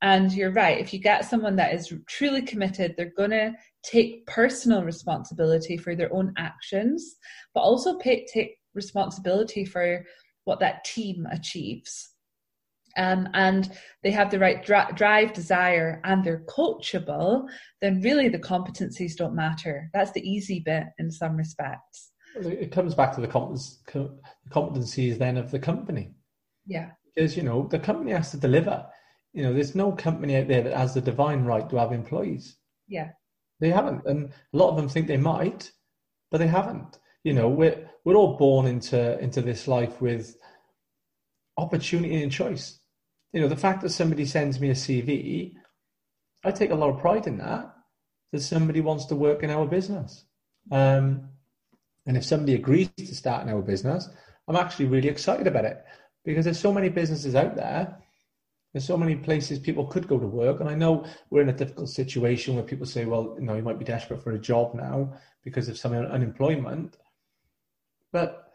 And 0.03 0.33
you're 0.33 0.51
right, 0.51 0.79
if 0.79 0.93
you 0.93 0.99
get 0.99 1.23
someone 1.23 1.55
that 1.55 1.73
is 1.73 1.93
truly 2.07 2.41
committed, 2.41 2.93
they're 2.97 3.13
going 3.15 3.31
to 3.31 3.53
take 3.83 4.27
personal 4.27 4.83
responsibility 4.83 5.77
for 5.77 5.95
their 5.95 6.13
own 6.13 6.33
actions, 6.37 7.15
but 7.53 7.61
also 7.61 7.97
pay, 7.97 8.25
take 8.25 8.57
responsibility 8.73 9.63
for 9.63 10.05
what 10.43 10.59
that 10.59 10.83
team 10.83 11.25
achieves. 11.31 12.09
Um, 12.97 13.29
and 13.33 13.71
they 14.03 14.11
have 14.11 14.29
the 14.29 14.39
right 14.39 14.63
dri- 14.63 14.91
drive, 14.93 15.31
desire, 15.31 16.01
and 16.03 16.21
they're 16.21 16.43
coachable, 16.49 17.47
then 17.81 18.01
really 18.01 18.27
the 18.27 18.39
competencies 18.39 19.15
don't 19.15 19.33
matter. 19.33 19.89
That's 19.93 20.11
the 20.11 20.29
easy 20.29 20.59
bit 20.59 20.83
in 20.99 21.11
some 21.11 21.37
respects. 21.37 22.11
It 22.35 22.73
comes 22.73 22.93
back 22.93 23.15
to 23.15 23.21
the 23.21 23.27
competencies 23.27 25.17
then 25.17 25.37
of 25.37 25.49
the 25.49 25.59
company. 25.59 26.11
Yeah. 26.65 26.89
Because, 27.15 27.37
you 27.37 27.43
know, 27.43 27.67
the 27.71 27.79
company 27.79 28.11
has 28.11 28.31
to 28.31 28.37
deliver. 28.37 28.85
You 29.33 29.43
know, 29.43 29.53
there's 29.53 29.75
no 29.75 29.91
company 29.91 30.37
out 30.37 30.47
there 30.47 30.61
that 30.61 30.77
has 30.77 30.93
the 30.93 31.01
divine 31.01 31.43
right 31.43 31.67
to 31.69 31.77
have 31.77 31.91
employees. 31.91 32.55
Yeah. 32.87 33.09
They 33.59 33.69
haven't. 33.69 34.05
And 34.05 34.29
a 34.29 34.57
lot 34.57 34.69
of 34.69 34.75
them 34.77 34.89
think 34.89 35.07
they 35.07 35.17
might, 35.17 35.71
but 36.31 36.37
they 36.37 36.47
haven't. 36.47 36.99
You 37.23 37.33
know, 37.33 37.49
we're, 37.49 37.89
we're 38.03 38.15
all 38.15 38.37
born 38.37 38.67
into, 38.67 39.17
into 39.19 39.41
this 39.41 39.67
life 39.67 40.01
with 40.01 40.35
opportunity 41.57 42.21
and 42.21 42.31
choice. 42.31 42.79
You 43.31 43.41
know, 43.41 43.47
the 43.47 43.55
fact 43.55 43.81
that 43.81 43.89
somebody 43.89 44.25
sends 44.25 44.59
me 44.59 44.69
a 44.69 44.73
CV, 44.73 45.53
I 46.43 46.51
take 46.51 46.71
a 46.71 46.75
lot 46.75 46.89
of 46.89 46.99
pride 46.99 47.25
in 47.25 47.37
that, 47.39 47.73
that 48.31 48.41
somebody 48.41 48.81
wants 48.81 49.05
to 49.05 49.15
work 49.15 49.43
in 49.43 49.49
our 49.49 49.65
business. 49.65 50.25
Um, 50.71 51.29
and 52.05 52.17
if 52.17 52.25
somebody 52.25 52.55
agrees 52.55 52.89
to 52.97 53.15
start 53.15 53.43
in 53.43 53.53
our 53.53 53.61
business, 53.61 54.09
I'm 54.47 54.55
actually 54.55 54.85
really 54.85 55.07
excited 55.07 55.47
about 55.47 55.65
it 55.65 55.83
because 56.25 56.45
there's 56.45 56.59
so 56.59 56.73
many 56.73 56.89
businesses 56.89 57.35
out 57.35 57.55
there. 57.55 57.97
There's 58.73 58.85
so 58.85 58.97
many 58.97 59.15
places 59.15 59.59
people 59.59 59.85
could 59.85 60.07
go 60.07 60.19
to 60.19 60.25
work. 60.25 60.59
And 60.59 60.67
I 60.67 60.73
know 60.73 61.05
we're 61.29 61.43
in 61.43 61.49
a 61.49 61.53
difficult 61.53 61.89
situation 61.89 62.55
where 62.55 62.63
people 62.63 62.87
say, 62.87 63.05
well, 63.05 63.35
you 63.39 63.45
know, 63.45 63.55
you 63.55 63.61
might 63.61 63.77
be 63.77 63.85
desperate 63.85 64.23
for 64.23 64.31
a 64.31 64.39
job 64.39 64.73
now 64.73 65.13
because 65.43 65.69
of 65.69 65.77
some 65.77 65.93
unemployment. 65.93 66.97
But 68.11 68.51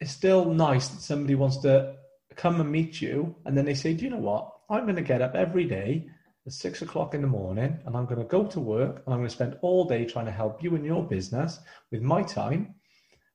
it's 0.00 0.12
still 0.12 0.46
nice 0.46 0.88
that 0.88 1.02
somebody 1.02 1.34
wants 1.34 1.58
to 1.58 1.96
come 2.36 2.60
and 2.60 2.72
meet 2.72 3.02
you. 3.02 3.36
And 3.44 3.56
then 3.56 3.66
they 3.66 3.74
say, 3.74 3.92
do 3.92 4.04
you 4.04 4.10
know 4.10 4.16
what? 4.16 4.50
I'm 4.70 4.84
going 4.84 4.96
to 4.96 5.02
get 5.02 5.20
up 5.20 5.34
every 5.34 5.64
day 5.64 6.08
at 6.46 6.52
six 6.52 6.80
o'clock 6.80 7.14
in 7.14 7.20
the 7.20 7.28
morning 7.28 7.78
and 7.84 7.96
I'm 7.96 8.06
going 8.06 8.20
to 8.20 8.24
go 8.24 8.46
to 8.46 8.60
work 8.60 9.02
and 9.04 9.12
I'm 9.12 9.20
going 9.20 9.28
to 9.28 9.34
spend 9.34 9.58
all 9.60 9.84
day 9.84 10.06
trying 10.06 10.26
to 10.26 10.32
help 10.32 10.62
you 10.62 10.74
in 10.74 10.84
your 10.84 11.06
business 11.06 11.58
with 11.90 12.00
my 12.00 12.22
time. 12.22 12.74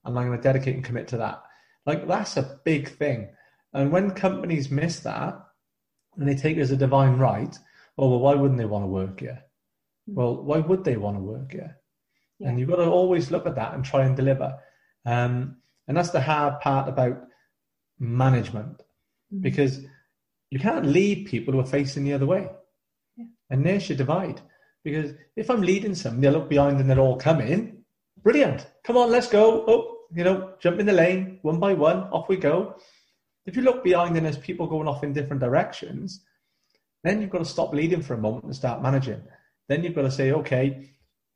And 0.06 0.18
I'm 0.18 0.28
going 0.28 0.38
to 0.38 0.44
dedicate 0.44 0.76
and 0.76 0.84
commit 0.84 1.08
to 1.10 1.18
that. 1.18 1.44
Like 1.86 2.08
that's 2.08 2.38
a 2.38 2.60
big 2.64 2.90
thing. 2.90 3.30
And 3.74 3.92
when 3.92 4.12
companies 4.12 4.72
miss 4.72 5.02
that 5.02 5.45
and 6.18 6.28
they 6.28 6.36
take 6.36 6.58
it 6.58 6.62
as 6.62 6.72
a 6.72 6.78
divine 6.78 7.18
right, 7.18 7.58
oh, 7.98 8.10
well, 8.10 8.20
why 8.20 8.36
wouldn't 8.36 8.58
they 8.58 8.66
want 8.66 8.84
to 8.84 8.88
work 8.88 9.20
here? 9.20 9.42
Hmm. 10.08 10.16
Well, 10.16 10.44
why 10.44 10.60
would 10.60 10.84
they 10.84 10.98
want 10.98 11.18
to 11.18 11.22
work 11.22 11.52
here? 11.52 11.78
Yeah. 12.40 12.50
And 12.50 12.60
you've 12.60 12.70
got 12.70 12.78
to 12.78 12.86
always 12.86 13.32
look 13.32 13.46
at 13.46 13.56
that 13.56 13.74
and 13.74 13.84
try 13.84 14.04
and 14.06 14.16
deliver. 14.16 14.58
Um, 15.06 15.58
and 15.88 15.96
that's 15.96 16.10
the 16.10 16.22
hard 16.22 16.60
part 16.62 16.90
about 16.90 17.22
management 18.00 18.78
mm-hmm. 18.78 19.42
because 19.42 19.80
you 20.52 20.60
can't 20.60 20.86
lead 20.86 21.28
people 21.28 21.54
who 21.54 21.60
are 21.60 21.66
facing 21.66 22.04
the 22.04 22.14
other 22.14 22.26
way. 22.26 22.50
Yeah. 23.18 23.26
And 23.50 23.66
there's 23.66 23.90
your 23.90 23.98
divide. 23.98 24.42
Because 24.84 25.14
if 25.36 25.50
I'm 25.50 25.62
leading 25.62 25.96
some, 25.96 26.22
they 26.22 26.30
look 26.30 26.50
behind 26.50 26.80
and 26.80 26.90
they're 26.90 27.00
all 27.00 27.18
coming. 27.18 27.84
Brilliant. 28.22 28.68
Come 28.84 28.98
on, 28.98 29.10
let's 29.10 29.28
go. 29.28 29.66
Oh, 29.68 29.98
you 30.14 30.24
know, 30.24 30.54
jump 30.60 30.80
in 30.80 30.86
the 30.86 30.94
lane, 30.94 31.40
one 31.42 31.60
by 31.60 31.74
one, 31.74 32.04
off 32.12 32.30
we 32.30 32.38
go. 32.38 32.76
If 33.46 33.56
you 33.56 33.62
look 33.62 33.84
behind 33.84 34.18
and 34.18 34.26
there's 34.26 34.38
people 34.38 34.68
going 34.68 34.88
off 34.88 35.04
in 35.04 35.14
different 35.14 35.42
directions, 35.42 36.22
then 37.04 37.22
you've 37.22 37.30
got 37.30 37.40
to 37.40 37.46
stop 37.46 37.74
leading 37.74 38.02
for 38.02 38.16
a 38.16 38.20
moment 38.20 38.46
and 38.46 38.56
start 38.56 38.82
managing. 38.82 39.22
Then 39.70 39.84
you've 39.84 39.96
got 39.96 40.04
to 40.04 40.12
say, 40.12 40.32
okay, 40.32 40.90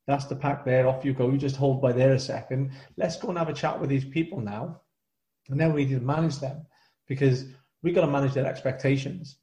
that's 0.07 0.26
the 0.26 0.36
pack 0.36 0.66
there, 0.66 0.88
off 0.88 1.05
you 1.05 1.14
go. 1.14 1.30
You 1.30 1.38
just 1.38 1.55
hold 1.55 1.82
by 1.82 1.91
there 1.91 2.14
a 2.14 2.20
second. 2.20 2.72
Let's 2.97 3.18
go 3.18 3.30
and 3.30 3.38
have 3.38 3.49
a 3.49 3.53
chat 3.53 3.80
with 3.80 3.89
these 3.89 4.05
people 4.05 4.41
now. 4.41 4.82
And 5.49 5.60
then 5.60 5.74
we 5.74 5.86
need 5.86 5.99
to 5.99 6.01
manage 6.01 6.39
them 6.39 6.66
because 7.07 7.45
we've 7.84 7.93
got 7.93 8.01
to 8.01 8.12
manage 8.12 8.34
their 8.34 8.47
expectations. 8.47 9.38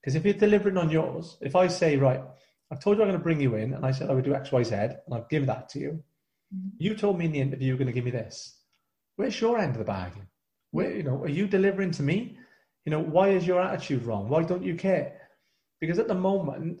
Because 0.00 0.14
if 0.14 0.24
you're 0.24 0.34
delivering 0.34 0.76
on 0.76 0.90
yours, 0.90 1.36
if 1.40 1.56
I 1.56 1.66
say, 1.66 1.96
right, 1.96 2.22
I've 2.70 2.80
told 2.80 2.96
you 2.96 3.02
I'm 3.02 3.08
going 3.08 3.18
to 3.18 3.24
bring 3.24 3.40
you 3.40 3.56
in, 3.56 3.74
and 3.74 3.84
I 3.84 3.90
said 3.90 4.10
I 4.10 4.14
would 4.14 4.24
do 4.24 4.34
X, 4.34 4.52
Y, 4.52 4.62
Z, 4.62 4.74
and 4.74 4.98
I've 5.12 5.28
given 5.28 5.46
that 5.46 5.68
to 5.70 5.78
you. 5.78 6.02
Mm-hmm. 6.54 6.68
You 6.78 6.94
told 6.94 7.18
me 7.18 7.24
in 7.24 7.32
the 7.32 7.40
interview 7.40 7.68
you're 7.68 7.76
going 7.76 7.86
to 7.86 7.92
give 7.92 8.04
me 8.04 8.10
this. 8.10 8.56
Where's 9.16 9.40
your 9.40 9.58
end 9.58 9.72
of 9.72 9.78
the 9.78 9.84
bargain? 9.84 10.28
Where, 10.74 10.90
you 10.90 11.04
know, 11.04 11.22
are 11.22 11.28
you 11.28 11.46
delivering 11.46 11.92
to 11.92 12.02
me? 12.02 12.36
You 12.84 12.90
know, 12.90 12.98
why 12.98 13.28
is 13.28 13.46
your 13.46 13.62
attitude 13.62 14.04
wrong? 14.04 14.28
Why 14.28 14.42
don't 14.42 14.64
you 14.64 14.74
care? 14.74 15.20
Because 15.80 16.00
at 16.00 16.08
the 16.08 16.16
moment, 16.16 16.80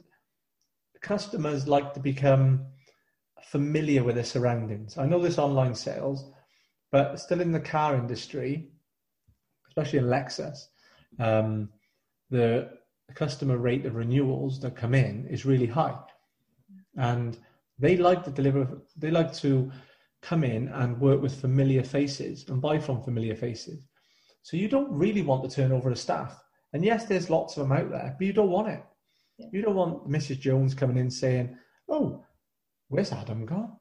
customers 1.00 1.68
like 1.68 1.94
to 1.94 2.00
become 2.00 2.66
familiar 3.44 4.02
with 4.02 4.16
their 4.16 4.24
surroundings. 4.24 4.98
I 4.98 5.06
know 5.06 5.20
this 5.20 5.38
online 5.38 5.76
sales, 5.76 6.28
but 6.90 7.20
still 7.20 7.40
in 7.40 7.52
the 7.52 7.60
car 7.60 7.94
industry, 7.94 8.72
especially 9.68 10.00
in 10.00 10.06
Lexus, 10.06 10.58
um, 11.20 11.68
the 12.30 12.70
customer 13.14 13.58
rate 13.58 13.86
of 13.86 13.94
renewals 13.94 14.58
that 14.62 14.74
come 14.74 14.94
in 14.96 15.28
is 15.28 15.46
really 15.46 15.66
high, 15.66 15.96
and 16.96 17.38
they 17.78 17.96
like 17.96 18.24
to 18.24 18.32
deliver. 18.32 18.82
They 18.96 19.12
like 19.12 19.32
to 19.34 19.70
come 20.24 20.44
in 20.44 20.68
and 20.68 21.00
work 21.00 21.20
with 21.20 21.40
familiar 21.40 21.82
faces 21.82 22.48
and 22.48 22.60
buy 22.60 22.78
from 22.78 23.02
familiar 23.02 23.34
faces. 23.34 23.86
So 24.42 24.56
you 24.56 24.68
don't 24.68 24.90
really 24.90 25.22
want 25.22 25.42
the 25.42 25.48
turnover 25.48 25.90
of 25.90 25.98
staff. 25.98 26.42
And 26.72 26.84
yes, 26.84 27.04
there's 27.04 27.30
lots 27.30 27.56
of 27.56 27.62
them 27.62 27.76
out 27.76 27.90
there, 27.90 28.16
but 28.18 28.26
you 28.26 28.32
don't 28.32 28.50
want 28.50 28.68
it. 28.68 28.82
Yeah. 29.38 29.46
You 29.52 29.62
don't 29.62 29.76
want 29.76 30.08
Mrs. 30.08 30.40
Jones 30.40 30.74
coming 30.74 30.96
in 30.96 31.10
saying, 31.10 31.56
"Oh, 31.88 32.24
where's 32.88 33.12
Adam 33.12 33.46
gone?" 33.46 33.76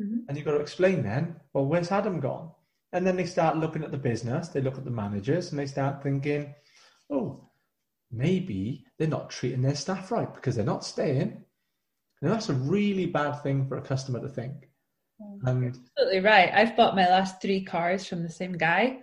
Mm-hmm. 0.00 0.18
And 0.28 0.36
you've 0.36 0.46
got 0.46 0.52
to 0.52 0.60
explain 0.60 1.02
then, 1.02 1.36
well, 1.52 1.66
where's 1.66 1.90
Adam 1.90 2.20
gone? 2.20 2.50
And 2.92 3.06
then 3.06 3.16
they 3.16 3.26
start 3.26 3.56
looking 3.56 3.82
at 3.82 3.90
the 3.90 3.98
business, 3.98 4.48
they 4.48 4.60
look 4.60 4.78
at 4.78 4.84
the 4.84 4.90
managers, 4.90 5.50
and 5.50 5.58
they 5.58 5.66
start 5.66 6.02
thinking, 6.02 6.54
oh, 7.10 7.48
maybe 8.10 8.84
they're 8.98 9.08
not 9.08 9.30
treating 9.30 9.62
their 9.62 9.74
staff 9.74 10.10
right 10.10 10.32
because 10.32 10.56
they're 10.56 10.64
not 10.64 10.84
staying. 10.84 11.44
And 12.22 12.32
that's 12.32 12.48
a 12.48 12.54
really 12.54 13.06
bad 13.06 13.42
thing 13.42 13.66
for 13.66 13.76
a 13.76 13.82
customer 13.82 14.20
to 14.20 14.28
think. 14.28 14.68
And 15.18 15.74
absolutely 15.96 16.20
right. 16.20 16.50
I've 16.52 16.76
bought 16.76 16.96
my 16.96 17.08
last 17.08 17.40
three 17.40 17.64
cars 17.64 18.06
from 18.06 18.22
the 18.22 18.28
same 18.28 18.52
guy. 18.52 18.98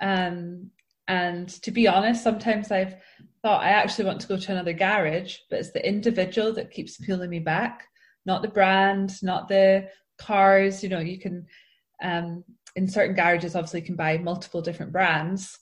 Um, 0.00 0.70
and 1.08 1.48
to 1.62 1.70
be 1.70 1.86
honest, 1.88 2.22
sometimes 2.22 2.70
I've 2.70 2.96
thought 3.42 3.62
I 3.62 3.70
actually 3.70 4.04
want 4.06 4.20
to 4.20 4.28
go 4.28 4.36
to 4.36 4.52
another 4.52 4.72
garage, 4.72 5.36
but 5.50 5.58
it's 5.58 5.72
the 5.72 5.86
individual 5.86 6.52
that 6.54 6.70
keeps 6.70 6.96
pulling 7.04 7.30
me 7.30 7.40
back, 7.40 7.88
not 8.24 8.42
the 8.42 8.48
brand, 8.48 9.12
not 9.22 9.48
the 9.48 9.88
cars. 10.18 10.82
You 10.82 10.88
know, 10.88 11.00
you 11.00 11.18
can, 11.18 11.46
um, 12.02 12.44
in 12.76 12.88
certain 12.88 13.14
garages, 13.14 13.54
obviously, 13.54 13.80
you 13.80 13.86
can 13.86 13.96
buy 13.96 14.18
multiple 14.18 14.62
different 14.62 14.92
brands. 14.92 15.58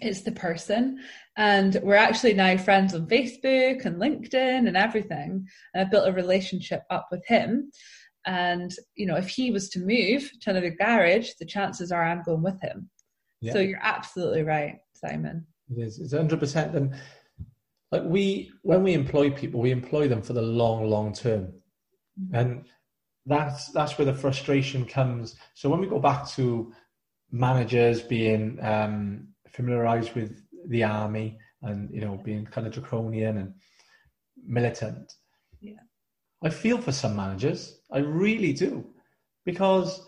It's 0.00 0.22
the 0.22 0.32
person. 0.32 0.98
And 1.36 1.78
we're 1.82 1.94
actually 1.94 2.34
now 2.34 2.56
friends 2.56 2.94
on 2.94 3.06
Facebook 3.06 3.84
and 3.84 4.00
LinkedIn 4.00 4.66
and 4.66 4.76
everything. 4.76 5.46
And 5.72 5.82
I've 5.82 5.90
built 5.90 6.08
a 6.08 6.12
relationship 6.12 6.82
up 6.90 7.08
with 7.10 7.24
him. 7.26 7.70
And, 8.26 8.74
you 8.94 9.06
know, 9.06 9.16
if 9.16 9.28
he 9.28 9.50
was 9.50 9.68
to 9.70 9.80
move 9.80 10.30
to 10.40 10.50
another 10.50 10.70
garage, 10.70 11.30
the 11.38 11.44
chances 11.44 11.92
are 11.92 12.04
I'm 12.04 12.22
going 12.22 12.42
with 12.42 12.60
him. 12.60 12.88
Yeah. 13.40 13.52
So 13.52 13.60
you're 13.60 13.80
absolutely 13.82 14.42
right, 14.42 14.76
Simon. 14.94 15.46
It 15.70 15.82
is. 15.82 15.98
It's 15.98 16.14
100%. 16.14 16.74
And 16.74 16.94
like 17.92 18.02
we, 18.04 18.50
when 18.62 18.82
we 18.82 18.94
employ 18.94 19.30
people, 19.30 19.60
we 19.60 19.70
employ 19.70 20.08
them 20.08 20.22
for 20.22 20.32
the 20.32 20.42
long, 20.42 20.88
long 20.88 21.12
term. 21.12 21.52
Mm-hmm. 22.20 22.34
And 22.34 22.64
that's, 23.26 23.70
that's 23.72 23.98
where 23.98 24.06
the 24.06 24.14
frustration 24.14 24.86
comes. 24.86 25.36
So 25.54 25.68
when 25.68 25.80
we 25.80 25.86
go 25.86 25.98
back 25.98 26.28
to 26.30 26.72
managers 27.30 28.00
being 28.00 28.58
um, 28.62 29.28
familiarized 29.48 30.14
with 30.14 30.40
the 30.68 30.84
army 30.84 31.38
and, 31.62 31.90
you 31.92 32.00
know, 32.00 32.16
being 32.24 32.46
kind 32.46 32.66
of 32.66 32.72
draconian 32.72 33.38
and 33.38 33.54
militant, 34.46 35.12
yeah. 35.60 35.80
I 36.42 36.50
feel 36.50 36.78
for 36.78 36.92
some 36.92 37.16
managers. 37.16 37.80
I 37.94 37.98
really 38.00 38.52
do. 38.52 38.84
Because 39.46 40.06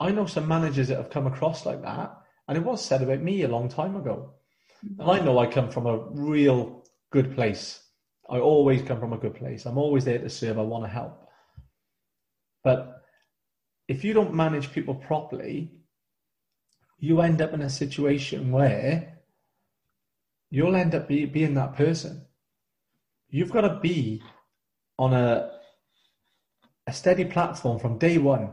I 0.00 0.10
know 0.10 0.26
some 0.26 0.48
managers 0.48 0.88
that 0.88 0.96
have 0.96 1.10
come 1.10 1.26
across 1.26 1.64
like 1.64 1.82
that, 1.82 2.14
and 2.48 2.58
it 2.58 2.64
was 2.64 2.84
said 2.84 3.02
about 3.02 3.20
me 3.20 3.42
a 3.42 3.48
long 3.48 3.68
time 3.68 3.96
ago. 3.96 4.34
And 4.82 5.08
I 5.08 5.16
mm-hmm. 5.16 5.26
know 5.26 5.38
I 5.38 5.46
come 5.46 5.70
from 5.70 5.86
a 5.86 5.98
real 5.98 6.84
good 7.10 7.34
place. 7.34 7.80
I 8.28 8.38
always 8.38 8.82
come 8.82 8.98
from 8.98 9.12
a 9.12 9.18
good 9.18 9.34
place. 9.34 9.64
I'm 9.64 9.78
always 9.78 10.04
there 10.04 10.18
to 10.18 10.28
serve. 10.28 10.58
I 10.58 10.62
want 10.62 10.84
to 10.84 10.90
help. 10.90 11.28
But 12.64 13.02
if 13.86 14.04
you 14.04 14.12
don't 14.12 14.34
manage 14.34 14.72
people 14.72 14.94
properly, 14.94 15.70
you 16.98 17.20
end 17.20 17.40
up 17.42 17.52
in 17.52 17.62
a 17.62 17.70
situation 17.70 18.50
where 18.50 19.18
you'll 20.50 20.76
end 20.76 20.94
up 20.94 21.08
be, 21.08 21.26
being 21.26 21.54
that 21.54 21.74
person. 21.74 22.26
You've 23.28 23.52
got 23.52 23.62
to 23.62 23.80
be 23.80 24.22
on 24.98 25.14
a 25.14 25.50
a 26.86 26.92
steady 26.92 27.24
platform 27.24 27.78
from 27.78 27.98
day 27.98 28.18
one. 28.18 28.52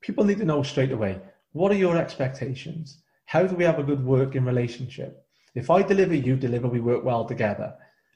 People 0.00 0.24
need 0.24 0.38
to 0.38 0.44
know 0.44 0.62
straight 0.62 0.92
away 0.92 1.20
what 1.52 1.70
are 1.70 1.76
your 1.76 1.98
expectations? 1.98 3.02
How 3.26 3.46
do 3.46 3.54
we 3.54 3.64
have 3.64 3.78
a 3.78 3.82
good 3.82 4.04
working 4.04 4.44
relationship? 4.44 5.26
If 5.54 5.68
I 5.68 5.82
deliver, 5.82 6.14
you 6.14 6.34
deliver, 6.34 6.66
we 6.66 6.80
work 6.80 7.04
well 7.04 7.26
together. 7.26 7.74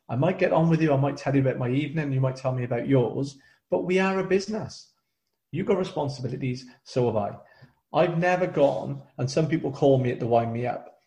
I 0.09 0.17
might 0.17 0.39
get 0.39 0.53
on 0.53 0.71
with 0.71 0.81
you, 0.81 0.93
I 0.93 0.97
might 0.97 1.19
tell 1.19 1.35
you 1.35 1.43
about 1.43 1.59
my 1.59 1.69
evening, 1.69 2.13
you 2.13 2.21
might 2.21 2.37
tell 2.37 2.53
me 2.53 2.65
about 2.65 2.89
yours, 2.89 3.37
but 3.71 3.85
we 3.85 3.99
are 3.99 4.19
a 4.19 4.25
business. 4.25 4.93
You've 5.51 5.67
got 5.67 5.77
responsibilities, 5.79 6.65
so 6.85 7.07
have 7.07 7.17
I. 7.17 7.37
I've 7.93 8.19
never 8.19 8.47
gone, 8.47 9.03
and 9.19 9.31
some 9.31 9.49
people 9.49 9.71
call 9.71 9.99
me 9.99 10.11
it 10.13 10.21
to 10.21 10.27
wind 10.27 10.53
me 10.53 10.67
up. 10.67 10.99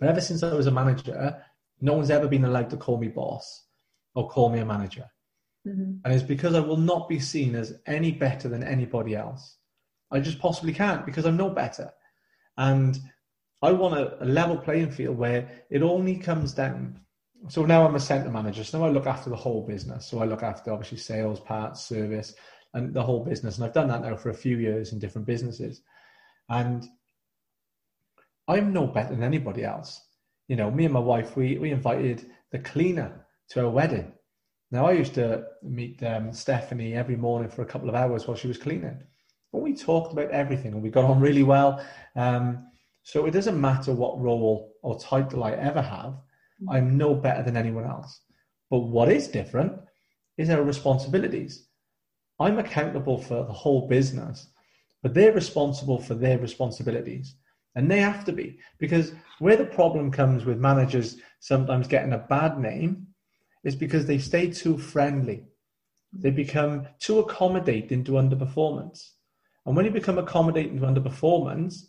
But 0.00 0.08
ever 0.08 0.20
since 0.20 0.42
I 0.42 0.52
was 0.52 0.66
a 0.66 0.72
manager, 0.72 1.44
no 1.80 1.92
one's 1.92 2.10
ever 2.10 2.26
been 2.26 2.44
allowed 2.44 2.70
to 2.70 2.76
call 2.76 2.98
me 2.98 3.08
boss 3.08 3.66
or 4.14 4.28
call 4.28 4.50
me 4.50 4.58
a 4.58 4.66
manager. 4.66 5.08
Mm-hmm. 5.66 5.92
And 6.04 6.14
it's 6.14 6.22
because 6.22 6.54
I 6.54 6.60
will 6.60 6.76
not 6.76 7.08
be 7.08 7.18
seen 7.18 7.54
as 7.54 7.78
any 7.86 8.12
better 8.12 8.48
than 8.48 8.62
anybody 8.62 9.14
else. 9.14 9.56
I 10.10 10.20
just 10.20 10.38
possibly 10.38 10.72
can't 10.72 11.06
because 11.06 11.24
I'm 11.24 11.36
no 11.36 11.50
better. 11.50 11.90
And 12.56 12.98
I 13.62 13.72
want 13.72 13.98
a, 13.98 14.22
a 14.22 14.26
level 14.26 14.56
playing 14.56 14.90
field 14.90 15.18
where 15.18 15.64
it 15.70 15.82
only 15.82 16.16
comes 16.16 16.52
down. 16.52 17.00
So 17.48 17.64
now 17.64 17.86
I'm 17.86 17.94
a 17.94 18.00
center 18.00 18.30
manager. 18.30 18.64
So 18.64 18.78
now 18.78 18.86
I 18.86 18.90
look 18.90 19.06
after 19.06 19.30
the 19.30 19.36
whole 19.36 19.66
business. 19.66 20.06
So 20.06 20.20
I 20.20 20.24
look 20.24 20.42
after 20.42 20.72
obviously 20.72 20.98
sales, 20.98 21.40
parts, 21.40 21.82
service, 21.82 22.34
and 22.74 22.94
the 22.94 23.02
whole 23.02 23.24
business. 23.24 23.56
And 23.56 23.64
I've 23.64 23.74
done 23.74 23.88
that 23.88 24.02
now 24.02 24.16
for 24.16 24.30
a 24.30 24.34
few 24.34 24.58
years 24.58 24.92
in 24.92 24.98
different 24.98 25.26
businesses. 25.26 25.82
And 26.48 26.86
I'm 28.48 28.72
no 28.72 28.86
better 28.86 29.10
than 29.10 29.22
anybody 29.22 29.64
else. 29.64 30.00
You 30.48 30.56
know, 30.56 30.70
me 30.70 30.84
and 30.84 30.94
my 30.94 31.00
wife, 31.00 31.36
we, 31.36 31.58
we 31.58 31.70
invited 31.70 32.26
the 32.50 32.58
cleaner 32.58 33.26
to 33.50 33.60
our 33.60 33.70
wedding. 33.70 34.12
Now, 34.72 34.86
I 34.86 34.92
used 34.92 35.14
to 35.14 35.46
meet 35.62 36.02
um, 36.02 36.32
Stephanie 36.32 36.94
every 36.94 37.16
morning 37.16 37.50
for 37.50 37.62
a 37.62 37.66
couple 37.66 37.88
of 37.88 37.94
hours 37.96 38.26
while 38.26 38.36
she 38.36 38.48
was 38.48 38.58
cleaning. 38.58 39.02
But 39.52 39.62
we 39.62 39.74
talked 39.74 40.12
about 40.12 40.30
everything 40.30 40.74
and 40.74 40.82
we 40.82 40.90
got 40.90 41.04
on 41.04 41.20
really 41.20 41.42
well. 41.42 41.84
Um, 42.14 42.68
so 43.02 43.26
it 43.26 43.32
doesn't 43.32 43.60
matter 43.60 43.92
what 43.92 44.20
role 44.20 44.72
or 44.82 44.98
title 44.98 45.42
I 45.42 45.52
ever 45.52 45.82
have, 45.82 46.14
I'm 46.70 46.96
no 46.96 47.14
better 47.14 47.42
than 47.42 47.56
anyone 47.56 47.84
else. 47.84 48.20
But 48.70 48.80
what 48.80 49.10
is 49.10 49.26
different 49.26 49.72
is 50.38 50.50
our 50.50 50.62
responsibilities. 50.62 51.66
I'm 52.38 52.58
accountable 52.58 53.18
for 53.18 53.44
the 53.44 53.52
whole 53.52 53.88
business, 53.88 54.48
but 55.02 55.14
they're 55.14 55.32
responsible 55.32 55.98
for 56.00 56.14
their 56.14 56.38
responsibilities. 56.38 57.34
And 57.74 57.90
they 57.90 58.00
have 58.00 58.24
to 58.26 58.32
be 58.32 58.58
because 58.78 59.12
where 59.38 59.56
the 59.56 59.64
problem 59.64 60.10
comes 60.10 60.44
with 60.44 60.58
managers 60.58 61.16
sometimes 61.40 61.88
getting 61.88 62.12
a 62.12 62.18
bad 62.18 62.58
name 62.58 63.06
is 63.64 63.76
because 63.76 64.06
they 64.06 64.18
stay 64.18 64.50
too 64.50 64.78
friendly. 64.78 65.44
They 66.12 66.30
mm. 66.30 66.36
become 66.36 66.86
too 66.98 67.18
accommodating 67.18 68.04
to 68.04 68.12
underperformance. 68.12 69.10
And 69.66 69.76
when 69.76 69.84
you 69.84 69.90
become 69.90 70.18
accommodating 70.18 70.80
to 70.80 70.86
underperformance, 70.86 71.84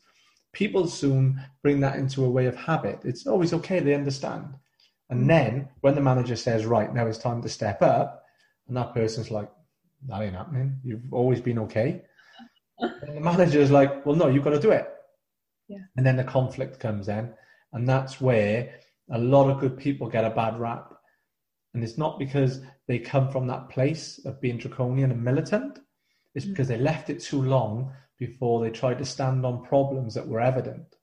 people 0.54 0.88
soon 0.88 1.42
bring 1.64 1.80
that 1.80 1.96
into 1.96 2.26
a 2.26 2.30
way 2.30 2.46
of 2.46 2.56
habit. 2.56 3.00
It's 3.04 3.26
always 3.26 3.54
okay, 3.54 3.80
they 3.80 3.94
understand. 3.94 4.54
And 5.10 5.24
mm. 5.24 5.28
then 5.28 5.70
when 5.82 5.96
the 5.96 6.02
manager 6.02 6.36
says, 6.36 6.66
right, 6.66 6.94
now 6.94 7.08
it's 7.08 7.18
time 7.18 7.42
to 7.42 7.50
step 7.50 7.82
up, 7.82 8.24
and 8.68 8.78
that 8.78 8.94
person's 8.94 9.32
like, 9.32 9.50
that 10.08 10.22
ain't 10.22 10.36
happening. 10.36 10.80
You've 10.84 11.14
always 11.14 11.42
been 11.42 11.60
okay. 11.60 12.02
and 12.80 13.18
the 13.18 13.22
manager's 13.22 13.72
like, 13.72 14.06
well, 14.06 14.16
no, 14.16 14.28
you've 14.28 14.44
got 14.44 14.52
to 14.52 14.60
do 14.60 14.72
it. 14.72 14.88
Yeah. 15.68 15.80
And 15.96 16.06
then 16.06 16.18
the 16.18 16.24
conflict 16.24 16.80
comes 16.80 17.08
in. 17.08 17.34
And 17.74 17.88
that's 17.88 18.20
where 18.20 18.74
a 19.12 19.18
lot 19.18 19.50
of 19.50 19.60
good 19.60 19.78
people 19.78 20.10
get 20.10 20.26
a 20.26 20.30
bad 20.30 20.60
rap. 20.60 20.94
And 21.74 21.84
it's 21.84 21.98
not 21.98 22.20
because 22.20 22.62
they 22.88 23.00
come 23.00 23.30
from 23.30 23.48
that 23.48 23.70
place 23.70 24.20
of 24.26 24.42
being 24.42 24.58
draconian 24.58 25.12
and 25.12 25.24
militant. 25.24 25.80
It's 26.36 26.46
because 26.46 26.68
they 26.68 26.78
left 26.78 27.10
it 27.10 27.22
too 27.22 27.42
long 27.42 27.92
before 28.18 28.62
they 28.62 28.70
tried 28.70 29.00
to 29.00 29.06
stand 29.06 29.46
on 29.46 29.64
problems 29.64 30.14
that 30.14 30.28
were 30.28 30.42
evident. 30.42 30.96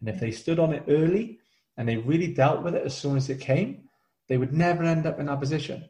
And 0.00 0.08
if 0.08 0.20
they 0.20 0.30
stood 0.30 0.58
on 0.58 0.72
it 0.72 0.84
early 0.88 1.38
and 1.76 1.88
they 1.88 1.96
really 1.96 2.32
dealt 2.32 2.62
with 2.62 2.74
it 2.74 2.84
as 2.84 2.96
soon 2.96 3.16
as 3.16 3.30
it 3.30 3.40
came, 3.40 3.88
they 4.28 4.38
would 4.38 4.52
never 4.52 4.84
end 4.84 5.06
up 5.06 5.18
in 5.18 5.26
that 5.26 5.40
position. 5.40 5.88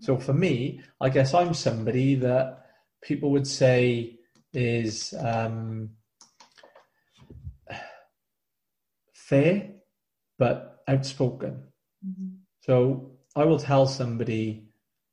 So 0.00 0.18
for 0.18 0.32
me, 0.34 0.82
I 1.00 1.08
guess 1.08 1.32
I'm 1.32 1.54
somebody 1.54 2.16
that 2.16 2.66
people 3.02 3.30
would 3.30 3.46
say 3.46 4.18
is 4.52 5.14
um, 5.18 5.90
fair 9.12 9.70
but 10.38 10.82
outspoken. 10.88 11.62
Mm-hmm. 12.06 12.28
So 12.60 13.15
I 13.36 13.44
will 13.44 13.58
tell 13.58 13.86
somebody 13.86 14.64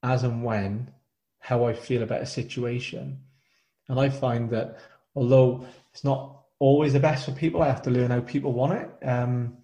as 0.02 0.24
and 0.24 0.44
when 0.44 0.92
how 1.40 1.66
I 1.66 1.74
feel 1.74 2.02
about 2.02 2.22
a 2.22 2.26
situation. 2.26 3.20
And 3.90 4.00
I 4.00 4.10
find 4.10 4.50
that 4.52 4.80
although 5.14 5.68
it's 5.92 6.04
not 6.04 6.44
always 6.64 6.94
the 6.94 7.00
best 7.00 7.26
for 7.26 7.34
people. 7.34 7.62
I 7.62 7.68
have 7.68 7.82
to 7.82 7.92
learn 7.92 8.12
how 8.12 8.22
people 8.22 8.54
want 8.54 8.74
it. 8.74 9.06
Um, 9.06 9.58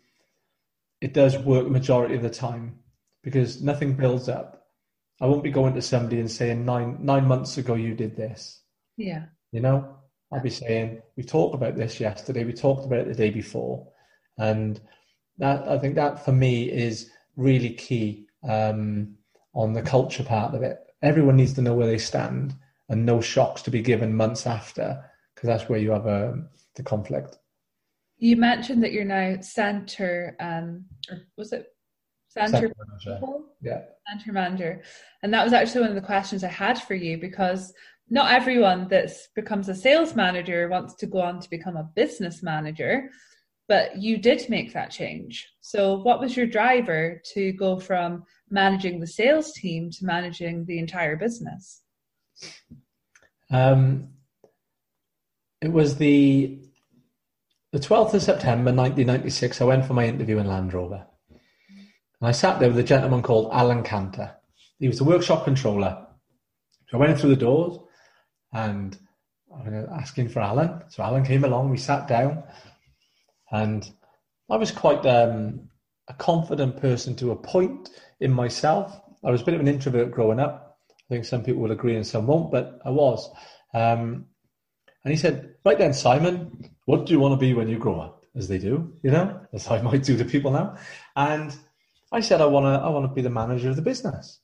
it 1.00 1.14
does 1.14 1.38
work 1.38 1.64
the 1.64 1.70
majority 1.70 2.16
of 2.16 2.22
the 2.22 2.30
time 2.30 2.78
because 3.24 3.62
nothing 3.62 3.94
builds 3.94 4.28
up. 4.28 4.68
I 5.22 5.26
won't 5.26 5.44
be 5.44 5.50
going 5.52 5.74
to 5.76 5.82
somebody 5.82 6.20
and 6.20 6.30
saying 6.30 6.66
nine 6.66 6.98
nine 7.00 7.26
months 7.26 7.58
ago 7.58 7.76
you 7.76 7.94
did 7.96 8.18
this. 8.18 8.62
Yeah. 8.98 9.26
You 9.54 9.62
know, 9.62 9.96
I'll 10.30 10.42
be 10.42 10.50
saying 10.50 11.02
we 11.16 11.24
talked 11.24 11.56
about 11.56 11.78
this 11.78 12.02
yesterday. 12.02 12.44
We 12.44 12.52
talked 12.52 12.86
about 12.86 13.00
it 13.00 13.08
the 13.08 13.16
day 13.16 13.30
before, 13.30 13.88
and 14.38 14.80
that 15.38 15.68
I 15.70 15.78
think 15.80 15.96
that 15.96 16.26
for 16.26 16.34
me 16.34 16.70
is 16.70 17.10
really 17.38 17.74
key 17.76 18.28
um, 18.48 19.16
on 19.54 19.74
the 19.74 19.82
culture 19.82 20.24
part 20.24 20.54
of 20.54 20.62
it. 20.62 20.80
Everyone 21.02 21.36
needs 21.36 21.54
to 21.54 21.62
know 21.62 21.74
where 21.74 21.88
they 21.88 21.98
stand 21.98 22.54
and 22.90 23.06
no 23.06 23.22
shocks 23.22 23.62
to 23.64 23.72
be 23.72 23.82
given 23.82 24.16
months 24.16 24.46
after 24.46 25.04
because 25.34 25.48
that's 25.48 25.70
where 25.70 25.80
you 25.80 25.92
have 25.92 26.08
um, 26.08 26.50
the 26.76 26.84
conflict. 26.84 27.38
You 28.18 28.36
mentioned 28.36 28.84
that 28.84 28.92
you're 28.92 29.06
now 29.06 29.38
center, 29.40 30.36
um, 30.40 30.86
or 31.10 31.22
was 31.38 31.54
it 31.54 31.68
center, 32.28 32.72
manager? 33.06 33.22
Yeah, 33.62 33.82
center 34.10 34.34
manager, 34.34 34.84
and 35.24 35.34
that 35.34 35.44
was 35.44 35.54
actually 35.54 35.82
one 35.82 35.92
of 35.92 35.96
the 35.96 36.02
questions 36.02 36.44
I 36.44 36.50
had 36.50 36.82
for 36.82 36.96
you 36.96 37.18
because 37.18 37.74
not 38.10 38.34
everyone 38.34 38.90
that 38.90 39.12
becomes 39.36 39.70
a 39.70 39.76
sales 39.76 40.16
manager 40.16 40.68
wants 40.68 40.96
to 40.96 41.06
go 41.06 41.22
on 41.22 41.40
to 41.40 41.50
become 41.50 41.78
a 41.78 41.90
business 41.96 42.44
manager, 42.44 43.10
but 43.70 43.96
you 44.02 44.18
did 44.18 44.50
make 44.50 44.74
that 44.74 44.90
change. 44.90 45.48
So, 45.62 46.00
what 46.00 46.20
was 46.20 46.36
your 46.36 46.48
driver 46.48 47.22
to 47.34 47.54
go 47.54 47.80
from 47.80 48.24
managing 48.50 49.00
the 49.00 49.08
sales 49.08 49.54
team 49.54 49.92
to 49.92 50.06
managing 50.06 50.66
the 50.66 50.80
entire 50.80 51.16
business? 51.16 51.84
Um, 53.52 54.10
it 55.62 55.72
was 55.72 55.98
the 55.98 56.60
the 57.72 57.80
12th 57.80 58.16
of 58.16 58.24
September 58.24 58.74
1996. 58.74 59.62
I 59.62 59.66
went 59.66 59.86
for 59.86 59.94
my 59.94 60.06
interview 60.08 60.40
in 60.40 60.48
Land 60.48 60.74
Rover. 60.74 61.06
And 61.30 62.28
I 62.28 62.32
sat 62.32 62.60
there 62.60 62.70
with 62.70 62.80
a 62.80 62.84
gentleman 62.84 63.22
called 63.22 63.52
Alan 63.54 63.84
Cantor. 63.84 64.36
He 64.80 64.88
was 64.88 64.98
the 64.98 65.04
workshop 65.04 65.46
controller. 65.46 66.08
So 66.90 66.98
I 66.98 67.02
went 67.02 67.20
through 67.20 67.30
the 67.30 67.36
doors 67.36 67.78
and 68.52 68.98
I 69.56 69.70
asking 70.02 70.30
for 70.30 70.40
Alan. 70.40 70.82
So 70.90 71.04
Alan 71.04 71.24
came 71.24 71.44
along, 71.44 71.70
we 71.70 71.78
sat 71.78 72.08
down, 72.08 72.44
and 73.52 73.90
I 74.50 74.58
was 74.58 74.72
quite 74.72 75.06
um, 75.06 75.70
a 76.08 76.14
confident 76.14 76.78
person 76.78 77.16
to 77.18 77.32
a 77.32 77.36
point 77.36 77.90
in 78.20 78.32
myself. 78.32 79.00
I 79.24 79.32
was 79.32 79.42
a 79.42 79.46
bit 79.46 79.54
of 79.54 79.60
an 79.60 79.68
introvert 79.68 80.12
growing 80.12 80.40
up. 80.40 80.78
I 80.90 81.14
think 81.14 81.26
some 81.26 81.44
people 81.44 81.62
will 81.62 81.72
agree 81.72 81.96
and 81.96 82.06
some 82.06 82.28
won't, 82.28 82.52
but 82.52 82.80
I 82.86 82.90
was. 82.90 83.30
Um, 83.74 84.26
and 85.04 85.12
he 85.12 85.18
said, 85.18 85.56
Right 85.66 85.78
then, 85.78 85.94
Simon, 85.94 86.72
what 86.86 87.06
do 87.06 87.14
you 87.14 87.20
want 87.20 87.34
to 87.34 87.38
be 87.38 87.54
when 87.54 87.70
you 87.70 87.78
grow 87.78 88.00
up? 88.00 88.26
As 88.36 88.48
they 88.48 88.60
do, 88.60 88.94
you 89.04 89.10
know, 89.12 89.42
as 89.54 89.68
I 89.70 89.82
might 89.82 90.04
do 90.04 90.16
to 90.18 90.24
people 90.24 90.52
now. 90.52 90.78
And 91.16 91.56
I 92.12 92.22
said, 92.22 92.42
I 92.42 92.46
want 92.46 92.66
to, 92.66 92.84
I 92.84 92.90
want 92.90 93.06
to 93.06 93.14
be 93.14 93.22
the 93.22 93.30
manager 93.30 93.70
of 93.70 93.76
the 93.76 93.82
business. 93.82 94.40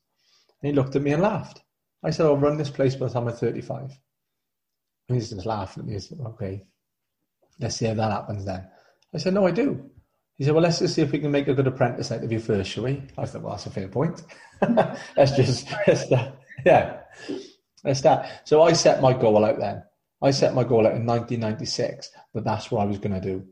And 0.61 0.69
he 0.69 0.75
looked 0.75 0.95
at 0.95 1.01
me 1.01 1.11
and 1.11 1.21
laughed. 1.21 1.61
I 2.03 2.09
said, 2.09 2.25
I'll 2.25 2.37
run 2.37 2.57
this 2.57 2.69
place 2.69 2.95
by 2.95 3.07
the 3.07 3.13
time 3.13 3.27
I'm 3.27 3.35
35. 3.35 3.97
And 5.07 5.15
he's 5.15 5.29
just 5.29 5.45
laughing 5.45 5.81
at 5.81 5.87
me. 5.87 5.93
He 5.93 5.99
said, 5.99 6.19
okay, 6.25 6.65
let's 7.59 7.75
see 7.75 7.85
how 7.85 7.93
that 7.93 8.11
happens 8.11 8.45
then. 8.45 8.67
I 9.15 9.17
said, 9.17 9.33
no, 9.33 9.47
I 9.47 9.51
do. 9.51 9.89
He 10.37 10.43
said, 10.43 10.53
well, 10.53 10.63
let's 10.63 10.79
just 10.79 10.95
see 10.95 11.01
if 11.01 11.13
we 11.13 11.19
can 11.19 11.31
make 11.31 11.47
a 11.47 11.53
good 11.53 11.67
apprentice 11.67 12.11
out 12.11 12.21
of 12.21 12.31
you 12.31 12.39
first, 12.39 12.69
shall 12.69 12.83
we? 12.83 13.01
I 13.17 13.25
thought, 13.25 13.41
well, 13.41 13.53
that's 13.53 13.65
a 13.65 13.69
fair 13.69 13.87
point. 13.87 14.21
let's 15.15 15.31
just, 15.37 15.67
let's 15.87 16.01
start. 16.05 16.33
yeah, 16.65 16.99
let's 17.85 17.99
start. 17.99 18.27
So 18.43 18.61
I 18.61 18.73
set 18.73 19.01
my 19.01 19.13
goal 19.13 19.45
out 19.45 19.57
then. 19.57 19.83
I 20.21 20.31
set 20.31 20.53
my 20.53 20.65
goal 20.65 20.85
out 20.85 20.95
in 20.95 21.05
1996 21.05 22.09
that 22.33 22.43
that's 22.43 22.69
what 22.69 22.81
I 22.81 22.85
was 22.85 22.97
going 22.97 23.19
to 23.19 23.21
do. 23.21 23.45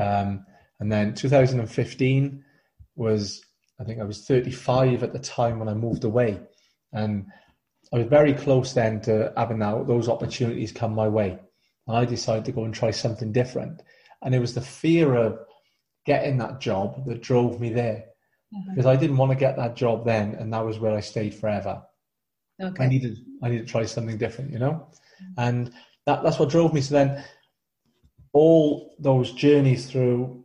Um, 0.00 0.44
and 0.80 0.90
then 0.90 1.14
2015 1.14 2.44
was, 2.96 3.44
I 3.80 3.84
think 3.84 4.00
I 4.00 4.04
was 4.04 4.26
35 4.26 5.04
at 5.04 5.12
the 5.12 5.20
time 5.20 5.60
when 5.60 5.68
I 5.68 5.74
moved 5.74 6.02
away. 6.02 6.40
And 6.92 7.26
I 7.92 7.98
was 7.98 8.06
very 8.08 8.32
close 8.32 8.72
then 8.72 9.00
to 9.02 9.32
having 9.36 9.60
now 9.60 9.84
those 9.84 10.08
opportunities 10.08 10.72
come 10.72 10.96
my 10.96 11.06
way. 11.06 11.38
And 11.86 11.96
I 11.96 12.04
decided 12.04 12.44
to 12.46 12.52
go 12.52 12.64
and 12.64 12.74
try 12.74 12.90
something 12.90 13.30
different. 13.30 13.82
And 14.26 14.34
it 14.34 14.40
was 14.40 14.54
the 14.54 14.60
fear 14.60 15.14
of 15.14 15.38
getting 16.04 16.36
that 16.38 16.60
job 16.60 17.06
that 17.06 17.22
drove 17.22 17.60
me 17.60 17.72
there. 17.72 18.04
Mm-hmm. 18.52 18.74
Because 18.74 18.86
I 18.86 18.96
didn't 18.96 19.16
want 19.16 19.30
to 19.30 19.38
get 19.38 19.56
that 19.56 19.76
job 19.76 20.04
then, 20.04 20.34
and 20.34 20.52
that 20.52 20.66
was 20.66 20.80
where 20.80 20.96
I 20.96 21.00
stayed 21.00 21.34
forever. 21.34 21.80
Okay. 22.60 22.84
I 22.84 22.88
needed 22.88 23.18
I 23.42 23.48
needed 23.48 23.66
to 23.66 23.72
try 23.72 23.84
something 23.84 24.18
different, 24.18 24.52
you 24.52 24.58
know? 24.58 24.88
Mm-hmm. 25.22 25.40
And 25.40 25.72
that, 26.06 26.24
that's 26.24 26.40
what 26.40 26.50
drove 26.50 26.74
me. 26.74 26.80
So 26.80 26.94
then 26.94 27.24
all 28.32 28.96
those 28.98 29.32
journeys 29.32 29.88
through 29.88 30.44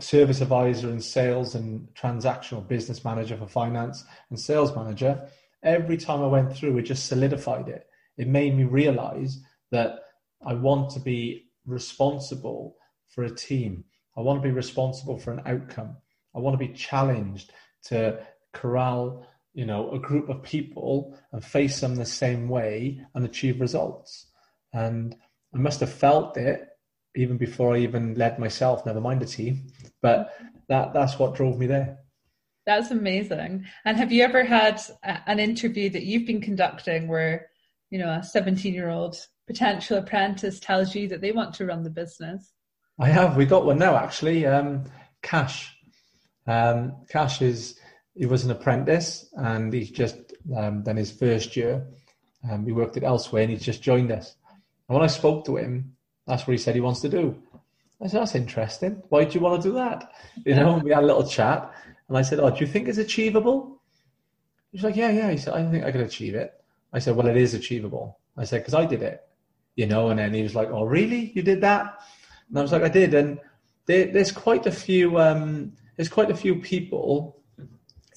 service 0.00 0.40
advisor 0.40 0.88
and 0.88 1.02
sales 1.02 1.56
and 1.56 1.88
transactional 1.94 2.66
business 2.66 3.04
manager 3.04 3.36
for 3.36 3.48
finance 3.48 4.04
and 4.30 4.38
sales 4.38 4.74
manager, 4.76 5.28
every 5.64 5.96
time 5.96 6.22
I 6.22 6.28
went 6.28 6.54
through, 6.54 6.78
it 6.78 6.82
just 6.82 7.06
solidified 7.06 7.68
it. 7.68 7.86
It 8.16 8.28
made 8.28 8.56
me 8.56 8.64
realize 8.64 9.40
that 9.72 9.98
I 10.46 10.54
want 10.54 10.90
to 10.90 11.00
be 11.00 11.48
responsible 11.66 12.76
for 13.08 13.24
a 13.24 13.34
team. 13.34 13.84
I 14.16 14.20
want 14.20 14.42
to 14.42 14.48
be 14.48 14.54
responsible 14.54 15.18
for 15.18 15.32
an 15.32 15.42
outcome. 15.46 15.96
I 16.34 16.40
want 16.40 16.58
to 16.58 16.66
be 16.66 16.72
challenged 16.74 17.52
to 17.84 18.20
corral, 18.52 19.26
you 19.54 19.66
know, 19.66 19.90
a 19.92 19.98
group 19.98 20.28
of 20.28 20.42
people 20.42 21.18
and 21.32 21.44
face 21.44 21.80
them 21.80 21.94
the 21.94 22.04
same 22.04 22.48
way 22.48 23.04
and 23.14 23.24
achieve 23.24 23.60
results. 23.60 24.26
And 24.72 25.16
I 25.54 25.58
must 25.58 25.80
have 25.80 25.92
felt 25.92 26.36
it 26.36 26.68
even 27.16 27.36
before 27.36 27.74
I 27.74 27.80
even 27.80 28.14
led 28.14 28.38
myself, 28.38 28.86
never 28.86 29.00
mind 29.00 29.22
a 29.22 29.26
team. 29.26 29.66
But 30.02 30.34
that 30.68 30.92
that's 30.92 31.18
what 31.18 31.34
drove 31.34 31.58
me 31.58 31.66
there. 31.66 31.98
That's 32.66 32.90
amazing. 32.90 33.64
And 33.84 33.96
have 33.96 34.12
you 34.12 34.22
ever 34.22 34.44
had 34.44 34.80
a, 35.02 35.18
an 35.26 35.40
interview 35.40 35.88
that 35.90 36.04
you've 36.04 36.26
been 36.26 36.40
conducting 36.40 37.08
where, 37.08 37.48
you 37.90 37.98
know, 37.98 38.10
a 38.10 38.22
17 38.22 38.74
year 38.74 38.90
old 38.90 39.16
potential 39.46 39.96
apprentice 39.96 40.60
tells 40.60 40.94
you 40.94 41.08
that 41.08 41.20
they 41.20 41.32
want 41.32 41.54
to 41.54 41.66
run 41.66 41.82
the 41.82 41.90
business? 41.90 42.52
I 43.00 43.08
have. 43.08 43.36
We 43.36 43.46
got 43.46 43.64
one 43.64 43.78
now, 43.78 43.96
actually. 43.96 44.44
Um, 44.44 44.84
Cash. 45.22 45.76
Um, 46.46 46.96
Cash 47.08 47.42
is, 47.42 47.78
he 48.14 48.26
was 48.26 48.44
an 48.44 48.50
apprentice 48.50 49.28
and 49.34 49.72
he's 49.72 49.90
just 49.90 50.16
um, 50.56 50.82
done 50.82 50.96
his 50.96 51.12
first 51.12 51.56
year. 51.56 51.86
Um, 52.50 52.64
he 52.64 52.72
worked 52.72 52.96
it 52.96 53.04
elsewhere 53.04 53.42
and 53.42 53.52
he's 53.52 53.64
just 53.64 53.82
joined 53.82 54.10
us. 54.10 54.34
And 54.88 54.96
when 54.96 55.04
I 55.04 55.08
spoke 55.08 55.44
to 55.46 55.56
him, 55.56 55.94
that's 56.26 56.46
what 56.46 56.52
he 56.52 56.58
said 56.58 56.74
he 56.74 56.80
wants 56.80 57.00
to 57.00 57.08
do. 57.08 57.40
I 58.02 58.06
said, 58.06 58.20
that's 58.20 58.34
interesting. 58.34 59.02
Why 59.08 59.24
do 59.24 59.34
you 59.34 59.40
want 59.40 59.62
to 59.62 59.68
do 59.68 59.74
that? 59.74 60.12
You 60.44 60.54
know, 60.54 60.80
we 60.82 60.90
had 60.90 61.02
a 61.02 61.06
little 61.06 61.26
chat 61.26 61.72
and 62.08 62.16
I 62.16 62.22
said, 62.22 62.40
oh, 62.40 62.50
do 62.50 62.60
you 62.60 62.66
think 62.66 62.88
it's 62.88 62.98
achievable? 62.98 63.80
He's 64.72 64.82
like, 64.82 64.96
yeah, 64.96 65.10
yeah. 65.10 65.30
He 65.30 65.36
said, 65.36 65.54
I 65.54 65.68
think 65.70 65.84
I 65.84 65.92
can 65.92 66.02
achieve 66.02 66.34
it. 66.34 66.52
I 66.92 66.98
said, 66.98 67.16
well, 67.16 67.26
it 67.26 67.36
is 67.36 67.54
achievable. 67.54 68.18
I 68.36 68.44
said, 68.44 68.62
because 68.62 68.74
I 68.74 68.86
did 68.86 69.02
it, 69.02 69.20
you 69.76 69.86
know, 69.86 70.08
and 70.08 70.18
then 70.18 70.32
he 70.32 70.42
was 70.42 70.54
like, 70.54 70.68
oh, 70.70 70.84
really? 70.84 71.32
You 71.34 71.42
did 71.42 71.60
that? 71.60 71.98
And 72.48 72.58
I 72.58 72.62
was 72.62 72.72
like, 72.72 72.82
I 72.82 72.88
did. 72.88 73.14
And 73.14 73.38
there, 73.86 74.06
there's 74.06 74.32
quite 74.32 74.66
a 74.66 74.72
few, 74.72 75.18
um, 75.18 75.72
there's 75.96 76.08
quite 76.08 76.30
a 76.30 76.36
few 76.36 76.56
people 76.56 77.42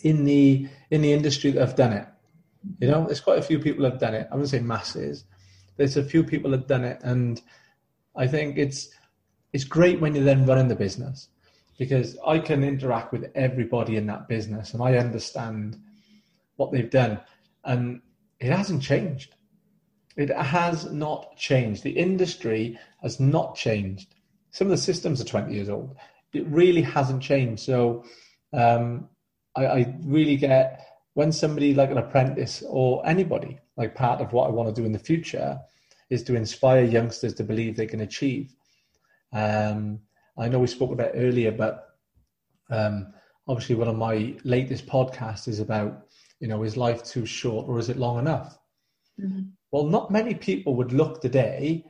in 0.03 0.25
the, 0.25 0.67
in 0.89 1.01
the 1.01 1.13
industry 1.13 1.51
that 1.51 1.59
have 1.59 1.75
done 1.75 1.93
it. 1.93 2.07
You 2.79 2.89
know, 2.89 3.05
there's 3.05 3.21
quite 3.21 3.39
a 3.39 3.43
few 3.43 3.59
people 3.59 3.85
have 3.85 3.99
done 3.99 4.13
it. 4.13 4.27
I 4.31 4.35
wouldn't 4.35 4.49
say 4.49 4.59
masses. 4.59 5.25
There's 5.77 5.97
a 5.97 6.03
few 6.03 6.23
people 6.23 6.51
have 6.51 6.67
done 6.67 6.83
it. 6.83 6.99
And 7.03 7.41
I 8.15 8.27
think 8.27 8.57
it's, 8.57 8.89
it's 9.53 9.63
great 9.63 9.99
when 9.99 10.15
you're 10.15 10.23
then 10.23 10.45
running 10.45 10.67
the 10.67 10.75
business 10.75 11.29
because 11.77 12.17
I 12.25 12.39
can 12.39 12.63
interact 12.63 13.11
with 13.11 13.31
everybody 13.33 13.97
in 13.97 14.05
that 14.07 14.27
business 14.27 14.73
and 14.73 14.83
I 14.83 14.97
understand 14.97 15.79
what 16.57 16.71
they've 16.71 16.89
done. 16.89 17.19
And 17.63 18.01
it 18.39 18.51
hasn't 18.51 18.83
changed. 18.83 19.35
It 20.17 20.29
has 20.29 20.91
not 20.91 21.37
changed. 21.37 21.83
The 21.83 21.97
industry 21.97 22.77
has 23.01 23.19
not 23.19 23.55
changed. 23.55 24.13
Some 24.51 24.67
of 24.67 24.71
the 24.71 24.77
systems 24.77 25.21
are 25.21 25.25
20 25.25 25.53
years 25.53 25.69
old. 25.69 25.95
It 26.33 26.45
really 26.47 26.81
hasn't 26.81 27.23
changed. 27.23 27.63
So 27.63 28.03
um, 28.53 29.09
I, 29.55 29.65
I 29.65 29.95
really 30.03 30.37
get 30.37 30.85
when 31.13 31.31
somebody 31.31 31.73
like 31.73 31.91
an 31.91 31.97
apprentice 31.97 32.63
or 32.67 33.05
anybody, 33.05 33.59
like 33.77 33.95
part 33.95 34.21
of 34.21 34.33
what 34.33 34.47
I 34.47 34.51
want 34.51 34.73
to 34.73 34.81
do 34.81 34.85
in 34.85 34.91
the 34.91 34.99
future, 34.99 35.59
is 36.09 36.23
to 36.23 36.35
inspire 36.35 36.83
youngsters 36.83 37.33
to 37.35 37.43
believe 37.43 37.75
they 37.75 37.87
can 37.87 38.01
achieve. 38.01 38.53
Um, 39.33 39.99
I 40.37 40.47
know 40.47 40.59
we 40.59 40.67
spoke 40.67 40.91
about 40.91 41.11
earlier, 41.15 41.51
but 41.51 41.89
um, 42.69 43.13
obviously 43.47 43.75
one 43.75 43.87
of 43.87 43.95
my 43.95 44.35
latest 44.43 44.85
podcasts 44.87 45.47
is 45.47 45.59
about, 45.59 46.07
you 46.39 46.47
know, 46.47 46.63
is 46.63 46.77
life 46.77 47.03
too 47.03 47.25
short 47.25 47.67
or 47.67 47.79
is 47.79 47.89
it 47.89 47.97
long 47.97 48.19
enough? 48.19 48.57
Mm-hmm. 49.19 49.41
Well, 49.71 49.85
not 49.85 50.11
many 50.11 50.33
people 50.33 50.75
would 50.75 50.91
look 50.91 51.21
today 51.21 51.85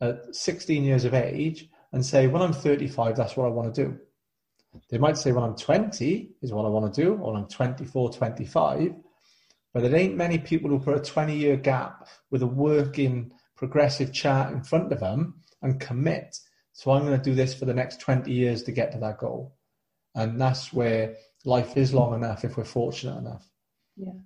at 0.00 0.34
16 0.34 0.82
years 0.82 1.04
of 1.04 1.14
age 1.14 1.68
and 1.94 2.04
say, 2.04 2.26
when 2.26 2.42
I'm 2.42 2.52
35, 2.52 3.16
that's 3.16 3.36
what 3.36 3.46
I 3.46 3.50
want 3.50 3.74
to 3.74 3.84
do. 3.84 3.98
They 4.90 4.98
might 4.98 5.16
say, 5.16 5.32
when 5.32 5.44
I'm 5.44 5.56
20 5.56 6.30
is 6.42 6.52
what 6.52 6.66
I 6.66 6.68
want 6.68 6.92
to 6.92 7.02
do, 7.02 7.14
or 7.14 7.34
I'm 7.34 7.46
24, 7.46 8.12
25. 8.12 8.94
But 9.72 9.82
there 9.82 9.96
ain't 9.96 10.16
many 10.16 10.38
people 10.38 10.68
who 10.68 10.78
put 10.78 10.96
a 10.96 11.00
20 11.00 11.34
year 11.34 11.56
gap 11.56 12.08
with 12.30 12.42
a 12.42 12.46
working 12.46 13.32
progressive 13.56 14.12
chart 14.12 14.52
in 14.52 14.62
front 14.62 14.92
of 14.92 15.00
them 15.00 15.40
and 15.62 15.80
commit 15.80 16.36
so 16.74 16.90
I'm 16.90 17.06
going 17.06 17.16
to 17.16 17.22
do 17.22 17.36
this 17.36 17.54
for 17.54 17.66
the 17.66 17.72
next 17.72 18.00
20 18.00 18.30
years 18.30 18.64
to 18.64 18.72
get 18.72 18.90
to 18.92 18.98
that 18.98 19.18
goal. 19.18 19.54
And 20.16 20.40
that's 20.40 20.72
where 20.72 21.14
life 21.44 21.76
is 21.76 21.94
long 21.94 22.14
enough 22.14 22.44
if 22.44 22.56
we're 22.56 22.64
fortunate 22.64 23.16
enough. 23.16 23.48
Yeah. 23.96 24.18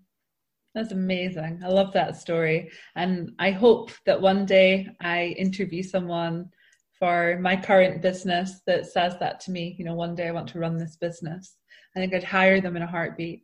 That's 0.75 0.93
amazing. 0.93 1.61
I 1.63 1.69
love 1.69 1.93
that 1.93 2.17
story. 2.17 2.71
And 2.97 3.33
I 3.39 3.51
hope 3.51 3.91
that 4.07 4.23
one 4.23 4.47
day 4.47 4.89
I 5.01 5.35
interview 5.39 5.83
someone 5.83 6.51
for 6.99 7.39
my 7.41 7.57
current 7.57 8.03
business 8.03 8.61
that 8.67 8.87
says 8.87 9.19
that 9.19 9.41
to 9.41 9.51
me. 9.51 9.77
You 9.79 9.85
know, 9.85 9.95
one 9.95 10.15
day 10.15 10.29
I 10.29 10.33
want 10.33 10.49
to 10.51 10.59
run 10.59 10.77
this 10.77 10.97
business. 10.97 11.57
I 11.97 12.01
think 12.01 12.15
I'd 12.15 12.25
hire 12.25 12.61
them 12.61 12.77
in 12.77 12.83
a 12.83 12.87
heartbeat. 12.87 13.43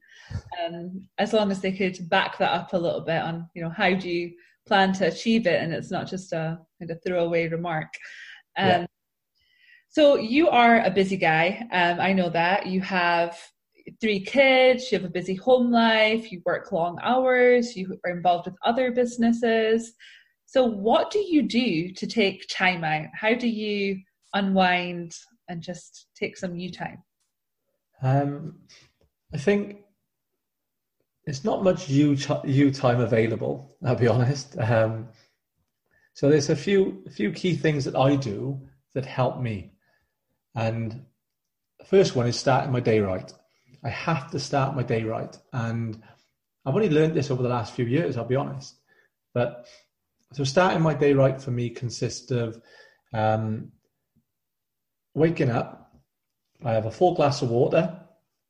And 0.60 1.02
as 1.18 1.32
long 1.32 1.50
as 1.50 1.60
they 1.60 1.72
could 1.72 2.08
back 2.08 2.38
that 2.38 2.52
up 2.52 2.72
a 2.72 2.78
little 2.78 3.00
bit 3.00 3.22
on, 3.22 3.48
you 3.54 3.62
know, 3.62 3.70
how 3.70 3.92
do 3.94 4.08
you 4.08 4.32
plan 4.66 4.92
to 4.94 5.06
achieve 5.06 5.46
it? 5.46 5.62
And 5.62 5.72
it's 5.72 5.90
not 5.90 6.06
just 6.06 6.32
a 6.32 6.58
kind 6.78 6.90
of 6.90 7.00
throwaway 7.04 7.48
remark. 7.48 7.92
Um, 8.56 8.68
yeah. 8.68 8.86
So 9.88 10.16
you 10.16 10.48
are 10.48 10.80
a 10.80 10.90
busy 10.90 11.16
guy. 11.16 11.66
Um, 11.72 12.00
I 12.00 12.12
know 12.12 12.28
that 12.30 12.66
you 12.66 12.80
have 12.80 13.38
three 14.00 14.20
kids. 14.20 14.90
You 14.90 14.98
have 14.98 15.06
a 15.06 15.12
busy 15.12 15.34
home 15.34 15.70
life. 15.70 16.32
You 16.32 16.42
work 16.44 16.72
long 16.72 16.98
hours. 17.02 17.76
You 17.76 17.98
are 18.04 18.10
involved 18.10 18.46
with 18.46 18.56
other 18.64 18.90
businesses. 18.90 19.92
So 20.46 20.64
what 20.64 21.10
do 21.10 21.18
you 21.18 21.42
do 21.42 21.92
to 21.92 22.06
take 22.06 22.46
time 22.48 22.84
out? 22.84 23.06
How 23.12 23.34
do 23.34 23.48
you 23.48 24.00
unwind 24.32 25.16
and 25.48 25.62
just 25.62 26.06
take 26.14 26.36
some 26.36 26.56
you 26.56 26.70
time? 26.70 27.02
Um, 28.02 28.60
I 29.32 29.38
think 29.38 29.80
it's 31.26 31.44
not 31.44 31.64
much 31.64 31.88
you 31.88 32.16
you 32.44 32.70
time 32.70 33.00
available. 33.00 33.76
I'll 33.84 33.96
be 33.96 34.08
honest. 34.08 34.58
Um, 34.58 35.08
so 36.12 36.28
there's 36.28 36.50
a 36.50 36.56
few 36.56 37.04
few 37.10 37.32
key 37.32 37.56
things 37.56 37.84
that 37.84 37.96
I 37.96 38.16
do 38.16 38.60
that 38.94 39.06
help 39.06 39.40
me. 39.40 39.72
And 40.54 41.04
the 41.78 41.84
first 41.84 42.14
one 42.14 42.26
is 42.26 42.38
starting 42.38 42.72
my 42.72 42.80
day 42.80 43.00
right. 43.00 43.32
I 43.82 43.88
have 43.88 44.30
to 44.30 44.38
start 44.38 44.76
my 44.76 44.82
day 44.82 45.02
right. 45.02 45.36
And 45.52 46.00
I've 46.64 46.74
only 46.74 46.90
learned 46.90 47.14
this 47.14 47.30
over 47.30 47.42
the 47.42 47.48
last 47.48 47.74
few 47.74 47.84
years, 47.84 48.16
I'll 48.16 48.24
be 48.24 48.36
honest. 48.36 48.76
But 49.34 49.66
so 50.34 50.44
starting 50.44 50.82
my 50.82 50.94
day 50.94 51.12
right 51.12 51.40
for 51.40 51.50
me 51.50 51.70
consists 51.70 52.30
of 52.30 52.60
um, 53.12 53.72
waking 55.14 55.50
up. 55.50 55.92
I 56.64 56.72
have 56.72 56.86
a 56.86 56.90
full 56.90 57.14
glass 57.14 57.42
of 57.42 57.50
water 57.50 58.00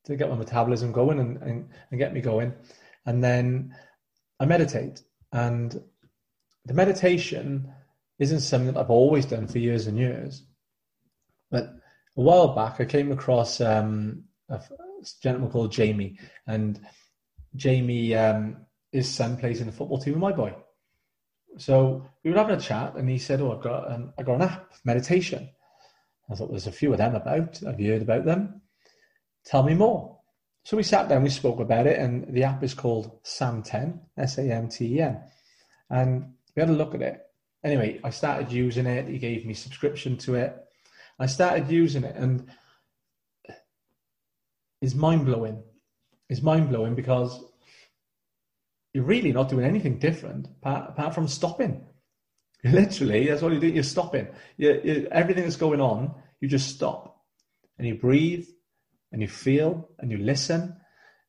to 0.04 0.16
get 0.16 0.30
my 0.30 0.36
metabolism 0.36 0.92
going 0.92 1.18
and, 1.18 1.36
and, 1.42 1.68
and 1.90 1.98
get 1.98 2.14
me 2.14 2.20
going. 2.20 2.54
And 3.06 3.22
then 3.22 3.74
I 4.40 4.46
meditate. 4.46 5.02
And 5.32 5.82
the 6.64 6.74
meditation 6.74 7.72
isn't 8.18 8.40
something 8.40 8.72
that 8.72 8.80
I've 8.80 8.90
always 8.90 9.26
done 9.26 9.46
for 9.46 9.58
years 9.58 9.86
and 9.86 9.98
years. 9.98 10.42
But 11.50 11.64
a 12.16 12.20
while 12.20 12.54
back, 12.54 12.80
I 12.80 12.84
came 12.84 13.12
across 13.12 13.60
um, 13.60 14.24
a 14.48 14.60
gentleman 15.22 15.50
called 15.50 15.72
Jamie, 15.72 16.18
and 16.46 16.80
Jamie, 17.56 18.14
um, 18.14 18.58
his 18.92 19.12
son 19.12 19.36
plays 19.36 19.60
in 19.60 19.66
the 19.66 19.72
football 19.72 19.98
team 19.98 20.14
with 20.14 20.22
my 20.22 20.32
boy. 20.32 20.54
So 21.58 22.04
we 22.22 22.30
were 22.30 22.38
having 22.38 22.56
a 22.56 22.60
chat, 22.60 22.94
and 22.96 23.08
he 23.08 23.18
said, 23.18 23.40
"Oh, 23.40 23.52
I've 23.52 23.62
got 23.62 23.90
an, 23.90 24.12
I 24.18 24.22
got 24.22 24.36
an 24.36 24.42
app, 24.42 24.72
meditation." 24.84 25.48
I 26.30 26.34
thought 26.34 26.50
there's 26.50 26.66
a 26.66 26.72
few 26.72 26.92
of 26.92 26.98
them 26.98 27.14
about. 27.14 27.58
Have 27.58 27.80
you 27.80 27.92
heard 27.92 28.02
about 28.02 28.24
them? 28.24 28.62
Tell 29.44 29.62
me 29.62 29.74
more. 29.74 30.18
So 30.64 30.76
we 30.76 30.82
sat 30.82 31.08
down, 31.08 31.22
we 31.22 31.28
spoke 31.28 31.60
about 31.60 31.86
it, 31.86 31.98
and 31.98 32.32
the 32.34 32.44
app 32.44 32.62
is 32.62 32.72
called 32.72 33.18
SAMTEN, 33.22 34.00
S 34.16 34.38
A 34.38 34.50
M 34.50 34.68
T 34.68 34.96
E 34.96 35.00
N, 35.00 35.20
and 35.90 36.32
we 36.56 36.60
had 36.60 36.70
a 36.70 36.72
look 36.72 36.94
at 36.94 37.02
it. 37.02 37.20
Anyway, 37.62 38.00
I 38.04 38.10
started 38.10 38.52
using 38.52 38.86
it. 38.86 39.08
He 39.08 39.18
gave 39.18 39.46
me 39.46 39.54
subscription 39.54 40.16
to 40.18 40.34
it. 40.34 40.56
I 41.18 41.26
started 41.26 41.70
using 41.70 42.04
it 42.04 42.16
and 42.16 42.48
it's 44.82 44.94
mind 44.94 45.24
blowing. 45.24 45.62
It's 46.28 46.42
mind 46.42 46.68
blowing 46.68 46.94
because 46.94 47.42
you're 48.94 49.04
really 49.04 49.32
not 49.32 49.48
doing 49.50 49.66
anything 49.66 49.98
different 49.98 50.46
apart, 50.46 50.88
apart 50.88 51.14
from 51.14 51.28
stopping. 51.28 51.84
Literally, 52.64 53.26
that's 53.26 53.42
what 53.42 53.52
you're 53.52 53.60
doing. 53.60 53.74
You're 53.74 53.82
stopping. 53.82 54.28
you 54.56 54.80
you 54.82 55.08
everything 55.10 55.42
that's 55.42 55.56
going 55.56 55.80
on, 55.80 56.14
you 56.40 56.48
just 56.48 56.74
stop 56.74 57.20
and 57.76 57.86
you 57.86 57.96
breathe 57.96 58.46
and 59.12 59.20
you 59.20 59.28
feel 59.28 59.90
and 59.98 60.10
you 60.10 60.18
listen. 60.18 60.76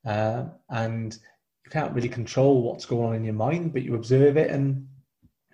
Uh, 0.05 0.45
and 0.69 1.17
you 1.65 1.71
can't 1.71 1.93
really 1.93 2.09
control 2.09 2.61
what's 2.61 2.85
going 2.85 3.09
on 3.09 3.15
in 3.15 3.23
your 3.25 3.33
mind, 3.33 3.73
but 3.73 3.81
you 3.81 3.95
observe 3.95 4.37
it 4.37 4.51
and 4.51 4.87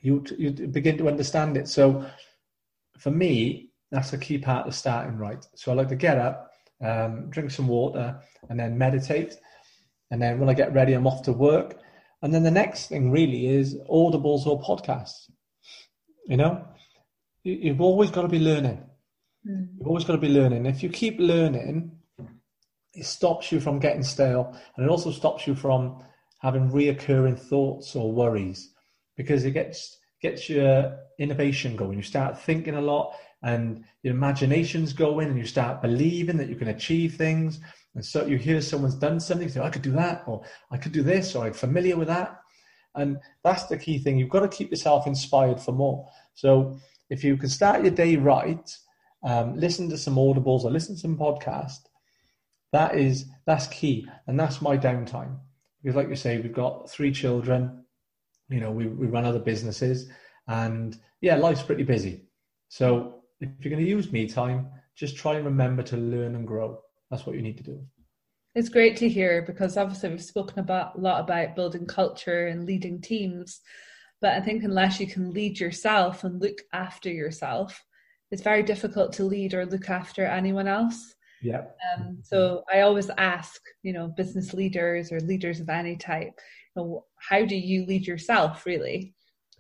you, 0.02 0.24
you 0.38 0.52
begin 0.52 0.98
to 0.98 1.08
understand 1.08 1.56
it. 1.56 1.70
So 1.70 2.06
for 2.98 3.12
me, 3.12 3.72
that's 3.92 4.12
a 4.12 4.18
key 4.18 4.38
part 4.38 4.68
of 4.68 4.76
starting 4.76 5.18
right. 5.18 5.46
So 5.56 5.72
I 5.72 5.76
like 5.76 5.88
to 5.90 5.96
get 5.96 6.18
up, 6.18 6.52
um, 6.84 7.30
drink 7.30 7.52
some 7.52 7.68
water, 7.68 8.20
and 8.50 8.60
then 8.60 8.78
meditate. 8.78 9.36
And 10.12 10.22
then 10.22 10.40
when 10.40 10.50
I 10.50 10.54
get 10.54 10.74
ready, 10.74 10.94
I'm 10.94 11.08
off 11.08 11.24
to 11.24 11.34
work. 11.34 11.80
And 12.22 12.34
then 12.34 12.44
the 12.44 12.52
next 12.52 12.88
thing 12.88 13.12
really 13.12 13.48
is 13.48 13.76
audibles 13.90 14.46
or 14.46 14.62
podcasts. 14.62 15.30
You 16.28 16.38
know, 16.38 16.66
you've 17.44 17.82
always 17.82 18.12
got 18.12 18.22
to 18.22 18.28
be 18.28 18.40
learning. 18.40 18.84
Mm. 19.48 19.70
You've 19.78 19.88
always 19.88 20.04
got 20.04 20.14
to 20.14 20.20
be 20.20 20.30
learning. 20.30 20.66
If 20.66 20.84
you 20.84 20.90
keep 20.90 21.20
learning, 21.20 21.92
it 22.94 23.06
stops 23.06 23.52
you 23.52 23.60
from 23.60 23.80
getting 23.80 24.04
stale, 24.04 24.56
and 24.76 24.86
it 24.86 24.90
also 24.90 25.12
stops 25.12 25.48
you 25.48 25.56
from 25.56 26.04
having 26.40 26.70
reoccurring 26.70 27.40
thoughts 27.40 27.96
or 27.96 28.12
worries 28.12 28.74
because 29.16 29.46
it 29.46 29.52
gets 29.52 29.98
gets 30.22 30.50
your 30.50 30.98
innovation 31.20 31.76
going. 31.76 31.98
You 31.98 32.04
start 32.04 32.40
thinking 32.40 32.76
a 32.76 32.82
lot 32.82 33.16
and 33.44 33.84
your 34.04 34.14
imagination's 34.14 34.94
going 34.94 35.30
and 35.30 35.38
you 35.38 35.46
start 35.46 35.82
believing 35.82 36.38
that 36.38 36.50
you 36.50 36.56
can 36.56 36.68
achieve 36.68 37.16
things. 37.16 37.60
And 37.96 38.06
so 38.06 38.26
you 38.26 38.38
hear 38.38 38.62
someone's 38.62 38.96
done 38.96 39.20
something, 39.20 39.48
you 39.48 39.54
say, 39.54 39.62
I 39.62 39.70
could 39.70 39.82
do 39.82 39.92
that, 39.94 40.24
or 40.26 40.44
I 40.72 40.78
could 40.78 40.94
do 40.94 41.04
this, 41.04 41.36
or 41.36 41.46
I'm 41.46 41.54
familiar 41.54 41.98
with 41.98 42.08
that. 42.08 42.40
And 42.96 43.18
that's 43.44 43.66
the 43.66 43.78
key 43.78 44.00
thing. 44.00 44.18
You've 44.18 44.30
got 44.30 44.42
to 44.42 44.48
keep 44.48 44.70
yourself 44.70 45.08
inspired 45.08 45.60
for 45.60 45.72
more. 45.72 46.10
So 46.34 46.78
if 47.10 47.24
you 47.24 47.38
can 47.38 47.50
start 47.50 47.84
your 47.84 47.92
day 47.92 48.16
right, 48.16 48.70
um, 49.24 49.56
listen 49.58 49.90
to 49.90 49.98
some 49.98 50.16
audibles 50.16 50.64
or 50.64 50.72
listen 50.72 50.96
to 50.96 51.02
some 51.02 51.18
podcast, 51.18 51.80
that 52.72 52.96
is 52.96 53.26
that's 53.46 53.68
key. 53.68 54.08
And 54.28 54.40
that's 54.40 54.62
my 54.62 54.78
downtime. 54.78 55.38
Because 55.82 55.96
like 55.96 56.10
you 56.10 56.16
say, 56.16 56.38
we've 56.38 56.54
got 56.54 56.90
three 56.90 57.12
children, 57.12 57.86
you 58.50 58.60
know, 58.60 58.72
we, 58.72 58.88
we 58.88 59.08
run 59.08 59.26
other 59.26 59.40
businesses 59.40 60.10
and 60.48 60.98
yeah, 61.22 61.36
life's 61.36 61.64
pretty 61.64 61.84
busy. 61.84 62.26
So 62.70 63.24
if 63.40 63.50
you're 63.60 63.72
going 63.72 63.84
to 63.84 63.90
use 63.90 64.12
me 64.12 64.28
time, 64.28 64.70
just 64.96 65.16
try 65.16 65.36
and 65.36 65.46
remember 65.46 65.84
to 65.84 65.98
learn 65.98 66.36
and 66.36 66.46
grow. 66.46 66.80
That's 67.12 67.26
what 67.26 67.36
you 67.36 67.44
need 67.44 67.58
to 67.58 67.64
do. 67.64 67.86
It's 68.56 68.70
great 68.70 68.98
to 68.98 69.10
hear 69.10 69.44
because 69.44 69.78
obviously 69.78 70.10
we've 70.10 70.24
spoken 70.24 70.60
about 70.60 70.98
a 70.98 71.00
lot 71.00 71.22
about 71.22 71.56
building 71.56 71.86
culture 71.86 72.48
and 72.48 72.66
leading 72.66 73.02
teams. 73.02 73.62
But 74.22 74.34
I 74.34 74.42
think 74.42 74.64
unless 74.64 75.00
you 75.00 75.08
can 75.08 75.32
lead 75.32 75.60
yourself 75.60 76.24
and 76.24 76.42
look 76.42 76.60
after 76.74 77.10
yourself, 77.10 77.84
it's 78.32 78.42
very 78.42 78.64
difficult 78.64 79.14
to 79.14 79.24
lead 79.24 79.54
or 79.54 79.66
look 79.66 79.90
after 79.90 80.26
anyone 80.26 80.68
else. 80.68 81.16
Yeah. 81.42 81.64
Um, 81.98 82.20
so 82.24 82.64
I 82.72 82.82
always 82.82 83.10
ask, 83.18 83.60
you 83.84 83.94
know, 83.94 84.08
business 84.08 84.54
leaders 84.54 85.12
or 85.12 85.20
leaders 85.20 85.60
of 85.60 85.70
any 85.70 85.98
type, 85.98 86.40
you 86.76 86.84
know, 86.84 87.06
how 87.18 87.46
do 87.46 87.56
you 87.56 87.86
lead 87.86 88.06
yourself 88.06 88.66
really 88.66 89.16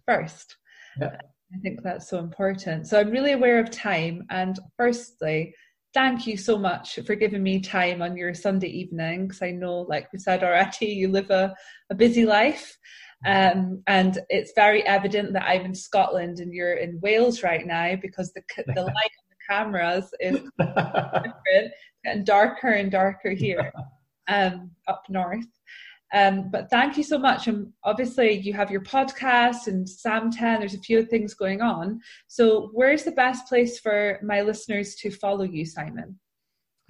first? 0.05 0.57
Yeah. 0.99 1.17
I 1.53 1.57
think 1.59 1.81
that's 1.81 2.09
so 2.09 2.19
important. 2.19 2.87
So 2.87 2.99
I'm 2.99 3.09
really 3.09 3.33
aware 3.33 3.59
of 3.59 3.71
time. 3.71 4.25
And 4.29 4.57
firstly, 4.77 5.53
thank 5.93 6.25
you 6.25 6.37
so 6.37 6.57
much 6.57 6.99
for 7.05 7.15
giving 7.15 7.43
me 7.43 7.59
time 7.59 8.01
on 8.01 8.15
your 8.15 8.33
Sunday 8.33 8.69
evening 8.69 9.27
because 9.27 9.41
I 9.41 9.51
know, 9.51 9.81
like 9.81 10.11
we 10.13 10.19
said 10.19 10.43
already, 10.43 10.87
you 10.87 11.09
live 11.09 11.29
a, 11.29 11.53
a 11.89 11.95
busy 11.95 12.25
life. 12.25 12.77
Um, 13.25 13.83
and 13.85 14.17
it's 14.29 14.53
very 14.55 14.83
evident 14.85 15.33
that 15.33 15.47
I'm 15.47 15.65
in 15.65 15.75
Scotland 15.75 16.39
and 16.39 16.53
you're 16.53 16.73
in 16.73 16.99
Wales 17.01 17.43
right 17.43 17.65
now 17.65 17.95
because 18.01 18.33
the, 18.33 18.41
the 18.67 18.81
light 18.83 18.87
on 18.87 19.27
the 19.29 19.47
cameras 19.47 20.09
is 20.19 20.39
different 20.59 21.73
and 22.03 22.25
darker 22.25 22.69
and 22.69 22.91
darker 22.91 23.31
here 23.31 23.71
um, 24.27 24.71
up 24.87 25.03
north. 25.09 25.45
Um, 26.13 26.49
but 26.49 26.69
thank 26.69 26.97
you 26.97 27.03
so 27.03 27.17
much. 27.17 27.47
And 27.47 27.71
obviously, 27.83 28.33
you 28.39 28.53
have 28.53 28.69
your 28.69 28.81
podcast 28.81 29.67
and 29.67 29.87
Samten, 29.87 30.59
there's 30.59 30.73
a 30.73 30.79
few 30.79 31.05
things 31.05 31.33
going 31.33 31.61
on. 31.61 32.01
So, 32.27 32.69
where's 32.73 33.03
the 33.03 33.11
best 33.11 33.47
place 33.47 33.79
for 33.79 34.19
my 34.21 34.41
listeners 34.41 34.95
to 34.95 35.11
follow 35.11 35.43
you, 35.43 35.65
Simon? 35.65 36.19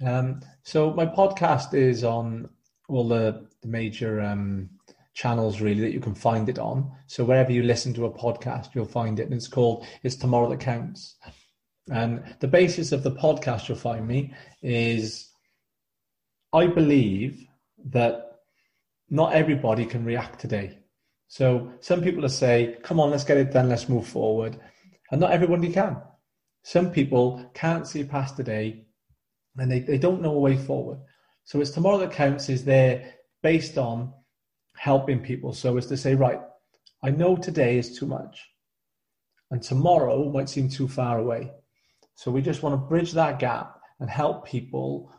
Um, 0.04 0.40
so, 0.64 0.92
my 0.92 1.06
podcast 1.06 1.74
is 1.74 2.02
on 2.02 2.48
all 2.88 3.06
the, 3.06 3.46
the 3.62 3.68
major 3.68 4.20
um, 4.20 4.70
channels, 5.14 5.60
really, 5.60 5.82
that 5.82 5.92
you 5.92 6.00
can 6.00 6.14
find 6.14 6.48
it 6.48 6.58
on. 6.58 6.90
So, 7.06 7.24
wherever 7.24 7.52
you 7.52 7.62
listen 7.62 7.94
to 7.94 8.06
a 8.06 8.10
podcast, 8.10 8.74
you'll 8.74 8.86
find 8.86 9.20
it. 9.20 9.24
And 9.24 9.34
it's 9.34 9.48
called 9.48 9.86
It's 10.02 10.16
Tomorrow 10.16 10.50
That 10.50 10.60
Counts. 10.60 11.16
And 11.90 12.22
the 12.40 12.48
basis 12.48 12.90
of 12.90 13.04
the 13.04 13.12
podcast, 13.12 13.68
you'll 13.68 13.78
find 13.78 14.06
me, 14.06 14.34
is 14.62 15.28
I 16.52 16.66
believe 16.66 17.46
that 17.86 18.21
not 19.12 19.34
everybody 19.34 19.84
can 19.84 20.06
react 20.06 20.40
today. 20.40 20.78
So 21.28 21.70
some 21.80 22.00
people 22.00 22.22
will 22.22 22.30
say, 22.30 22.78
come 22.82 22.98
on, 22.98 23.10
let's 23.10 23.24
get 23.24 23.36
it 23.36 23.52
done, 23.52 23.68
let's 23.68 23.86
move 23.88 24.08
forward. 24.08 24.58
And 25.10 25.20
not 25.20 25.32
everybody 25.32 25.70
can. 25.70 25.98
Some 26.62 26.90
people 26.90 27.44
can't 27.52 27.86
see 27.86 28.04
past 28.04 28.38
today 28.38 28.86
and 29.58 29.70
they, 29.70 29.80
they 29.80 29.98
don't 29.98 30.22
know 30.22 30.32
a 30.32 30.40
way 30.40 30.56
forward. 30.56 30.98
So 31.44 31.60
it's 31.60 31.72
tomorrow 31.72 31.98
that 31.98 32.12
counts 32.12 32.48
is 32.48 32.64
there 32.64 33.12
based 33.42 33.76
on 33.76 34.14
helping 34.76 35.20
people. 35.20 35.52
So 35.52 35.76
it's 35.76 35.88
to 35.88 35.96
say, 35.98 36.14
right, 36.14 36.40
I 37.02 37.10
know 37.10 37.36
today 37.36 37.76
is 37.76 37.98
too 37.98 38.06
much 38.06 38.48
and 39.50 39.62
tomorrow 39.62 40.30
might 40.30 40.48
seem 40.48 40.70
too 40.70 40.88
far 40.88 41.18
away. 41.18 41.52
So 42.14 42.30
we 42.30 42.40
just 42.40 42.62
want 42.62 42.72
to 42.72 42.88
bridge 42.88 43.12
that 43.12 43.38
gap 43.38 43.78
and 44.00 44.08
help 44.08 44.46
people 44.46 45.14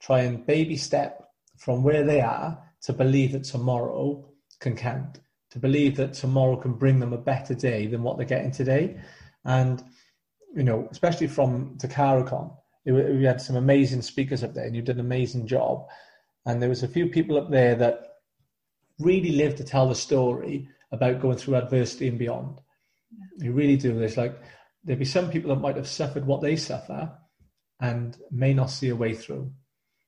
try 0.00 0.22
and 0.22 0.44
baby 0.44 0.76
step 0.76 1.30
from 1.56 1.84
where 1.84 2.02
they 2.02 2.20
are 2.20 2.60
to 2.86 2.92
believe 2.92 3.32
that 3.32 3.44
tomorrow 3.44 4.24
can 4.60 4.76
count, 4.76 5.18
to 5.50 5.58
believe 5.58 5.96
that 5.96 6.14
tomorrow 6.14 6.56
can 6.56 6.72
bring 6.72 7.00
them 7.00 7.12
a 7.12 7.18
better 7.18 7.52
day 7.52 7.88
than 7.88 8.02
what 8.02 8.16
they're 8.16 8.26
getting 8.26 8.52
today. 8.52 8.96
And, 9.44 9.82
you 10.54 10.62
know, 10.62 10.88
especially 10.92 11.26
from 11.26 11.76
TakaraCon, 11.78 12.56
we 12.84 13.24
had 13.24 13.40
some 13.40 13.56
amazing 13.56 14.02
speakers 14.02 14.44
up 14.44 14.54
there 14.54 14.64
and 14.64 14.76
you 14.76 14.82
did 14.82 14.96
an 14.96 15.04
amazing 15.04 15.48
job. 15.48 15.86
And 16.46 16.62
there 16.62 16.68
was 16.68 16.84
a 16.84 16.88
few 16.88 17.08
people 17.08 17.36
up 17.36 17.50
there 17.50 17.74
that 17.74 18.18
really 19.00 19.32
lived 19.32 19.56
to 19.56 19.64
tell 19.64 19.88
the 19.88 19.94
story 19.96 20.68
about 20.92 21.20
going 21.20 21.36
through 21.36 21.56
adversity 21.56 22.06
and 22.06 22.18
beyond. 22.18 22.60
You 23.38 23.50
really 23.50 23.76
do. 23.76 23.98
There's 23.98 24.16
like, 24.16 24.40
there'd 24.84 25.00
be 25.00 25.04
some 25.04 25.28
people 25.28 25.52
that 25.52 25.60
might 25.60 25.76
have 25.76 25.88
suffered 25.88 26.24
what 26.24 26.40
they 26.40 26.54
suffer 26.54 27.12
and 27.80 28.16
may 28.30 28.54
not 28.54 28.70
see 28.70 28.90
a 28.90 28.96
way 28.96 29.12
through. 29.12 29.50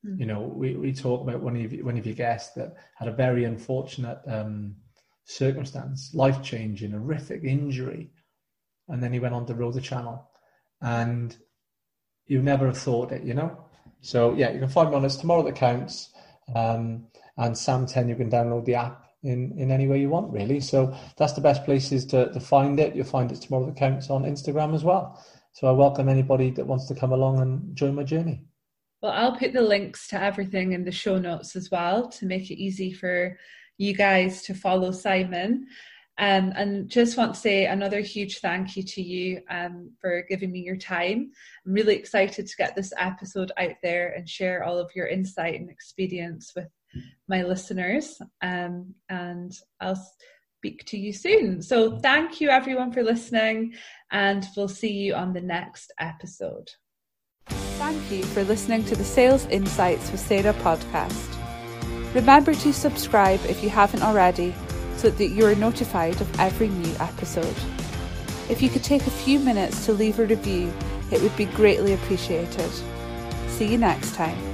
You 0.04 0.26
know, 0.26 0.40
we, 0.40 0.76
we 0.76 0.92
talk 0.92 1.22
about 1.22 1.40
one 1.40 1.56
of, 1.56 1.72
one 1.84 1.98
of 1.98 2.06
your 2.06 2.14
guests 2.14 2.54
that 2.54 2.76
had 2.94 3.08
a 3.08 3.12
very 3.12 3.44
unfortunate 3.44 4.20
um, 4.26 4.76
circumstance, 5.24 6.12
life 6.14 6.42
changing, 6.42 6.92
horrific 6.92 7.42
injury. 7.42 8.10
And 8.88 9.02
then 9.02 9.12
he 9.12 9.18
went 9.18 9.34
on 9.34 9.44
to 9.46 9.54
row 9.54 9.72
the 9.72 9.80
channel. 9.80 10.30
And 10.80 11.36
you 12.26 12.40
never 12.42 12.66
have 12.66 12.78
thought 12.78 13.12
it, 13.12 13.24
you 13.24 13.34
know? 13.34 13.64
So, 14.00 14.34
yeah, 14.34 14.50
you 14.52 14.60
can 14.60 14.68
find 14.68 14.90
me 14.90 14.96
on 14.96 15.04
It's 15.04 15.16
Tomorrow 15.16 15.42
That 15.42 15.56
Counts. 15.56 16.10
Um, 16.54 17.08
and 17.36 17.54
Samten, 17.54 18.08
you 18.08 18.14
can 18.14 18.30
download 18.30 18.64
the 18.64 18.76
app 18.76 19.04
in, 19.24 19.52
in 19.58 19.70
any 19.70 19.88
way 19.88 20.00
you 20.00 20.10
want, 20.10 20.32
really. 20.32 20.60
So 20.60 20.96
that's 21.16 21.32
the 21.32 21.40
best 21.40 21.64
places 21.64 22.06
to, 22.06 22.32
to 22.32 22.40
find 22.40 22.78
it. 22.78 22.94
You'll 22.94 23.04
find 23.04 23.30
it 23.32 23.42
Tomorrow 23.42 23.66
That 23.66 23.76
Counts 23.76 24.10
on 24.10 24.22
Instagram 24.22 24.74
as 24.74 24.84
well. 24.84 25.22
So 25.52 25.66
I 25.66 25.72
welcome 25.72 26.08
anybody 26.08 26.50
that 26.52 26.66
wants 26.66 26.86
to 26.86 26.94
come 26.94 27.12
along 27.12 27.40
and 27.40 27.74
join 27.76 27.94
my 27.94 28.04
journey. 28.04 28.44
Well, 29.00 29.12
I'll 29.12 29.36
put 29.36 29.52
the 29.52 29.62
links 29.62 30.08
to 30.08 30.20
everything 30.20 30.72
in 30.72 30.84
the 30.84 30.92
show 30.92 31.18
notes 31.18 31.54
as 31.54 31.70
well 31.70 32.08
to 32.08 32.26
make 32.26 32.50
it 32.50 32.60
easy 32.60 32.92
for 32.92 33.38
you 33.76 33.94
guys 33.94 34.42
to 34.42 34.54
follow 34.54 34.90
Simon. 34.90 35.66
Um, 36.18 36.52
and 36.56 36.88
just 36.88 37.16
want 37.16 37.34
to 37.34 37.40
say 37.40 37.66
another 37.66 38.00
huge 38.00 38.40
thank 38.40 38.76
you 38.76 38.82
to 38.82 39.00
you 39.00 39.40
um, 39.50 39.92
for 40.00 40.24
giving 40.28 40.50
me 40.50 40.60
your 40.60 40.76
time. 40.76 41.30
I'm 41.64 41.72
really 41.72 41.94
excited 41.94 42.48
to 42.48 42.56
get 42.56 42.74
this 42.74 42.92
episode 42.98 43.52
out 43.56 43.76
there 43.84 44.14
and 44.14 44.28
share 44.28 44.64
all 44.64 44.78
of 44.78 44.90
your 44.96 45.06
insight 45.06 45.60
and 45.60 45.70
experience 45.70 46.52
with 46.56 46.66
my 47.28 47.44
listeners. 47.44 48.20
Um, 48.42 48.94
and 49.08 49.56
I'll 49.80 50.04
speak 50.58 50.84
to 50.86 50.98
you 50.98 51.12
soon. 51.12 51.62
So, 51.62 52.00
thank 52.00 52.40
you 52.40 52.48
everyone 52.48 52.90
for 52.90 53.04
listening, 53.04 53.74
and 54.10 54.44
we'll 54.56 54.66
see 54.66 54.92
you 54.92 55.14
on 55.14 55.32
the 55.32 55.40
next 55.40 55.92
episode. 56.00 56.68
Thank 57.78 58.10
you 58.10 58.24
for 58.24 58.42
listening 58.42 58.84
to 58.86 58.96
the 58.96 59.04
Sales 59.04 59.46
Insights 59.46 60.10
with 60.10 60.18
Sarah 60.18 60.52
podcast. 60.52 61.32
Remember 62.12 62.52
to 62.52 62.72
subscribe 62.72 63.38
if 63.44 63.62
you 63.62 63.70
haven't 63.70 64.02
already 64.02 64.52
so 64.96 65.10
that 65.10 65.28
you 65.28 65.46
are 65.46 65.54
notified 65.54 66.20
of 66.20 66.40
every 66.40 66.70
new 66.70 66.92
episode. 66.98 67.54
If 68.50 68.60
you 68.62 68.68
could 68.68 68.82
take 68.82 69.06
a 69.06 69.10
few 69.10 69.38
minutes 69.38 69.86
to 69.86 69.92
leave 69.92 70.18
a 70.18 70.26
review, 70.26 70.72
it 71.12 71.22
would 71.22 71.36
be 71.36 71.44
greatly 71.44 71.92
appreciated. 71.92 72.70
See 73.46 73.66
you 73.66 73.78
next 73.78 74.16
time. 74.16 74.47